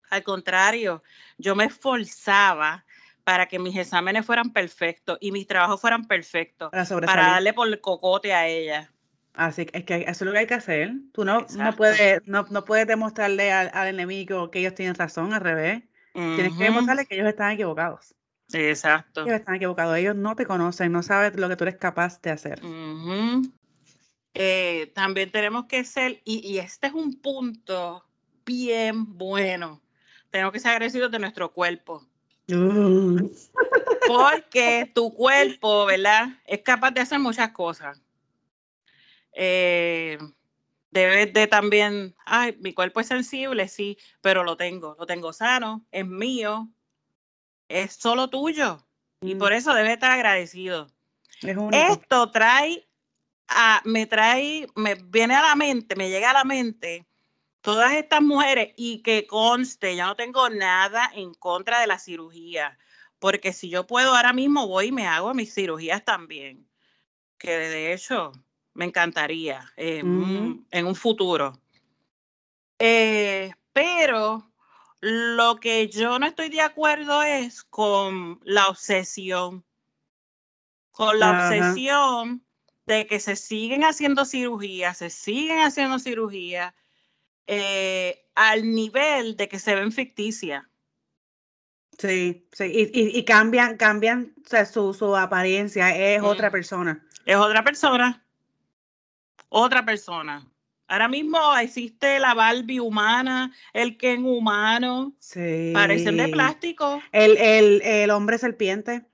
Al 0.09 0.23
contrario, 0.23 1.03
yo 1.37 1.55
me 1.55 1.65
esforzaba 1.65 2.85
para 3.23 3.47
que 3.47 3.59
mis 3.59 3.75
exámenes 3.75 4.25
fueran 4.25 4.53
perfectos 4.53 5.17
y 5.19 5.31
mis 5.33 5.47
trabajos 5.47 5.81
fueran 5.81 6.05
perfectos, 6.05 6.69
Para 6.71 7.05
para 7.05 7.27
darle 7.27 7.53
por 7.53 7.67
el 7.67 7.81
cocote 7.81 8.33
a 8.33 8.47
ella. 8.47 8.89
Así 9.33 9.65
que 9.65 9.77
es 9.79 9.83
que 9.83 9.95
eso 10.07 10.09
es 10.09 10.21
lo 10.21 10.31
que 10.31 10.39
hay 10.39 10.47
que 10.47 10.53
hacer. 10.53 10.93
Tú 11.11 11.25
no, 11.25 11.45
no 11.57 11.75
puedes, 11.75 12.25
no, 12.25 12.45
no 12.49 12.63
puedes 12.63 12.87
demostrarle 12.87 13.51
al, 13.51 13.69
al 13.73 13.89
enemigo 13.89 14.49
que 14.49 14.59
ellos 14.59 14.73
tienen 14.75 14.95
razón, 14.95 15.33
al 15.33 15.41
revés. 15.41 15.83
Tienes 16.13 16.57
que 16.57 16.63
demostrarle 16.63 17.05
que 17.05 17.15
ellos 17.15 17.27
están 17.27 17.51
equivocados. 17.51 18.15
Exacto. 18.53 19.21
Ellos 19.21 19.35
están 19.35 19.55
equivocados. 19.55 19.97
Ellos 19.97 20.15
no 20.15 20.35
te 20.35 20.45
conocen, 20.45 20.91
no 20.91 21.03
saben 21.03 21.39
lo 21.39 21.49
que 21.49 21.55
tú 21.55 21.65
eres 21.65 21.75
capaz 21.75 22.21
de 22.21 22.31
hacer. 22.31 22.63
Ujú. 22.63 23.43
Eh, 24.39 24.91
también 24.93 25.31
tenemos 25.31 25.65
que 25.65 25.83
ser, 25.83 26.21
y, 26.23 26.47
y 26.47 26.59
este 26.59 26.87
es 26.87 26.93
un 26.93 27.19
punto 27.19 28.05
bien 28.45 29.17
bueno, 29.17 29.81
tenemos 30.29 30.53
que 30.53 30.59
ser 30.59 30.71
agradecidos 30.71 31.09
de 31.09 31.17
nuestro 31.17 31.51
cuerpo. 31.51 32.05
Uh, 32.49 33.29
Porque 34.05 34.91
tu 34.93 35.11
cuerpo, 35.13 35.85
¿verdad? 35.87 36.29
Es 36.45 36.61
capaz 36.61 36.91
de 36.91 37.01
hacer 37.01 37.17
muchas 37.19 37.49
cosas. 37.51 38.01
Eh, 39.33 40.17
debes 40.91 41.33
de 41.33 41.47
también, 41.47 42.15
ay, 42.25 42.55
mi 42.59 42.73
cuerpo 42.73 42.99
es 42.99 43.07
sensible, 43.07 43.67
sí, 43.67 43.97
pero 44.21 44.43
lo 44.43 44.55
tengo, 44.55 44.95
lo 44.99 45.05
tengo 45.07 45.33
sano, 45.33 45.83
es 45.91 46.05
mío, 46.05 46.69
es 47.69 47.93
solo 47.93 48.29
tuyo. 48.29 48.85
Y 49.21 49.33
Mm. 49.35 49.39
por 49.39 49.53
eso 49.53 49.73
debes 49.73 49.93
estar 49.93 50.11
agradecido. 50.11 50.87
es. 51.41 51.57
Esto 51.71 52.31
trae, 52.31 52.86
a, 53.47 53.81
me 53.85 54.05
trae, 54.05 54.67
me 54.75 54.95
viene 54.95 55.35
a 55.35 55.41
la 55.41 55.55
mente, 55.55 55.95
me 55.95 56.09
llega 56.09 56.31
a 56.31 56.33
la 56.33 56.43
mente 56.43 57.05
todas 57.61 57.93
estas 57.93 58.21
mujeres 58.21 58.73
y 58.77 59.01
que 59.01 59.27
conste, 59.27 59.95
yo 59.95 60.05
no 60.05 60.15
tengo 60.15 60.49
nada 60.49 61.11
en 61.13 61.33
contra 61.33 61.81
de 61.81 61.87
la 61.87 61.99
cirugía, 61.99 62.77
porque 63.19 63.51
si 63.51 63.69
yo 63.69 63.85
puedo 63.85 64.15
ahora 64.15 64.31
mismo 64.31 64.67
voy 64.67 64.87
y 64.87 64.91
me 64.91 65.05
hago 65.05 65.33
mis 65.33 65.53
cirugías 65.53 66.05
también, 66.05 66.65
que 67.37 67.51
de 67.51 67.93
hecho 67.93 68.31
me 68.73 68.85
encantaría 68.85 69.69
eh, 69.75 70.01
mm, 70.03 70.67
en 70.71 70.85
un 70.85 70.95
futuro. 70.95 71.59
Eh, 72.79 73.51
pero 73.73 74.49
lo 75.01 75.59
que 75.59 75.89
yo 75.89 76.19
no 76.19 76.25
estoy 76.25 76.49
de 76.49 76.61
acuerdo 76.61 77.21
es 77.23 77.63
con 77.63 78.39
la 78.43 78.67
obsesión, 78.67 79.65
con 80.91 81.19
la 81.19 81.31
obsesión 81.31 82.46
de 82.87 83.05
que 83.05 83.19
se 83.19 83.35
siguen 83.35 83.83
haciendo 83.83 84.25
cirugías, 84.25 84.97
se 84.97 85.09
siguen 85.09 85.59
haciendo 85.59 85.99
cirugías 85.99 86.73
eh, 87.45 88.25
al 88.33 88.73
nivel 88.73 89.35
de 89.37 89.47
que 89.47 89.59
se 89.59 89.75
ven 89.75 89.91
ficticias. 89.91 90.63
Sí, 91.97 92.47
sí. 92.51 92.63
Y, 92.63 92.99
y, 92.99 93.17
y 93.19 93.25
cambian, 93.25 93.75
cambian, 93.77 94.33
o 94.45 94.47
sea, 94.47 94.65
su, 94.65 94.93
su 94.93 95.15
apariencia 95.15 95.95
es 95.95 96.21
otra 96.21 96.49
persona. 96.49 97.05
Es 97.25 97.35
otra 97.35 97.63
persona, 97.63 98.23
otra 99.49 99.83
persona. 99.85 100.47
Ahora 100.87 101.09
mismo 101.09 101.37
existe 101.57 102.19
la 102.19 102.33
Barbie 102.33 102.79
humana, 102.79 103.51
el 103.73 103.97
Ken 103.97 104.25
humano, 104.25 105.13
Sí. 105.19 105.71
parecen 105.73 106.15
de 106.15 106.29
plástico. 106.29 107.01
El, 107.11 107.35
el, 107.35 107.81
el 107.81 108.09
hombre 108.11 108.37
serpiente. 108.37 109.05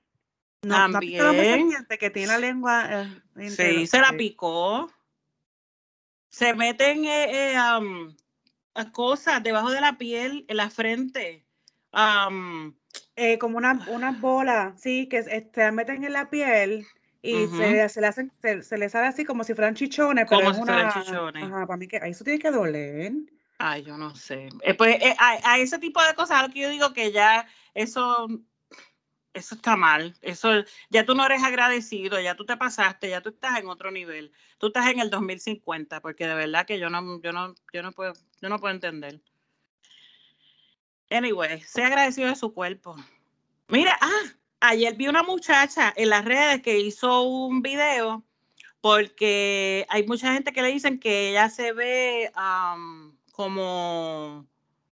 No, 0.64 0.88
¿no 0.88 0.98
has 0.98 1.00
visto 1.04 1.22
el 1.22 1.28
hombre 1.30 1.46
También. 1.46 1.70
serpiente 1.70 1.98
que 1.98 2.10
tiene 2.10 2.28
la 2.28 2.38
lengua. 2.38 2.88
eh? 3.36 3.50
Sí, 3.50 3.86
se 3.86 4.00
la 4.00 4.16
picó. 4.16 4.90
Se 6.30 6.54
meten 6.54 7.04
eh, 7.04 7.52
eh, 7.52 7.56
a 7.56 8.90
cosas 8.92 9.42
debajo 9.42 9.70
de 9.70 9.80
la 9.80 9.96
piel, 9.98 10.44
en 10.48 10.56
la 10.56 10.70
frente. 10.70 11.44
Eh, 13.16 13.38
como 13.38 13.58
una, 13.58 13.84
unas 13.88 14.20
bolas, 14.20 14.80
sí, 14.80 15.08
que 15.08 15.22
se 15.22 15.48
se 15.54 15.70
meten 15.70 16.02
en 16.04 16.12
la 16.12 16.28
piel 16.30 16.84
y 17.22 17.44
Ujú. 17.44 17.56
se, 17.56 17.88
se 17.88 18.00
le 18.00 18.06
hacen, 18.08 18.32
se, 18.42 18.62
se 18.62 18.76
le 18.76 18.88
sale 18.88 19.06
así 19.06 19.24
como 19.24 19.44
si 19.44 19.54
fueran 19.54 19.74
chichones, 19.74 20.26
Como 20.26 20.52
si 20.52 20.60
fueran 20.62 20.86
una. 20.86 21.04
chichones. 21.04 21.42
Ajá, 21.44 21.66
para 21.66 21.76
mí 21.76 21.86
que 21.86 21.98
eso 22.02 22.24
tiene 22.24 22.40
que 22.40 22.50
doler. 22.50 23.12
ay, 23.58 23.84
yo 23.84 23.96
no 23.96 24.14
sé. 24.16 24.48
Eh, 24.62 24.74
pues 24.74 24.96
eh, 25.00 25.14
a, 25.18 25.52
a 25.52 25.58
ese 25.58 25.78
tipo 25.78 26.02
de 26.02 26.14
cosas, 26.14 26.42
lo 26.42 26.52
que 26.52 26.60
yo 26.60 26.68
digo 26.70 26.92
que 26.92 27.12
ya 27.12 27.46
eso, 27.74 28.26
eso 29.34 29.56
está 29.56 29.76
mal. 29.76 30.14
Eso, 30.22 30.64
ya 30.90 31.04
tú 31.04 31.14
no 31.14 31.26
eres 31.26 31.42
agradecido, 31.42 32.20
ya 32.20 32.36
tú 32.36 32.46
te 32.46 32.56
pasaste, 32.56 33.10
ya 33.10 33.20
tú 33.20 33.30
estás 33.30 33.58
en 33.58 33.68
otro 33.68 33.90
nivel. 33.90 34.32
Tú 34.58 34.68
estás 34.68 34.86
en 34.86 35.00
el 35.00 35.10
2050, 35.10 36.00
porque 36.00 36.26
de 36.26 36.34
verdad 36.34 36.64
que 36.64 36.78
yo 36.78 36.88
no, 36.88 37.20
yo 37.20 37.32
no, 37.32 37.54
yo 37.72 37.82
no 37.82 37.92
puedo, 37.92 38.14
yo 38.40 38.48
no 38.48 38.58
puedo 38.58 38.74
entender. 38.74 39.20
Anyway, 41.10 41.60
sea 41.60 41.88
agradecido 41.88 42.28
de 42.28 42.36
su 42.36 42.54
cuerpo. 42.54 42.96
Mira, 43.68 43.98
ah, 44.00 44.32
ayer 44.60 44.94
vi 44.96 45.08
una 45.08 45.22
muchacha 45.22 45.92
en 45.96 46.10
las 46.10 46.24
redes 46.24 46.62
que 46.62 46.78
hizo 46.78 47.22
un 47.22 47.60
video 47.60 48.24
porque 48.80 49.86
hay 49.88 50.06
mucha 50.06 50.32
gente 50.32 50.52
que 50.52 50.62
le 50.62 50.68
dicen 50.68 51.00
que 51.00 51.30
ella 51.30 51.48
se 51.48 51.72
ve 51.72 52.30
como 53.32 54.46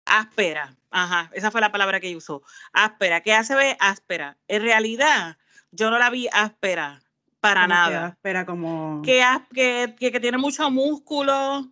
áspera. 0.08 0.74
Ajá, 0.90 1.30
esa 1.34 1.50
fue 1.50 1.60
la 1.60 1.70
palabra 1.70 2.00
que 2.00 2.16
usó. 2.16 2.42
Áspera, 2.72 3.20
que 3.20 3.30
ella 3.30 3.44
se 3.44 3.54
ve 3.54 3.76
áspera. 3.78 4.36
En 4.48 4.62
realidad, 4.62 5.36
yo 5.70 5.90
no 5.90 5.98
la 5.98 6.10
vi 6.10 6.28
áspera 6.32 7.02
para 7.40 7.62
Como 7.62 7.74
que 7.74 7.74
nada. 7.74 8.06
áspera, 8.06 8.46
como. 8.46 9.02
Que, 9.04 9.22
que, 9.54 9.94
que, 9.98 10.20
tiene 10.20 10.38
mucho 10.38 10.70
músculo, 10.70 11.68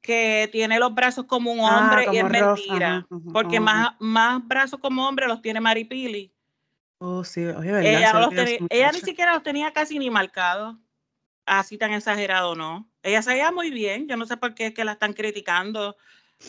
que 0.00 0.48
tiene 0.52 0.78
los 0.78 0.94
brazos 0.94 1.24
como 1.26 1.52
un 1.52 1.60
Ah, 1.60 1.78
hombre, 1.78 2.06
y 2.12 2.16
es 2.18 2.22
rosa, 2.28 2.44
mentira. 2.44 2.88
ajá, 2.96 3.06
ajá, 3.10 3.32
Porque 3.32 3.56
ajá. 3.56 3.64
más, 3.64 3.94
más 3.98 4.46
brazos 4.46 4.80
como 4.80 5.06
hombre 5.06 5.26
los 5.26 5.42
tiene 5.42 5.60
Maripili. 5.60 6.32
Oh, 6.98 7.24
sí, 7.24 7.44
oye, 7.44 7.72
¿verdad? 7.72 7.84
Ella, 7.92 8.12
no 8.12 8.20
los 8.20 8.30
tenía- 8.30 8.92
ni 8.92 9.00
siquiera 9.00 9.34
los 9.34 9.42
tenía 9.42 9.72
casi 9.72 9.98
ni 9.98 10.10
marcados. 10.10 10.76
Así 11.46 11.76
tan 11.76 11.92
exagerado, 11.92 12.54
¿no? 12.54 12.88
Ella 13.02 13.20
se 13.20 13.30
veía 13.30 13.52
muy 13.52 13.70
bien. 13.70 14.08
Yo 14.08 14.16
no 14.16 14.24
sé 14.24 14.38
por 14.38 14.54
qué 14.54 14.68
es 14.68 14.74
que 14.74 14.84
la 14.84 14.92
están 14.92 15.12
criticando. 15.12 15.94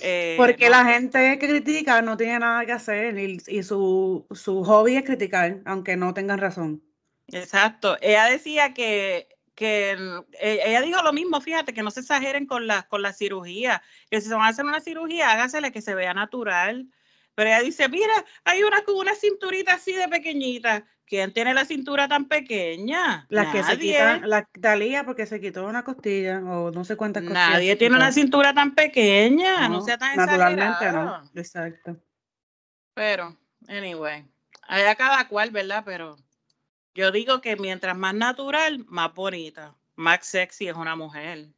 Eh, 0.02 0.36
Porque 0.38 0.66
no 0.66 0.72
la 0.72 0.86
gente 0.86 1.38
que 1.40 1.48
critica 1.48 2.02
no 2.02 2.18
tiene 2.18 2.40
nada 2.40 2.66
que 2.66 2.72
hacer 2.72 3.18
y, 3.18 3.42
y 3.48 3.64
su, 3.64 4.26
su 4.32 4.64
hobby 4.64 4.96
es 4.96 5.04
criticar, 5.04 5.62
aunque 5.66 5.96
no 5.96 6.14
tengan 6.14 6.40
razón. 6.40 6.82
Exacto. 7.28 7.98
Ella 8.02 8.26
decía 8.26 8.74
que, 8.74 9.28
que 9.56 9.92
eh, 10.40 10.60
ella 10.66 10.82
dijo 10.82 11.02
lo 11.02 11.14
mismo, 11.14 11.42
fíjate, 11.42 11.74
que 11.74 11.84
no 11.84 11.92
se 11.92 12.02
exageren 12.02 12.46
con 12.46 12.68
la, 12.68 12.84
con 12.84 13.02
la 13.02 13.14
cirugía, 13.14 13.82
que 14.10 14.22
si 14.22 14.28
se 14.28 14.34
van 14.36 14.44
a 14.44 14.50
hacer 14.50 14.66
una 14.66 14.82
cirugía, 14.82 15.32
hágasele 15.32 15.72
que 15.72 15.82
se 15.82 15.96
vea 15.96 16.14
natural. 16.14 16.88
Pero 17.36 17.50
ella 17.50 17.62
dice, 17.62 17.88
mira, 17.90 18.14
hay 18.46 18.64
una 18.64 18.84
con 18.84 18.96
una 18.96 19.14
cinturita 19.14 19.74
así 19.74 19.92
de 19.94 20.08
pequeñita. 20.08 20.86
¿Quién 21.06 21.34
tiene 21.34 21.54
la 21.54 21.66
cintura 21.66 22.08
tan 22.08 22.28
pequeña? 22.28 23.28
Las 23.30 23.52
que 23.52 23.62
se 23.62 23.74
Nadie. 23.76 23.92
quitan, 23.92 24.28
la 24.30 24.46
Talía 24.60 25.04
porque 25.06 25.28
se 25.28 25.40
quitó 25.40 25.66
una 25.68 25.84
costilla 25.84 26.40
o 26.40 26.72
no 26.72 26.84
sé 26.84 26.96
cuántas 26.98 27.22
costillas. 27.24 27.50
Nadie 27.52 27.76
tiene 27.76 27.96
una 27.96 28.12
cintura 28.12 28.54
tan 28.56 28.74
pequeña, 28.74 29.68
no, 29.68 29.76
No, 29.76 29.82
sea 29.82 29.98
tan 30.00 30.16
naturalmente 30.18 30.64
exagerado. 30.64 31.22
no. 31.22 31.32
Exacto. 31.36 31.98
Pero, 32.96 33.38
anyway, 33.68 34.26
allá 34.64 34.96
cada 34.96 35.28
cual, 35.28 35.52
¿verdad? 35.52 35.84
Pero 35.86 36.16
yo 36.96 37.12
digo 37.12 37.40
que 37.42 37.56
mientras 37.56 37.96
más 37.96 38.16
natural, 38.16 38.84
más 38.88 39.14
bonita, 39.14 39.76
más 39.96 40.26
sexy 40.26 40.70
es 40.70 40.76
una 40.76 40.96
mujer. 40.96 41.50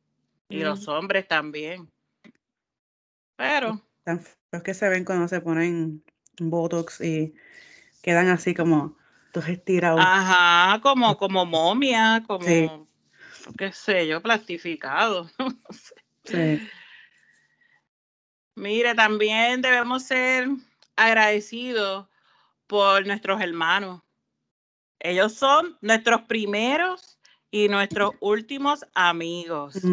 Y 0.50 0.60
los 0.60 0.88
hombres 0.90 1.28
también. 1.28 1.90
Pero, 3.38 3.80
Tan 4.08 4.22
feos 4.22 4.64
que 4.64 4.74
se 4.74 4.88
ven 4.88 5.04
cuando 5.04 5.28
se 5.28 5.42
ponen 5.42 6.02
Botox 6.40 7.02
y 7.02 7.36
quedan 8.02 8.30
así 8.30 8.54
como 8.54 8.96
todos 9.34 9.50
estirados. 9.50 10.00
Ajá, 10.02 10.80
como, 10.82 11.18
como 11.18 11.46
momia, 11.46 12.24
como, 12.26 12.88
qué 13.58 13.74
sé 13.74 14.08
yo, 14.08 14.22
plastificado. 14.22 15.30
sí. 16.24 16.58
Mire, 18.56 18.96
también 18.96 19.62
debemos 19.62 20.04
ser 20.04 20.48
agradecidos 20.96 22.08
por 22.66 23.06
nuestros 23.06 23.42
hermanos. 23.42 24.04
Ellos 25.02 25.34
son 25.34 25.78
nuestros 25.82 26.22
primeros 26.22 27.20
y 27.52 27.68
nuestros 27.68 28.12
últimos 28.22 28.86
amigos. 28.94 29.84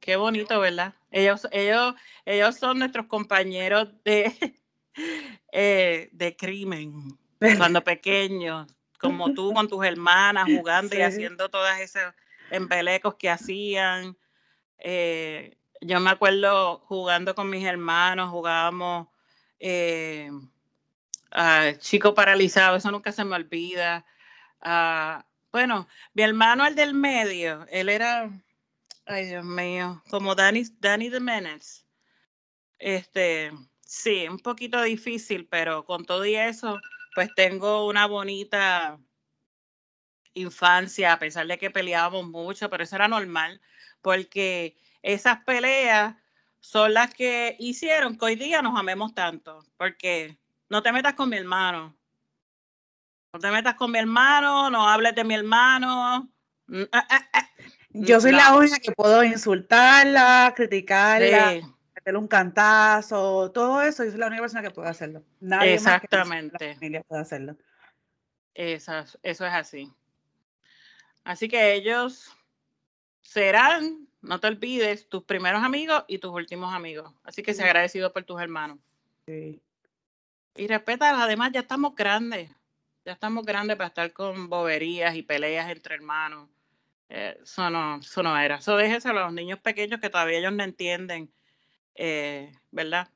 Qué 0.00 0.16
bonito, 0.16 0.60
¿verdad? 0.60 0.94
Ellos, 1.10 1.46
ellos, 1.50 1.94
ellos 2.24 2.56
son 2.56 2.78
nuestros 2.78 3.06
compañeros 3.06 3.88
de, 4.04 4.56
eh, 5.52 6.08
de 6.12 6.36
crimen 6.36 7.18
cuando 7.56 7.82
pequeños, 7.84 8.66
como 9.00 9.32
tú 9.32 9.52
con 9.52 9.68
tus 9.68 9.84
hermanas 9.84 10.46
jugando 10.46 10.96
y 10.96 11.02
haciendo 11.02 11.48
todas 11.48 11.80
esos 11.80 12.14
empelecos 12.50 13.14
que 13.14 13.30
hacían. 13.30 14.16
Eh, 14.78 15.56
yo 15.80 16.00
me 16.00 16.10
acuerdo 16.10 16.80
jugando 16.86 17.34
con 17.34 17.48
mis 17.50 17.64
hermanos, 17.64 18.30
jugábamos 18.30 19.08
eh, 19.60 20.30
Chico 21.78 22.14
Paralizado, 22.14 22.76
eso 22.76 22.90
nunca 22.90 23.12
se 23.12 23.24
me 23.24 23.36
olvida. 23.36 24.04
bueno, 25.52 25.88
mi 26.14 26.22
hermano, 26.22 26.66
el 26.66 26.74
del 26.74 26.94
medio, 26.94 27.66
él 27.70 27.88
era, 27.88 28.30
ay 29.08 29.26
Dios 29.26 29.44
mío, 29.44 30.02
como 30.10 30.34
Danny, 30.34 30.64
Danny 30.80 31.08
de 31.08 31.20
Menace. 31.20 31.84
Este, 32.78 33.50
sí, 33.80 34.28
un 34.28 34.38
poquito 34.38 34.80
difícil, 34.82 35.48
pero 35.48 35.84
con 35.84 36.04
todo 36.04 36.24
y 36.24 36.36
eso, 36.36 36.78
pues 37.14 37.34
tengo 37.34 37.86
una 37.88 38.06
bonita 38.06 39.00
infancia, 40.34 41.12
a 41.14 41.18
pesar 41.18 41.46
de 41.46 41.58
que 41.58 41.70
peleábamos 41.70 42.28
mucho, 42.28 42.70
pero 42.70 42.84
eso 42.84 42.96
era 42.96 43.08
normal, 43.08 43.60
porque 44.02 44.76
esas 45.02 45.42
peleas 45.44 46.14
son 46.60 46.94
las 46.94 47.12
que 47.14 47.56
hicieron 47.58 48.16
que 48.16 48.24
hoy 48.26 48.36
día 48.36 48.62
nos 48.62 48.78
amemos 48.78 49.14
tanto, 49.14 49.64
porque 49.76 50.38
no 50.68 50.82
te 50.82 50.92
metas 50.92 51.14
con 51.14 51.30
mi 51.30 51.38
hermano, 51.38 51.96
no 53.32 53.40
te 53.40 53.50
metas 53.50 53.74
con 53.74 53.90
mi 53.90 53.98
hermano, 53.98 54.70
no 54.70 54.88
hables 54.88 55.14
de 55.14 55.24
mi 55.24 55.34
hermano. 55.34 56.30
Mm, 56.66 56.82
ah, 56.92 57.06
ah, 57.10 57.28
ah. 57.32 57.48
Yo 58.00 58.20
soy 58.20 58.32
la 58.32 58.56
única 58.56 58.78
que 58.78 58.92
puedo 58.92 59.22
insultarla, 59.24 60.52
criticarla, 60.56 61.60
meterle 61.94 62.18
un 62.18 62.28
cantazo, 62.28 63.50
todo 63.52 63.82
eso. 63.82 64.04
Yo 64.04 64.10
soy 64.10 64.20
la 64.20 64.26
única 64.26 64.42
persona 64.42 64.62
que 64.62 64.70
puede 64.70 64.88
hacerlo. 64.88 65.22
Nadie 65.40 65.74
Exactamente. 65.74 66.52
Más 66.52 66.58
que 66.58 66.66
la 66.66 66.74
familia 66.74 67.02
puede 67.02 67.22
hacerlo. 67.22 67.56
eso 68.54 69.04
es 69.22 69.40
así. 69.40 69.92
Así 71.24 71.48
que 71.48 71.74
ellos 71.74 72.32
serán 73.22 74.08
no 74.20 74.40
te 74.40 74.48
olvides 74.48 75.08
tus 75.08 75.24
primeros 75.24 75.62
amigos 75.62 76.04
y 76.08 76.18
tus 76.18 76.32
últimos 76.32 76.74
amigos. 76.74 77.12
Así 77.22 77.42
que 77.42 77.54
sea 77.54 77.66
agradecido 77.66 78.12
por 78.12 78.24
tus 78.24 78.40
hermanos. 78.40 78.78
Sí. 79.26 79.60
Y 80.56 80.66
respeta, 80.66 81.22
además 81.22 81.52
ya 81.52 81.60
estamos 81.60 81.94
grandes. 81.94 82.50
Ya 83.04 83.12
estamos 83.12 83.44
grandes 83.44 83.76
para 83.76 83.88
estar 83.88 84.12
con 84.12 84.48
boberías 84.48 85.14
y 85.14 85.22
peleas 85.22 85.70
entre 85.70 85.94
hermanos. 85.94 86.48
Eh, 87.08 87.38
eso, 87.42 87.70
no, 87.70 87.98
eso 87.98 88.22
no 88.22 88.38
era. 88.38 88.56
Eso 88.56 88.76
déjese 88.76 89.08
a 89.08 89.12
los 89.12 89.32
niños 89.32 89.58
pequeños 89.60 90.00
que 90.00 90.10
todavía 90.10 90.38
ellos 90.38 90.52
no 90.52 90.62
entienden, 90.62 91.32
eh, 91.94 92.52
¿verdad? 92.70 93.08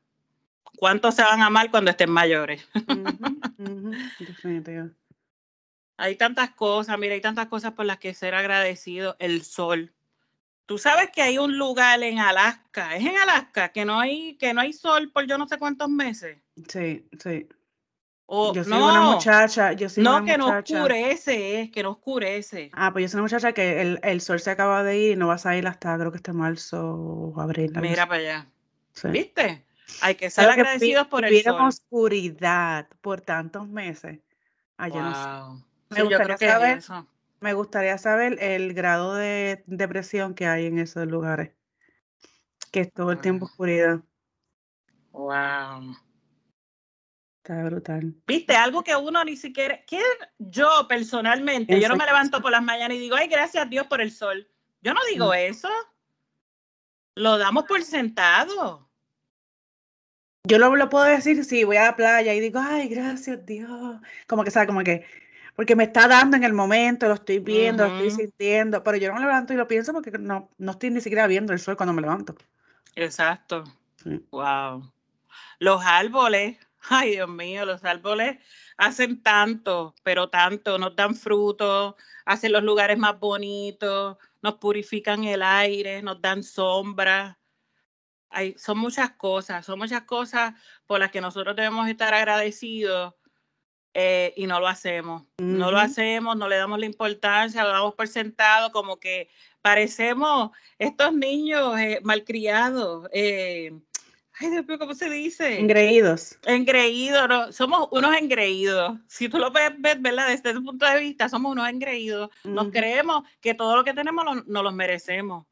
¿Cuánto 0.77 1.13
se 1.13 1.23
van 1.23 1.43
a 1.43 1.47
amar 1.47 1.71
cuando 1.71 1.91
estén 1.91 2.11
mayores? 2.11 2.67
hay 5.99 6.17
tantas 6.17 6.51
cosas, 6.51 6.99
mira, 6.99 7.15
hay 7.15 7.21
tantas 7.21 7.47
cosas 7.47 7.73
por 7.73 7.87
las 7.87 7.99
que 7.99 8.15
ser 8.15 8.35
agradecido. 8.35 9.17
El 9.19 9.43
sol 9.43 9.93
Tú 10.67 10.79
sabes 10.79 11.11
que 11.11 11.23
hay 11.23 11.39
un 11.39 11.59
lugar 11.59 12.03
en 12.03 12.19
Alaska, 12.19 12.97
es 12.97 13.05
en 13.05 13.17
Alaska, 13.17 13.71
que 13.71 13.85
no 13.85 13.99
hay, 13.99 14.37
que 14.37 14.55
no 14.55 14.61
hay 14.61 14.73
sol 14.73 15.11
por 15.13 15.27
yo 15.27 15.37
no 15.37 15.49
sé 15.49 15.59
cuántos 15.59 15.89
meses. 15.89 16.39
Sí, 16.69 17.05
sí. 17.19 17.49
O, 18.35 18.55
yo 18.55 18.65
soy 18.65 18.73
no, 18.73 18.89
una 18.89 19.01
muchacha, 19.03 19.73
yo 19.75 19.91
soy 19.91 20.03
no 20.03 20.25
que 20.25 20.39
no 20.39 20.49
oscurece, 20.49 21.61
es 21.61 21.71
que 21.71 21.83
no 21.83 21.91
oscurece. 21.91 22.71
Ah, 22.73 22.91
pues 22.91 23.03
yo 23.03 23.09
soy 23.11 23.19
una 23.19 23.25
muchacha 23.25 23.53
que 23.53 23.83
el, 23.83 24.01
el, 24.03 24.23
sol 24.23 24.41
se 24.41 24.51
acaba 24.51 24.83
de 24.83 24.97
ir 24.97 25.13
y 25.13 25.17
no 25.17 25.27
va 25.27 25.35
a 25.35 25.39
salir 25.39 25.67
hasta 25.67 25.99
creo 25.99 26.11
que 26.11 26.17
este 26.17 26.33
marzo 26.33 26.83
o 26.83 27.39
abril. 27.39 27.75
Mira 27.83 28.09
para 28.09 28.21
allá. 28.21 28.47
¿Viste? 29.05 29.67
Hay 30.01 30.15
que 30.15 30.31
ser 30.31 30.49
agradecidos 30.49 31.09
por 31.09 31.27
el 31.27 31.43
sol. 31.43 31.61
oscuridad 31.61 32.89
por 33.03 33.21
tantos 33.21 33.69
meses. 33.69 34.21
Ay, 34.79 34.93
yo 34.93 35.03
no 35.03 35.15
sé. 35.15 35.65
Me 35.91 36.03
gustaría 36.03 36.39
saber, 36.39 36.79
eso. 36.79 37.07
Me 37.41 37.53
gustaría 37.53 37.99
saber 37.99 38.43
el 38.43 38.73
grado 38.73 39.15
de 39.15 39.63
depresión 39.67 40.33
que 40.33 40.47
hay 40.47 40.65
en 40.65 40.79
esos 40.79 41.07
lugares. 41.07 41.51
Que 42.71 42.81
es 42.81 42.93
todo 42.95 43.13
el 43.13 43.19
tiempo 43.19 43.45
oscuridad. 43.45 44.01
Wow. 45.11 45.95
Está 47.43 47.65
brutal. 47.65 48.15
Viste, 48.25 48.55
algo 48.55 48.85
que 48.85 48.95
uno 48.95 49.25
ni 49.25 49.37
siquiera. 49.37 49.85
Que 49.85 50.01
yo 50.39 50.87
personalmente, 50.89 51.81
yo 51.81 51.89
no 51.89 51.97
me 51.97 52.07
levanto 52.07 52.41
por 52.41 52.53
las 52.53 52.63
mañanas 52.63 52.97
y 52.97 53.01
digo, 53.01 53.17
ay, 53.17 53.27
gracias 53.27 53.65
a 53.65 53.69
Dios 53.69 53.89
por 53.89 54.01
el 54.01 54.13
sol. 54.13 54.49
Yo 54.81 54.95
no 54.95 55.01
digo 55.11 55.35
eso. 55.35 55.69
Lo 57.17 57.39
damos 57.39 57.65
por 57.65 57.83
sentado. 57.83 58.89
Yo 60.45 60.59
lo, 60.59 60.77
lo 60.77 60.89
puedo 60.89 61.05
decir 61.05 61.45
si 61.45 61.65
voy 61.65 61.79
a 61.79 61.87
la 61.87 61.97
playa 61.97 62.33
y 62.33 62.39
digo, 62.39 62.61
ay, 62.63 62.89
gracias 62.89 63.45
Dios. 63.45 64.01
Como 64.29 64.45
que, 64.45 64.53
¿sabes? 64.53 64.69
Como 64.69 64.85
que 64.85 65.05
porque 65.57 65.77
me 65.77 65.85
está 65.85 66.09
dando 66.09 66.37
en 66.37 66.45
el 66.45 66.53
momento, 66.53 67.09
lo 67.09 67.15
estoy 67.15 67.39
viendo, 67.41 67.87
lo 67.87 67.95
estoy 67.95 68.11
sintiendo, 68.11 68.83
pero 68.83 68.97
yo 68.97 69.09
no 69.09 69.15
me 69.15 69.21
levanto 69.21 69.53
y 69.53 69.57
lo 69.57 69.69
pienso 69.69 69.93
porque 69.93 70.11
no, 70.13 70.49
no 70.59 70.73
estoy 70.73 70.91
ni 70.91 71.01
siquiera 71.01 71.27
viendo 71.27 71.53
el 71.53 71.59
sol 71.59 71.77
cuando 71.77 71.93
me 71.93 72.01
levanto. 72.01 72.35
Exacto. 72.95 73.65
Wow. 74.31 74.91
Los 75.59 75.85
árboles, 75.85 76.57
ay 76.89 77.13
Dios 77.13 77.29
mío, 77.29 77.65
los 77.65 77.85
árboles 77.85 78.39
hacen 78.77 79.23
tanto, 79.23 79.95
pero 80.03 80.29
tanto, 80.29 80.79
nos 80.79 80.97
dan 80.97 81.15
frutos, 81.15 81.95
hacen 82.25 82.53
los 82.53 82.63
lugares 82.63 82.99
más 82.99 83.19
bonitos, 83.19 84.17
nos 84.43 84.55
purifican 84.55 85.25
el 85.25 85.43
aire, 85.43 86.03
nos 86.03 86.21
dan 86.21 86.43
sombra. 86.43 87.39
Hay, 88.31 88.55
son 88.59 88.79
muchas 88.79 89.13
cosas, 89.13 89.65
son 89.67 89.79
muchas 89.79 90.03
cosas 90.03 90.55
por 90.87 91.01
las 91.01 91.11
que 91.11 91.21
nosotros 91.21 91.55
debemos 91.55 91.89
estar 91.89 92.15
agradecidos 92.15 93.15
eh, 93.95 94.33
y 94.37 94.47
no 94.47 94.59
lo 94.59 94.69
hacemos. 94.69 95.25
No 95.39 95.71
lo 95.71 95.79
hacemos, 95.79 96.37
no 96.37 96.49
le 96.49 96.57
damos 96.57 96.79
la 96.79 96.87
importancia, 96.87 97.63
lo 97.63 97.71
damos 97.71 97.95
por 97.95 98.09
sentado, 98.09 98.73
como 98.73 98.99
que 98.99 99.29
parecemos 99.61 100.51
estos 100.79 101.13
niños 101.13 101.79
eh, 101.79 102.01
malcriados. 102.03 103.09
Eh, 103.13 103.73
ay, 104.39 104.51
Dios 104.51 104.67
mío, 104.67 104.79
¿cómo 104.79 104.95
se 104.95 105.11
dice? 105.11 105.59
Engreídos. 105.59 106.39
Engreídos, 106.45 107.29
¿no? 107.29 107.53
somos 107.53 107.89
unos 107.91 108.17
engreídos. 108.17 108.99
Si 109.09 109.29
tú 109.29 109.39
lo 109.39 109.51
ves, 109.51 109.73
¿verdad? 109.79 110.29
Desde 110.29 110.51
ese 110.51 110.61
punto 110.61 110.87
de 110.87 111.01
vista, 111.01 111.29
somos 111.29 111.53
unos 111.53 111.69
engreídos. 111.69 112.31
Nos 112.45 112.71
creemos 112.71 113.25
que 113.41 113.55
todo 113.55 113.77
lo 113.77 113.85
que 113.85 113.95
tenemos 113.95 114.25
no 114.25 114.35
nos 114.47 114.63
lo 114.63 114.73
merecemos. 114.73 115.47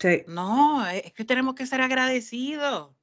Sí. 0.00 0.24
No, 0.26 0.86
es 0.88 1.12
que 1.12 1.24
tenemos 1.24 1.54
que 1.54 1.66
ser 1.66 1.80
agradecidos. 1.80 2.94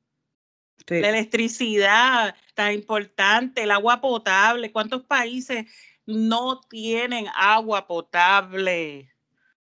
La 0.88 1.10
electricidad 1.10 2.36
tan 2.54 2.74
importante, 2.74 3.64
el 3.64 3.72
agua 3.72 4.02
potable. 4.02 4.72
¿Cuántos 4.72 5.04
países 5.04 5.66
no 6.06 6.60
tienen 6.62 7.28
agua 7.36 7.88
potable? 7.88 9.11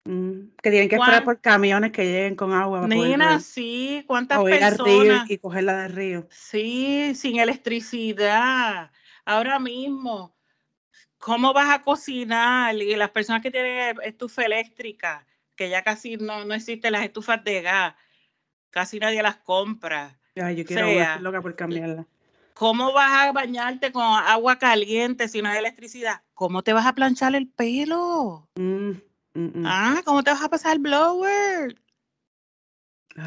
Mm, 0.08 0.56
que 0.64 0.72
tienen 0.72 0.88
que 0.88 0.96
esperar 0.96 1.26
por 1.26 1.42
camiones 1.42 1.92
que 1.92 2.06
lleguen 2.06 2.36
con 2.36 2.54
agua. 2.54 2.88
Nena, 2.88 3.42
sí, 3.42 4.06
¿cuántas 4.08 4.42
personas? 4.42 5.30
y 5.30 5.38
cogerla 5.38 5.84
del 5.84 5.92
río. 5.92 6.28
Sí, 6.30 7.14
sin 7.14 7.40
electricidad. 7.40 8.90
Ahora 9.26 9.60
mismo, 9.60 10.34
¿cómo 11.18 11.52
vas 11.52 11.70
a 11.70 11.82
cocinar? 11.82 12.74
Y 12.76 12.96
las 12.96 13.10
personas 13.10 13.42
que 13.42 13.52
tienen 13.52 13.98
estufa 14.02 14.44
eléctrica, 14.46 15.28
que 15.58 15.70
ya 15.70 15.84
casi 15.84 16.16
no, 16.16 16.46
no 16.46 16.54
existen 16.54 16.94
las 16.94 17.04
estufas 17.04 17.44
de 17.44 17.62
gas, 17.62 17.96
casi 18.70 19.00
nadie 19.00 19.22
las 19.22 19.36
compra. 19.36 20.18
Ay, 20.36 20.56
yo 20.56 20.64
quiero 20.64 20.88
sea, 20.88 21.20
loca 21.20 21.42
por 21.42 21.54
cambiarla. 21.58 22.08
¿Cómo 22.54 22.94
vas 22.94 23.28
a 23.28 23.32
bañarte 23.34 23.92
con 23.92 24.04
agua 24.04 24.58
caliente 24.58 25.28
si 25.28 25.42
no 25.42 25.50
hay 25.50 25.58
electricidad? 25.58 26.22
¿Cómo 26.34 26.64
te 26.64 26.72
vas 26.72 26.86
a 26.86 26.96
planchar 26.96 27.36
el 27.36 27.50
pelo? 27.50 28.48
Mm, 28.56 28.94
mm, 29.40 29.62
mm. 29.62 29.64
Ah, 29.66 30.02
¿cómo 30.06 30.24
te 30.24 30.32
vas 30.32 30.44
a 30.44 30.50
pasar 30.50 30.74
el 30.74 30.80
blower? 30.80 31.82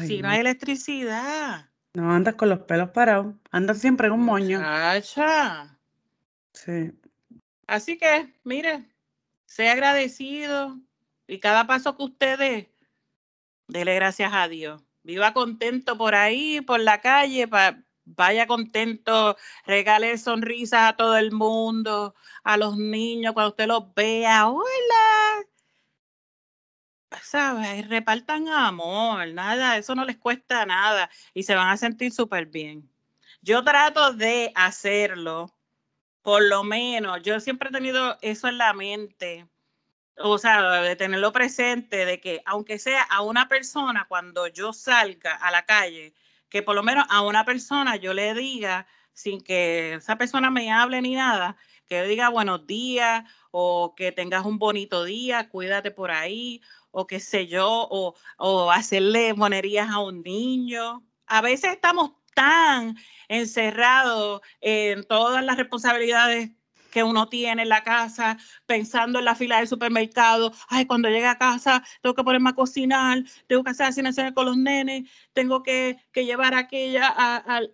si 0.05 0.21
no. 0.21 0.29
hay 0.29 0.39
electricidad. 0.39 1.69
No 1.93 2.11
andas 2.11 2.35
con 2.35 2.49
los 2.49 2.59
pelos 2.59 2.91
parados, 2.91 3.35
andas 3.51 3.79
siempre 3.79 4.07
en 4.07 4.13
un 4.13 4.23
moño. 4.23 4.59
Muchacha. 4.59 5.77
Sí. 6.53 6.91
Así 7.67 7.97
que, 7.97 8.33
mire, 8.43 8.85
sea 9.45 9.73
agradecido 9.73 10.79
y 11.27 11.39
cada 11.39 11.67
paso 11.67 11.97
que 11.97 12.03
usted 12.03 12.39
dé, 12.39 12.75
dele 13.67 13.95
gracias 13.95 14.31
a 14.33 14.47
Dios 14.47 14.81
viva 15.03 15.33
contento 15.33 15.97
por 15.97 16.15
ahí, 16.15 16.61
por 16.61 16.79
la 16.79 17.01
calle, 17.01 17.49
vaya 18.05 18.47
contento, 18.47 19.37
regale 19.65 20.17
sonrisas 20.17 20.89
a 20.89 20.95
todo 20.95 21.17
el 21.17 21.31
mundo, 21.31 22.15
a 22.43 22.57
los 22.57 22.77
niños, 22.77 23.33
cuando 23.33 23.51
usted 23.51 23.67
los 23.67 23.93
vea, 23.93 24.47
hola, 24.49 25.45
¿sabes? 27.23 27.87
Repartan 27.89 28.47
amor, 28.49 29.27
nada, 29.29 29.77
eso 29.77 29.95
no 29.95 30.05
les 30.05 30.17
cuesta 30.17 30.65
nada 30.65 31.09
y 31.33 31.43
se 31.43 31.55
van 31.55 31.69
a 31.69 31.77
sentir 31.77 32.11
súper 32.11 32.45
bien. 32.45 32.89
Yo 33.41 33.63
trato 33.63 34.13
de 34.13 34.51
hacerlo, 34.55 35.53
por 36.21 36.43
lo 36.43 36.63
menos, 36.63 37.21
yo 37.23 37.39
siempre 37.39 37.69
he 37.69 37.71
tenido 37.71 38.17
eso 38.21 38.47
en 38.47 38.57
la 38.57 38.73
mente, 38.73 39.47
o 40.17 40.37
sea, 40.37 40.81
de 40.81 40.95
tenerlo 40.95 41.31
presente, 41.31 42.05
de 42.05 42.19
que 42.19 42.41
aunque 42.45 42.79
sea 42.79 43.01
a 43.03 43.21
una 43.21 43.47
persona, 43.47 44.05
cuando 44.07 44.47
yo 44.47 44.73
salga 44.73 45.35
a 45.35 45.51
la 45.51 45.65
calle, 45.65 46.13
que 46.49 46.61
por 46.61 46.75
lo 46.75 46.83
menos 46.83 47.05
a 47.09 47.21
una 47.21 47.45
persona 47.45 47.95
yo 47.95 48.13
le 48.13 48.33
diga, 48.33 48.87
sin 49.13 49.41
que 49.41 49.95
esa 49.95 50.17
persona 50.17 50.49
me 50.51 50.71
hable 50.71 51.01
ni 51.01 51.15
nada, 51.15 51.57
que 51.87 51.97
yo 51.97 52.03
diga 52.07 52.29
buenos 52.29 52.67
días 52.67 53.23
o 53.51 53.95
que 53.95 54.11
tengas 54.11 54.45
un 54.45 54.59
bonito 54.59 55.03
día, 55.03 55.49
cuídate 55.49 55.91
por 55.91 56.11
ahí, 56.11 56.61
o 56.91 57.07
qué 57.07 57.19
sé 57.19 57.47
yo, 57.47 57.67
o, 57.69 58.15
o 58.37 58.71
hacerle 58.71 59.33
monerías 59.33 59.89
a 59.89 59.99
un 59.99 60.21
niño. 60.21 61.03
A 61.27 61.41
veces 61.41 61.71
estamos 61.73 62.11
tan 62.33 62.97
encerrados 63.27 64.41
en 64.61 65.03
todas 65.05 65.43
las 65.43 65.57
responsabilidades 65.57 66.51
que 66.91 67.03
uno 67.03 67.29
tiene 67.29 67.63
en 67.63 67.69
la 67.69 67.83
casa, 67.83 68.37
pensando 68.65 69.19
en 69.19 69.25
la 69.25 69.35
fila 69.35 69.57
del 69.57 69.67
supermercado, 69.67 70.51
ay, 70.67 70.85
cuando 70.85 71.09
llegue 71.09 71.25
a 71.25 71.37
casa 71.37 71.83
tengo 72.01 72.13
que 72.13 72.23
ponerme 72.23 72.51
a 72.51 72.53
cocinar, 72.53 73.23
tengo 73.47 73.63
que 73.63 73.71
hacer 73.71 73.87
asignaciones 73.87 74.33
con 74.33 74.45
los 74.45 74.57
nenes, 74.57 75.09
tengo 75.33 75.63
que, 75.63 75.97
llevar 76.13 76.53
aquella 76.53 77.07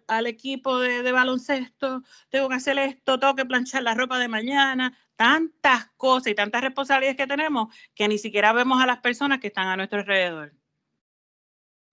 al 0.07 0.28
equipo 0.28 0.80
de, 0.80 1.03
de, 1.03 1.11
baloncesto, 1.11 2.03
tengo 2.30 2.47
que 2.47 2.55
hacer 2.55 2.78
esto, 2.78 3.20
tengo 3.20 3.36
que 3.36 3.45
planchar 3.45 3.84
la 3.84 3.95
ropa 3.95 4.20
de 4.20 4.28
mañana, 4.28 4.97
tantas 5.18 5.88
cosas 5.97 6.28
y 6.28 6.36
tantas 6.36 6.61
responsabilidades 6.61 7.18
que 7.18 7.28
tenemos 7.28 7.76
que 7.93 8.07
ni 8.07 8.18
siquiera 8.18 8.53
vemos 8.53 8.82
a 8.82 8.86
las 8.86 8.99
personas 8.99 9.39
que 9.39 9.47
están 9.47 9.68
a 9.68 9.76
nuestro 9.76 9.99
alrededor. 9.99 10.53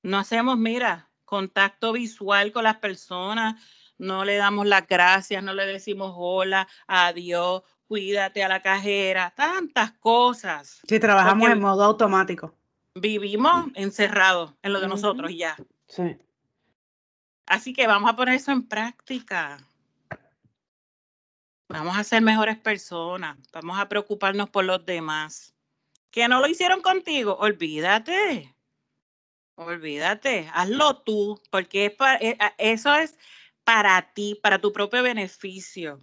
No 0.03 0.19
hacemos, 0.19 0.57
mira, 0.59 1.11
contacto 1.25 1.93
visual 1.93 2.53
con 2.53 2.65
las 2.65 2.77
personas, 2.77 3.61
no 3.99 4.25
le 4.25 4.37
damos 4.37 4.67
las 4.67 4.87
gracias, 4.87 5.43
no 5.43 5.55
le 5.55 5.67
decimos 5.67 6.13
hola, 6.15 6.69
adiós, 6.87 7.63
cuídate 7.89 8.45
a 8.45 8.49
la 8.49 8.61
cajera, 8.61 9.33
tantas 9.35 9.93
cosas. 9.93 10.83
Sí, 10.87 11.01
trabajamos 11.01 11.49
en 11.49 11.61
modo 11.61 11.83
automático. 11.83 12.55
Vivimos 12.95 13.67
encerrados 13.75 14.55
en 14.63 14.73
lo 14.73 14.81
de 14.81 14.89
nosotros 14.89 15.33
ya. 15.35 15.57
Sí. 15.89 16.17
Así 17.47 17.73
que 17.73 17.87
vamos 17.87 18.11
a 18.11 18.17
poner 18.17 18.35
eso 18.35 18.53
en 18.53 18.69
práctica. 18.69 19.59
Vamos 21.75 21.99
a 21.99 22.05
ser 22.05 22.23
mejores 22.23 22.57
personas, 22.57 23.37
vamos 23.53 23.81
a 23.81 23.89
preocuparnos 23.89 24.49
por 24.49 24.65
los 24.65 24.87
demás. 24.87 25.57
Que 26.13 26.29
no 26.29 26.41
lo 26.41 26.47
hicieron 26.47 26.81
contigo, 26.81 27.37
olvídate. 27.41 28.55
Olvídate, 29.57 30.49
hazlo 30.55 31.03
tú, 31.03 31.43
porque 31.51 31.97
eh, 32.21 32.39
eso 32.59 32.95
es 32.95 33.19
para 33.65 34.13
ti, 34.13 34.39
para 34.41 34.61
tu 34.61 34.73
propio 34.73 35.03
beneficio. 35.03 36.01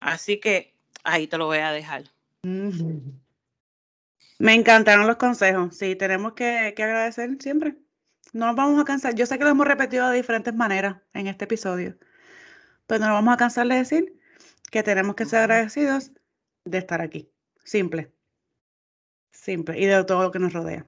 Así 0.00 0.38
que 0.38 0.76
ahí 1.02 1.26
te 1.26 1.38
lo 1.38 1.46
voy 1.46 1.58
a 1.58 1.72
dejar. 1.72 2.04
Me 2.42 2.92
encantaron 4.52 5.06
los 5.06 5.16
consejos. 5.16 5.74
Sí, 5.74 5.96
tenemos 5.96 6.34
que, 6.34 6.74
agradecer 6.76 7.38
siempre. 7.40 7.78
No 8.34 8.54
vamos 8.54 8.82
a 8.82 8.84
cansar. 8.84 9.14
Yo 9.14 9.24
sé 9.24 9.38
que 9.38 9.44
lo 9.44 9.50
hemos 9.50 9.66
repetido 9.66 10.10
de 10.10 10.18
diferentes 10.18 10.54
maneras 10.54 10.98
en 11.14 11.26
este 11.26 11.46
episodio, 11.46 11.96
pero 12.90 13.02
no 13.02 13.06
nos 13.06 13.18
vamos 13.18 13.34
a 13.34 13.36
cansar 13.36 13.68
de 13.68 13.76
decir 13.76 14.18
que 14.72 14.82
tenemos 14.82 15.14
que 15.14 15.24
ser 15.24 15.42
agradecidos 15.42 16.10
de 16.64 16.78
estar 16.78 17.00
aquí. 17.00 17.30
Simple. 17.62 18.12
Simple. 19.30 19.78
Y 19.78 19.86
de 19.86 20.02
todo 20.02 20.24
lo 20.24 20.32
que 20.32 20.40
nos 20.40 20.52
rodea. 20.52 20.84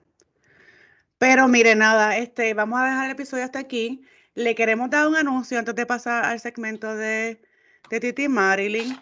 Pero 1.18 1.46
mire, 1.46 1.76
nada, 1.76 2.16
este, 2.16 2.54
vamos 2.54 2.80
a 2.80 2.86
dejar 2.86 3.04
el 3.04 3.12
episodio 3.12 3.44
hasta 3.44 3.60
aquí. 3.60 4.02
Le 4.34 4.56
queremos 4.56 4.90
dar 4.90 5.06
un 5.06 5.14
anuncio 5.14 5.60
antes 5.60 5.76
de 5.76 5.86
pasar 5.86 6.24
al 6.24 6.40
segmento 6.40 6.92
de, 6.96 7.40
de 7.88 8.00
Titi 8.00 8.26
Marilyn. 8.26 8.98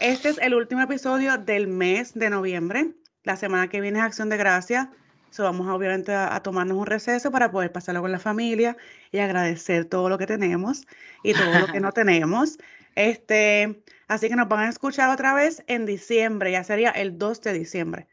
Este 0.00 0.28
es 0.28 0.38
el 0.42 0.52
último 0.52 0.82
episodio 0.82 1.38
del 1.38 1.68
mes 1.68 2.12
de 2.12 2.28
noviembre. 2.28 2.92
La 3.22 3.38
semana 3.38 3.68
que 3.68 3.80
viene 3.80 3.98
es 3.98 4.04
Acción 4.04 4.28
de 4.28 4.36
Gracia. 4.36 4.92
So, 5.32 5.44
vamos 5.44 5.66
obviamente 5.66 6.12
a, 6.12 6.38
tomarnos 6.42 6.76
un 6.76 6.84
receso 6.84 7.30
para 7.30 7.50
poder 7.50 7.72
pasarlo 7.72 8.02
con 8.02 8.12
la 8.12 8.18
familia 8.18 8.76
y 9.12 9.18
agradecer 9.18 9.86
todo 9.86 10.10
lo 10.10 10.18
que 10.18 10.26
tenemos 10.26 10.86
y 11.22 11.32
todo 11.32 11.58
lo 11.58 11.66
que 11.68 11.80
no 11.80 11.90
tenemos. 11.92 12.58
Este, 12.96 13.82
así 14.08 14.28
que 14.28 14.36
nos 14.36 14.46
van 14.48 14.66
a 14.66 14.68
escuchar 14.68 15.08
otra 15.08 15.32
vez 15.32 15.64
en 15.68 15.86
diciembre, 15.86 16.52
ya 16.52 16.64
sería 16.64 16.90
el 16.90 17.16
2 17.16 17.40
de 17.40 17.54
diciembre. 17.54 18.08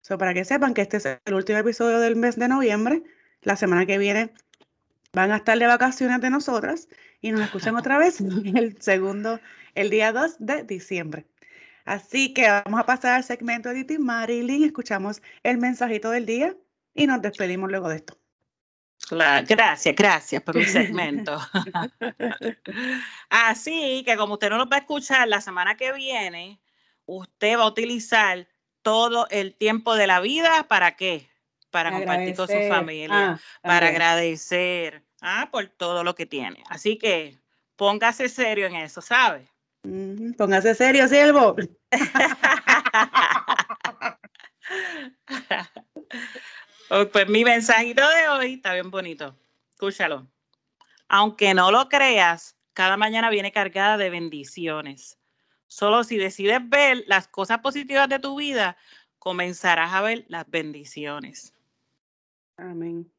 So, 0.00 0.18
para 0.18 0.34
que 0.34 0.44
sepan 0.44 0.74
que 0.74 0.82
este 0.82 0.96
es 0.96 1.06
el 1.06 1.34
último 1.34 1.58
episodio 1.60 2.00
del 2.00 2.16
mes 2.16 2.34
de 2.36 2.48
noviembre. 2.48 3.04
La 3.42 3.54
semana 3.54 3.86
que 3.86 3.96
viene 3.96 4.34
van 5.12 5.30
a 5.30 5.36
estar 5.36 5.56
de 5.56 5.66
vacaciones 5.66 6.20
de 6.20 6.30
nosotras 6.30 6.88
y 7.20 7.30
nos 7.30 7.42
escuchan 7.42 7.76
otra 7.76 7.98
vez 7.98 8.20
el 8.56 8.82
segundo, 8.82 9.38
el 9.76 9.90
día 9.90 10.10
2 10.10 10.38
de 10.40 10.64
diciembre. 10.64 11.24
Así 11.84 12.34
que 12.34 12.48
vamos 12.48 12.80
a 12.80 12.86
pasar 12.86 13.14
al 13.14 13.22
segmento 13.22 13.68
de 13.68 13.76
Titi 13.84 13.98
Marilyn, 13.98 14.64
escuchamos 14.64 15.22
el 15.44 15.58
mensajito 15.58 16.10
del 16.10 16.26
día 16.26 16.56
y 16.94 17.06
nos 17.06 17.20
despedimos 17.20 17.70
luego 17.70 17.88
de 17.88 17.96
esto. 17.96 18.16
Gracias, 19.10 19.94
gracias 19.94 20.42
por 20.42 20.56
mi 20.56 20.64
segmento. 20.64 21.38
Así 23.28 24.02
que 24.06 24.16
como 24.16 24.34
usted 24.34 24.50
no 24.50 24.58
nos 24.58 24.68
va 24.68 24.76
a 24.76 24.80
escuchar 24.80 25.28
la 25.28 25.40
semana 25.40 25.76
que 25.76 25.92
viene, 25.92 26.60
usted 27.04 27.58
va 27.58 27.64
a 27.64 27.68
utilizar 27.68 28.48
todo 28.82 29.26
el 29.30 29.56
tiempo 29.56 29.94
de 29.94 30.06
la 30.06 30.20
vida 30.20 30.66
para 30.68 30.96
qué? 30.96 31.28
Para 31.70 31.90
compartir 31.90 32.36
con 32.36 32.46
su 32.46 32.68
familia, 32.68 33.32
ah, 33.32 33.40
para 33.62 33.88
agradecer 33.88 35.04
ah, 35.20 35.48
por 35.50 35.66
todo 35.66 36.04
lo 36.04 36.14
que 36.14 36.24
tiene. 36.24 36.62
Así 36.68 36.96
que 36.96 37.38
póngase 37.76 38.28
serio 38.28 38.66
en 38.66 38.76
eso, 38.76 39.02
¿sabe? 39.02 39.48
Póngase 40.38 40.74
serio, 40.74 41.08
siervo. 41.08 41.56
Oh, 46.90 47.06
pues 47.10 47.28
mi 47.28 47.44
mensajito 47.44 48.02
de 48.08 48.28
hoy 48.28 48.54
está 48.54 48.74
bien 48.74 48.90
bonito. 48.90 49.36
Escúchalo. 49.70 50.26
Aunque 51.08 51.54
no 51.54 51.70
lo 51.70 51.88
creas, 51.88 52.56
cada 52.72 52.96
mañana 52.96 53.30
viene 53.30 53.52
cargada 53.52 53.96
de 53.96 54.10
bendiciones. 54.10 55.18
Solo 55.66 56.04
si 56.04 56.16
decides 56.16 56.60
ver 56.68 57.04
las 57.06 57.28
cosas 57.28 57.60
positivas 57.60 58.08
de 58.08 58.18
tu 58.18 58.36
vida, 58.36 58.76
comenzarás 59.18 59.92
a 59.92 60.02
ver 60.02 60.24
las 60.28 60.48
bendiciones. 60.48 61.54
Amén. 62.56 63.10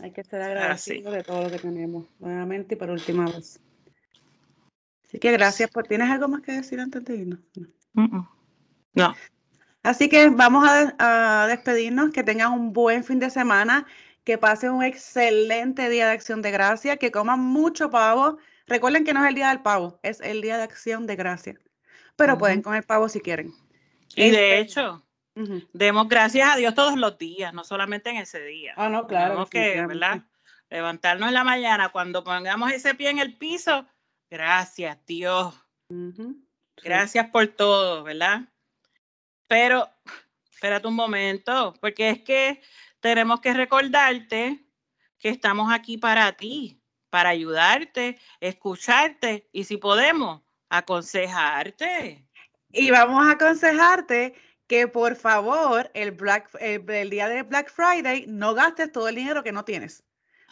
Hay 0.00 0.12
que 0.12 0.20
estar 0.20 0.40
agradecido 0.40 1.10
de 1.10 1.22
todo 1.22 1.42
lo 1.42 1.50
que 1.50 1.58
tenemos, 1.58 2.06
nuevamente 2.20 2.74
y 2.74 2.78
por 2.78 2.90
última 2.90 3.24
vez. 3.24 3.60
Así 5.04 5.18
que 5.18 5.32
gracias 5.32 5.70
por. 5.70 5.86
¿Tienes 5.86 6.10
algo 6.10 6.28
más 6.28 6.42
que 6.42 6.52
decir 6.52 6.78
antes 6.78 7.04
de 7.04 7.16
irnos? 7.16 7.40
No. 8.92 9.14
Así 9.88 10.08
que 10.08 10.28
vamos 10.28 10.68
a, 10.68 10.94
a, 10.98 11.46
despedirnos. 11.46 12.10
Que 12.10 12.22
tengan 12.22 12.52
un 12.52 12.72
buen 12.72 13.04
fin 13.04 13.18
de 13.18 13.30
semana. 13.30 13.86
Que 14.24 14.38
pasen 14.38 14.72
un 14.72 14.84
excelente 14.84 15.88
día 15.88 16.06
de 16.06 16.12
acción 16.12 16.42
de 16.42 16.50
gracia. 16.50 16.96
Que 16.96 17.10
coman 17.10 17.40
mucho 17.40 17.90
pavo. 17.90 18.38
Recuerden 18.66 19.04
que 19.04 19.14
no 19.14 19.22
es 19.22 19.28
el 19.28 19.34
día 19.34 19.48
del 19.48 19.62
pavo, 19.62 19.98
es 20.02 20.20
el 20.20 20.42
día 20.42 20.58
de 20.58 20.62
acción 20.62 21.06
de 21.06 21.16
gracia 21.16 21.58
pero 22.18 22.36
pueden 22.36 22.62
comer 22.62 22.84
pavo 22.84 23.08
si 23.08 23.20
quieren. 23.20 23.54
Y 24.16 24.30
de 24.30 24.60
este, 24.60 24.60
hecho, 24.60 25.06
demos 25.72 26.08
gracias 26.08 26.52
a 26.52 26.56
Dios 26.56 26.74
todos 26.74 26.96
los 26.96 27.16
días, 27.16 27.54
no 27.54 27.62
solamente 27.62 28.10
en 28.10 28.16
ese 28.16 28.42
día. 28.44 28.74
Ah, 28.76 28.88
no, 28.88 29.06
claro. 29.06 29.28
Tenemos 29.28 29.50
que, 29.50 29.86
¿verdad? 29.86 30.24
Levantarnos 30.68 31.28
en 31.28 31.34
la 31.34 31.44
mañana 31.44 31.90
cuando 31.90 32.24
pongamos 32.24 32.72
ese 32.72 32.94
pie 32.96 33.10
en 33.10 33.20
el 33.20 33.38
piso. 33.38 33.86
Gracias, 34.28 34.98
Dios. 35.06 35.54
Gracias 36.82 37.30
por 37.30 37.46
todo, 37.46 38.02
¿verdad? 38.02 38.48
Pero, 39.48 39.90
espérate 40.52 40.86
un 40.86 40.94
momento, 40.94 41.74
porque 41.80 42.10
es 42.10 42.22
que 42.22 42.60
tenemos 43.00 43.40
que 43.40 43.52
recordarte 43.54 44.64
que 45.18 45.30
estamos 45.30 45.72
aquí 45.72 45.98
para 45.98 46.32
ti, 46.32 46.80
para 47.10 47.30
ayudarte, 47.30 48.18
escucharte 48.40 49.48
y 49.52 49.64
si 49.64 49.78
podemos, 49.78 50.42
aconsejarte. 50.68 52.26
Y 52.70 52.90
vamos 52.90 53.26
a 53.26 53.32
aconsejarte 53.32 54.34
que 54.66 54.86
por 54.86 55.16
favor 55.16 55.90
el, 55.94 56.12
Black, 56.12 56.50
el, 56.60 57.10
día 57.10 57.28
de 57.28 57.42
Black 57.42 57.72
Friday 57.72 58.26
no 58.28 58.54
gastes 58.54 58.92
todo 58.92 59.08
el 59.08 59.14
dinero 59.14 59.42
que 59.42 59.52
no 59.52 59.64
tienes. 59.64 60.04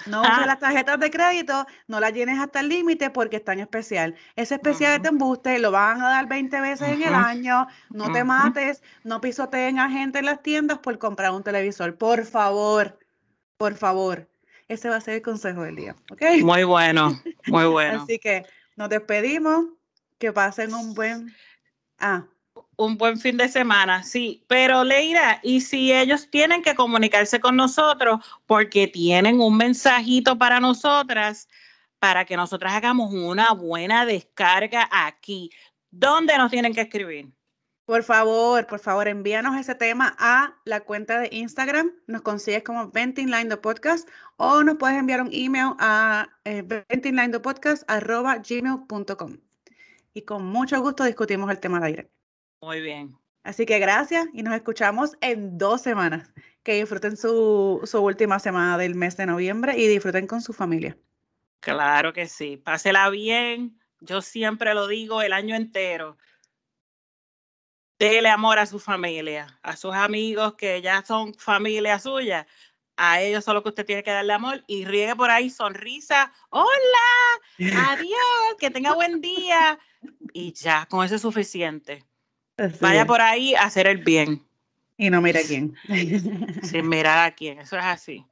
No 0.05 0.21
uses 0.23 0.47
las 0.47 0.59
tarjetas 0.59 1.01
de 1.01 1.11
crédito, 1.11 1.67
no 1.89 2.01
las 2.01 2.13
llenes 2.13 2.39
hasta 2.39 2.61
el 2.61 2.69
límite 2.69 3.11
porque 3.11 3.37
está 3.37 3.55
en 3.55 3.61
especial. 3.61 4.15
Ese 4.37 4.57
especial 4.57 5.01
de 5.01 5.09
embuste 5.09 5.59
lo 5.59 5.71
van 5.71 6.03
a 6.03 6.09
dar 6.09 6.29
20 6.29 6.61
veces 6.61 6.89
en 6.89 7.03
el 7.03 7.15
año. 7.15 7.67
No 7.91 8.13
te 8.13 8.23
mates, 8.23 8.83
no 9.05 9.21
pisoteen 9.21 9.79
a 9.79 9.91
gente 9.91 10.19
en 10.19 10.27
las 10.27 10.43
tiendas 10.43 10.79
por 10.79 10.99
comprar 10.99 11.33
un 11.33 11.43
televisor. 11.43 11.97
Por 11.97 12.25
favor, 12.27 12.99
por 13.57 13.75
favor. 13.75 14.29
ese 14.69 14.89
va 14.91 14.97
a 14.97 15.01
ser 15.01 15.15
el 15.15 15.23
consejo 15.23 15.63
del 15.63 15.77
día. 15.77 15.97
¿ok? 16.11 16.23
Muy 16.43 16.65
bueno, 16.65 17.21
muy 17.47 17.65
bueno. 17.71 18.03
Así 18.03 18.19
que 18.19 18.45
nos 18.77 18.89
despedimos. 18.91 19.67
Que 20.19 20.33
pasen 20.33 20.73
un 20.73 20.95
buen. 20.95 21.35
Ah. 21.99 22.25
Un 22.79 22.99
buen 22.99 23.18
fin 23.18 23.39
de 23.39 23.49
semana, 23.49 24.03
sí. 24.03 24.45
Pero 24.49 24.85
Leira, 24.85 25.41
¿y 25.43 25.62
si 25.62 25.93
ellos 25.93 26.29
tienen 26.31 26.62
que 26.62 26.74
comunicarse 26.74 27.41
con 27.41 27.57
nosotros 27.57 28.20
porque 28.47 28.87
tienen 28.87 29.41
un 29.41 29.57
mensajito 29.57 30.37
para 30.37 30.61
nosotras, 30.61 31.49
para 31.99 32.27
que 32.27 32.37
nosotras 32.37 32.74
hagamos 32.74 33.12
una 33.14 33.53
buena 33.53 34.05
descarga 34.05 34.89
aquí? 34.91 35.51
¿Dónde 35.91 36.37
nos 36.37 36.51
tienen 36.51 36.74
que 36.74 36.83
escribir? 36.83 37.33
Por 37.87 38.03
favor, 38.03 38.66
por 38.66 38.81
favor, 38.81 39.07
envíanos 39.07 39.57
ese 39.57 39.77
tema 39.77 40.14
a 40.18 40.57
la 40.64 40.81
cuenta 40.81 41.20
de 41.20 41.29
Instagram. 41.31 41.93
Nos 42.09 42.22
consigues 42.22 42.64
como 42.64 42.91
Venting 42.91 43.31
Line 43.31 43.47
the 43.49 43.57
Podcast 43.57 44.09
o 44.37 44.64
nos 44.64 44.77
puedes 44.77 44.99
enviar 44.99 45.22
un 45.22 45.31
email 45.33 45.74
a 45.79 46.29
eh, 46.45 46.62
gmail.com 48.49 49.37
y 50.14 50.22
con 50.22 50.45
mucho 50.47 50.81
gusto 50.81 51.05
discutimos 51.05 51.51
el 51.51 51.61
tema 51.61 51.79
de 51.79 51.87
aire. 51.87 52.16
Muy 52.61 52.81
bien. 52.81 53.17
Así 53.43 53.65
que 53.65 53.79
gracias 53.79 54.27
y 54.33 54.43
nos 54.43 54.55
escuchamos 54.55 55.13
en 55.21 55.57
dos 55.57 55.83
semanas. 55.83 56.33
Que 56.63 56.75
disfruten 56.75 57.17
su, 57.17 57.81
su 57.85 58.01
última 58.01 58.39
semana 58.41 58.77
del 58.77 58.97
mes 58.97 59.17
de 59.17 59.27
noviembre 59.27 59.79
y 59.79 59.87
disfruten 59.87 60.27
con 60.27 60.43
su 60.43 60.53
familia. 60.53 60.99
Claro 61.61 62.13
que 62.13 62.27
sí. 62.27 62.57
Pásela 62.57 63.09
bien. 63.11 63.79
Yo 64.01 64.21
siempre 64.21 64.75
lo 64.75 64.89
digo 64.89 65.23
el 65.23 65.33
año 65.33 65.55
entero 65.55 66.19
Dele 67.99 68.29
amor 68.29 68.59
a 68.59 68.67
su 68.67 68.79
familia, 68.79 69.59
a 69.63 69.75
sus 69.75 69.95
amigos 69.95 70.55
que 70.55 70.83
ya 70.83 71.03
son 71.03 71.33
familia 71.35 71.99
suya. 71.99 72.47
A 72.99 73.23
ellos 73.23 73.45
solo 73.45 73.63
que 73.63 73.71
usted 73.71 73.87
tiene 73.87 74.03
que 74.03 74.11
darle 74.11 74.35
amor 74.35 74.65
y 74.67 74.85
riegue 74.85 75.17
por 75.17 75.31
ahí 75.31 75.49
sonrisa. 75.49 76.33
Hola, 76.51 76.69
adiós, 77.89 78.57
que 78.59 78.71
tenga 78.71 78.95
buen 78.95 79.23
día. 79.23 79.79
Y 80.35 80.53
ya, 80.53 80.87
con 80.87 81.07
eso 81.07 81.15
es 81.15 81.23
suficiente. 81.23 82.05
Vaya 82.81 83.07
por 83.07 83.21
ahí 83.21 83.55
a 83.55 83.65
hacer 83.65 83.87
el 83.87 83.99
bien. 83.99 84.43
Y 84.97 85.11
no 85.11 85.21
mira 85.21 85.41
a 85.41 85.43
quién. 85.43 85.75
Sin 86.63 86.89
mirar 86.89 87.27
a 87.27 87.35
quién, 87.35 87.59
eso 87.59 87.77
es 87.77 87.85
así. 87.85 88.25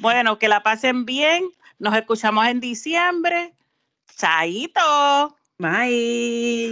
Bueno, 0.00 0.38
que 0.38 0.48
la 0.48 0.62
pasen 0.62 1.06
bien. 1.06 1.44
Nos 1.78 1.96
escuchamos 1.96 2.46
en 2.46 2.60
diciembre. 2.60 3.54
Chaito. 4.16 5.36
Bye. 5.58 6.70